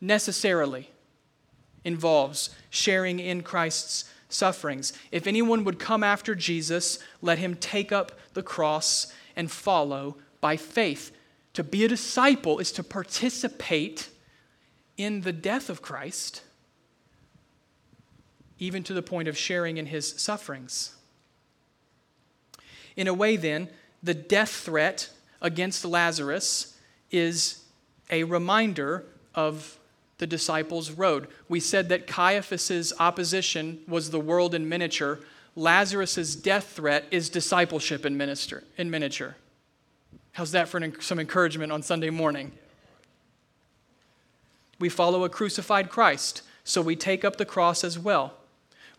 Necessarily 0.00 0.90
involves 1.84 2.50
sharing 2.70 3.18
in 3.18 3.42
Christ's 3.42 4.04
sufferings. 4.28 4.92
If 5.10 5.26
anyone 5.26 5.64
would 5.64 5.78
come 5.78 6.02
after 6.02 6.34
Jesus, 6.34 6.98
let 7.20 7.38
him 7.38 7.54
take 7.54 7.92
up 7.92 8.12
the 8.34 8.42
cross 8.42 9.12
and 9.36 9.50
follow 9.50 10.16
by 10.40 10.56
faith. 10.56 11.12
To 11.54 11.64
be 11.64 11.84
a 11.84 11.88
disciple 11.88 12.58
is 12.58 12.72
to 12.72 12.82
participate 12.82 14.08
in 14.96 15.22
the 15.22 15.32
death 15.32 15.68
of 15.68 15.82
Christ, 15.82 16.42
even 18.58 18.82
to 18.84 18.94
the 18.94 19.02
point 19.02 19.28
of 19.28 19.36
sharing 19.36 19.76
in 19.76 19.86
his 19.86 20.14
sufferings. 20.16 20.94
In 22.96 23.08
a 23.08 23.14
way, 23.14 23.36
then, 23.36 23.68
the 24.02 24.14
death 24.14 24.50
threat 24.50 25.10
against 25.40 25.84
Lazarus 25.84 26.78
is 27.10 27.64
a 28.10 28.24
reminder 28.24 29.04
of 29.34 29.78
the 30.18 30.26
disciples' 30.26 30.90
road. 30.90 31.26
We 31.48 31.60
said 31.60 31.88
that 31.88 32.06
Caiaphas's 32.06 32.92
opposition 32.98 33.80
was 33.88 34.10
the 34.10 34.20
world 34.20 34.54
in 34.54 34.68
miniature. 34.68 35.18
Lazarus's 35.56 36.36
death 36.36 36.68
threat 36.68 37.06
is 37.10 37.28
discipleship 37.28 38.06
in, 38.06 38.16
minister, 38.16 38.64
in 38.76 38.90
miniature. 38.90 39.36
How's 40.32 40.52
that 40.52 40.68
for 40.68 40.78
an, 40.78 41.00
some 41.00 41.18
encouragement 41.18 41.72
on 41.72 41.82
Sunday 41.82 42.10
morning? 42.10 42.52
We 44.78 44.88
follow 44.88 45.24
a 45.24 45.28
crucified 45.28 45.90
Christ, 45.90 46.42
so 46.64 46.82
we 46.82 46.96
take 46.96 47.24
up 47.24 47.36
the 47.36 47.44
cross 47.44 47.84
as 47.84 47.98
well. 47.98 48.34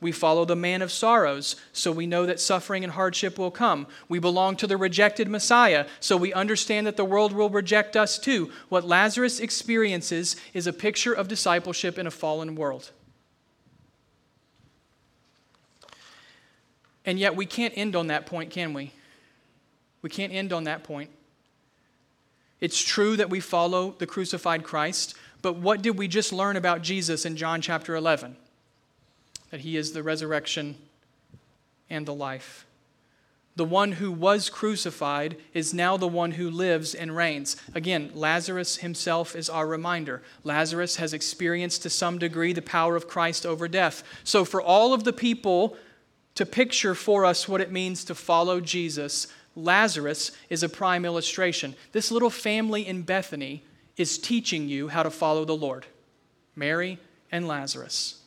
We 0.01 0.11
follow 0.11 0.43
the 0.45 0.55
man 0.55 0.81
of 0.81 0.91
sorrows, 0.91 1.55
so 1.71 1.91
we 1.91 2.05
know 2.05 2.25
that 2.25 2.39
suffering 2.39 2.83
and 2.83 2.93
hardship 2.93 3.37
will 3.37 3.51
come. 3.51 3.87
We 4.09 4.19
belong 4.19 4.57
to 4.57 4.67
the 4.67 4.75
rejected 4.75 5.29
Messiah, 5.29 5.87
so 5.99 6.17
we 6.17 6.33
understand 6.33 6.85
that 6.87 6.97
the 6.97 7.05
world 7.05 7.31
will 7.31 7.49
reject 7.49 7.95
us 7.95 8.19
too. 8.19 8.51
What 8.69 8.85
Lazarus 8.85 9.39
experiences 9.39 10.35
is 10.53 10.67
a 10.67 10.73
picture 10.73 11.13
of 11.13 11.27
discipleship 11.27 11.97
in 11.97 12.05
a 12.05 12.11
fallen 12.11 12.55
world. 12.55 12.91
And 17.05 17.19
yet, 17.19 17.35
we 17.35 17.45
can't 17.45 17.73
end 17.75 17.95
on 17.95 18.07
that 18.07 18.25
point, 18.25 18.49
can 18.49 18.73
we? 18.73 18.91
We 20.01 20.09
can't 20.09 20.33
end 20.33 20.53
on 20.53 20.65
that 20.65 20.83
point. 20.83 21.09
It's 22.59 22.81
true 22.81 23.17
that 23.17 23.29
we 23.29 23.39
follow 23.41 23.95
the 23.97 24.07
crucified 24.07 24.63
Christ, 24.63 25.15
but 25.41 25.57
what 25.57 25.81
did 25.81 25.97
we 25.97 26.07
just 26.07 26.31
learn 26.31 26.55
about 26.55 26.81
Jesus 26.81 27.25
in 27.25 27.35
John 27.35 27.61
chapter 27.61 27.95
11? 27.95 28.37
That 29.53 29.61
he 29.61 29.77
is 29.77 29.91
the 29.91 30.01
resurrection 30.01 30.75
and 31.87 32.07
the 32.07 32.13
life. 32.13 32.65
The 33.55 33.63
one 33.63 33.91
who 33.91 34.11
was 34.11 34.49
crucified 34.49 35.37
is 35.53 35.75
now 35.75 35.95
the 35.95 36.07
one 36.07 36.31
who 36.31 36.49
lives 36.49 36.95
and 36.95 37.15
reigns. 37.15 37.55
Again, 37.75 38.09
Lazarus 38.15 38.77
himself 38.77 39.35
is 39.35 39.51
our 39.51 39.67
reminder. 39.67 40.23
Lazarus 40.43 40.95
has 40.95 41.13
experienced 41.13 41.83
to 41.83 41.91
some 41.91 42.17
degree 42.17 42.51
the 42.51 42.63
power 42.63 42.95
of 42.95 43.07
Christ 43.07 43.45
over 43.45 43.67
death. 43.67 44.03
So, 44.23 44.43
for 44.43 44.59
all 44.59 44.91
of 44.91 45.03
the 45.03 45.13
people 45.13 45.77
to 46.33 46.47
picture 46.47 46.95
for 46.95 47.23
us 47.23 47.47
what 47.47 47.61
it 47.61 47.71
means 47.71 48.03
to 48.05 48.15
follow 48.15 48.59
Jesus, 48.59 49.27
Lazarus 49.55 50.31
is 50.49 50.63
a 50.63 50.67
prime 50.67 51.05
illustration. 51.05 51.75
This 51.91 52.09
little 52.09 52.31
family 52.31 52.87
in 52.87 53.03
Bethany 53.03 53.61
is 53.97 54.17
teaching 54.17 54.67
you 54.67 54.87
how 54.87 55.03
to 55.03 55.11
follow 55.11 55.45
the 55.45 55.55
Lord 55.55 55.85
Mary 56.55 56.97
and 57.31 57.47
Lazarus. 57.47 58.22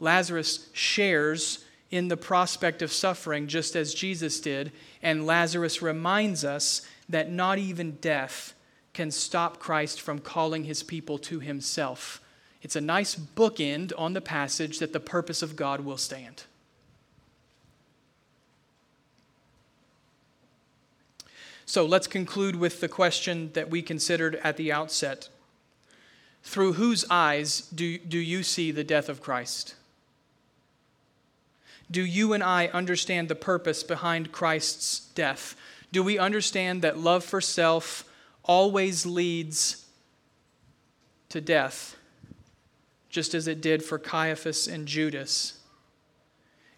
Lazarus 0.00 0.68
shares 0.72 1.64
in 1.90 2.08
the 2.08 2.16
prospect 2.16 2.82
of 2.82 2.92
suffering 2.92 3.46
just 3.46 3.76
as 3.76 3.94
Jesus 3.94 4.40
did, 4.40 4.72
and 5.02 5.26
Lazarus 5.26 5.80
reminds 5.80 6.44
us 6.44 6.82
that 7.08 7.30
not 7.30 7.58
even 7.58 7.92
death 8.00 8.54
can 8.92 9.10
stop 9.10 9.58
Christ 9.58 10.00
from 10.00 10.18
calling 10.18 10.64
his 10.64 10.82
people 10.82 11.18
to 11.18 11.40
himself. 11.40 12.20
It's 12.62 12.76
a 12.76 12.80
nice 12.80 13.14
bookend 13.14 13.92
on 13.98 14.14
the 14.14 14.20
passage 14.20 14.78
that 14.78 14.92
the 14.92 15.00
purpose 15.00 15.42
of 15.42 15.56
God 15.56 15.80
will 15.80 15.98
stand. 15.98 16.44
So 21.66 21.84
let's 21.84 22.06
conclude 22.06 22.56
with 22.56 22.80
the 22.80 22.88
question 22.88 23.50
that 23.54 23.70
we 23.70 23.82
considered 23.82 24.36
at 24.42 24.56
the 24.56 24.72
outset 24.72 25.28
through 26.42 26.74
whose 26.74 27.04
eyes 27.10 27.62
do, 27.74 27.98
do 27.98 28.18
you 28.18 28.42
see 28.42 28.70
the 28.70 28.84
death 28.84 29.08
of 29.08 29.22
Christ? 29.22 29.74
Do 31.94 32.04
you 32.04 32.32
and 32.32 32.42
I 32.42 32.66
understand 32.66 33.28
the 33.28 33.36
purpose 33.36 33.84
behind 33.84 34.32
Christ's 34.32 34.98
death? 35.14 35.54
Do 35.92 36.02
we 36.02 36.18
understand 36.18 36.82
that 36.82 36.98
love 36.98 37.22
for 37.22 37.40
self 37.40 38.04
always 38.42 39.06
leads 39.06 39.86
to 41.28 41.40
death, 41.40 41.96
just 43.10 43.32
as 43.32 43.46
it 43.46 43.60
did 43.60 43.84
for 43.84 44.00
Caiaphas 44.00 44.66
and 44.66 44.88
Judas? 44.88 45.60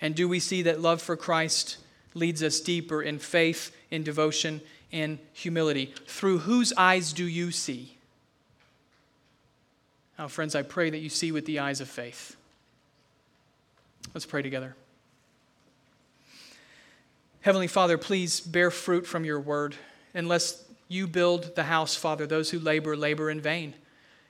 And 0.02 0.14
do 0.14 0.28
we 0.28 0.38
see 0.38 0.60
that 0.60 0.82
love 0.82 1.00
for 1.00 1.16
Christ 1.16 1.78
leads 2.12 2.42
us 2.42 2.60
deeper 2.60 3.00
in 3.02 3.18
faith, 3.18 3.74
in 3.90 4.02
devotion, 4.02 4.60
in 4.92 5.18
humility? 5.32 5.94
Through 6.06 6.40
whose 6.40 6.74
eyes 6.76 7.14
do 7.14 7.24
you 7.24 7.52
see? 7.52 7.96
Now, 10.18 10.28
friends, 10.28 10.54
I 10.54 10.60
pray 10.60 10.90
that 10.90 10.98
you 10.98 11.08
see 11.08 11.32
with 11.32 11.46
the 11.46 11.58
eyes 11.58 11.80
of 11.80 11.88
faith. 11.88 12.36
Let's 14.12 14.26
pray 14.26 14.42
together. 14.42 14.76
Heavenly 17.46 17.68
Father, 17.68 17.96
please 17.96 18.40
bear 18.40 18.72
fruit 18.72 19.06
from 19.06 19.24
your 19.24 19.38
word. 19.38 19.76
Unless 20.14 20.64
you 20.88 21.06
build 21.06 21.54
the 21.54 21.62
house, 21.62 21.94
Father, 21.94 22.26
those 22.26 22.50
who 22.50 22.58
labor, 22.58 22.96
labor 22.96 23.30
in 23.30 23.40
vain. 23.40 23.74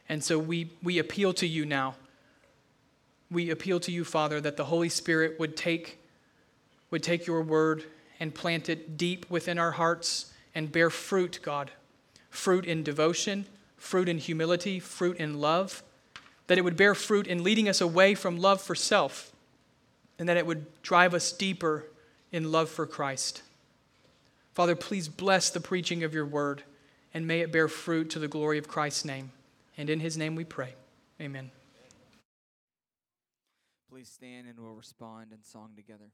And 0.06 0.22
so 0.22 0.38
we, 0.38 0.70
we 0.82 0.98
appeal 0.98 1.32
to 1.32 1.46
you 1.46 1.64
now. 1.64 1.94
We 3.30 3.48
appeal 3.48 3.80
to 3.80 3.90
you, 3.90 4.04
Father, 4.04 4.38
that 4.42 4.58
the 4.58 4.66
Holy 4.66 4.90
Spirit 4.90 5.40
would 5.40 5.56
take, 5.56 5.98
would 6.90 7.02
take 7.02 7.26
your 7.26 7.40
word 7.40 7.84
and 8.20 8.34
plant 8.34 8.68
it 8.68 8.98
deep 8.98 9.24
within 9.30 9.58
our 9.58 9.70
hearts 9.70 10.30
and 10.54 10.70
bear 10.70 10.90
fruit, 10.90 11.38
God. 11.42 11.70
Fruit 12.28 12.66
in 12.66 12.82
devotion, 12.82 13.46
fruit 13.78 14.10
in 14.10 14.18
humility, 14.18 14.78
fruit 14.78 15.16
in 15.16 15.40
love. 15.40 15.82
That 16.48 16.58
it 16.58 16.64
would 16.64 16.76
bear 16.76 16.94
fruit 16.94 17.26
in 17.26 17.42
leading 17.42 17.66
us 17.66 17.80
away 17.80 18.14
from 18.14 18.38
love 18.38 18.60
for 18.60 18.74
self, 18.74 19.32
and 20.18 20.28
that 20.28 20.36
it 20.36 20.46
would 20.46 20.66
drive 20.82 21.14
us 21.14 21.32
deeper 21.32 21.86
in 22.36 22.52
love 22.52 22.68
for 22.68 22.86
Christ. 22.86 23.42
Father, 24.52 24.76
please 24.76 25.08
bless 25.08 25.48
the 25.48 25.58
preaching 25.58 26.04
of 26.04 26.12
your 26.12 26.26
word 26.26 26.62
and 27.14 27.26
may 27.26 27.40
it 27.40 27.50
bear 27.50 27.66
fruit 27.66 28.10
to 28.10 28.18
the 28.18 28.28
glory 28.28 28.58
of 28.58 28.68
Christ's 28.68 29.06
name. 29.06 29.32
And 29.78 29.88
in 29.88 30.00
his 30.00 30.18
name 30.18 30.34
we 30.34 30.44
pray. 30.44 30.74
Amen. 31.18 31.50
Please 33.90 34.08
stand 34.08 34.46
and 34.46 34.58
we'll 34.58 34.74
respond 34.74 35.32
in 35.32 35.42
song 35.42 35.70
together. 35.74 36.10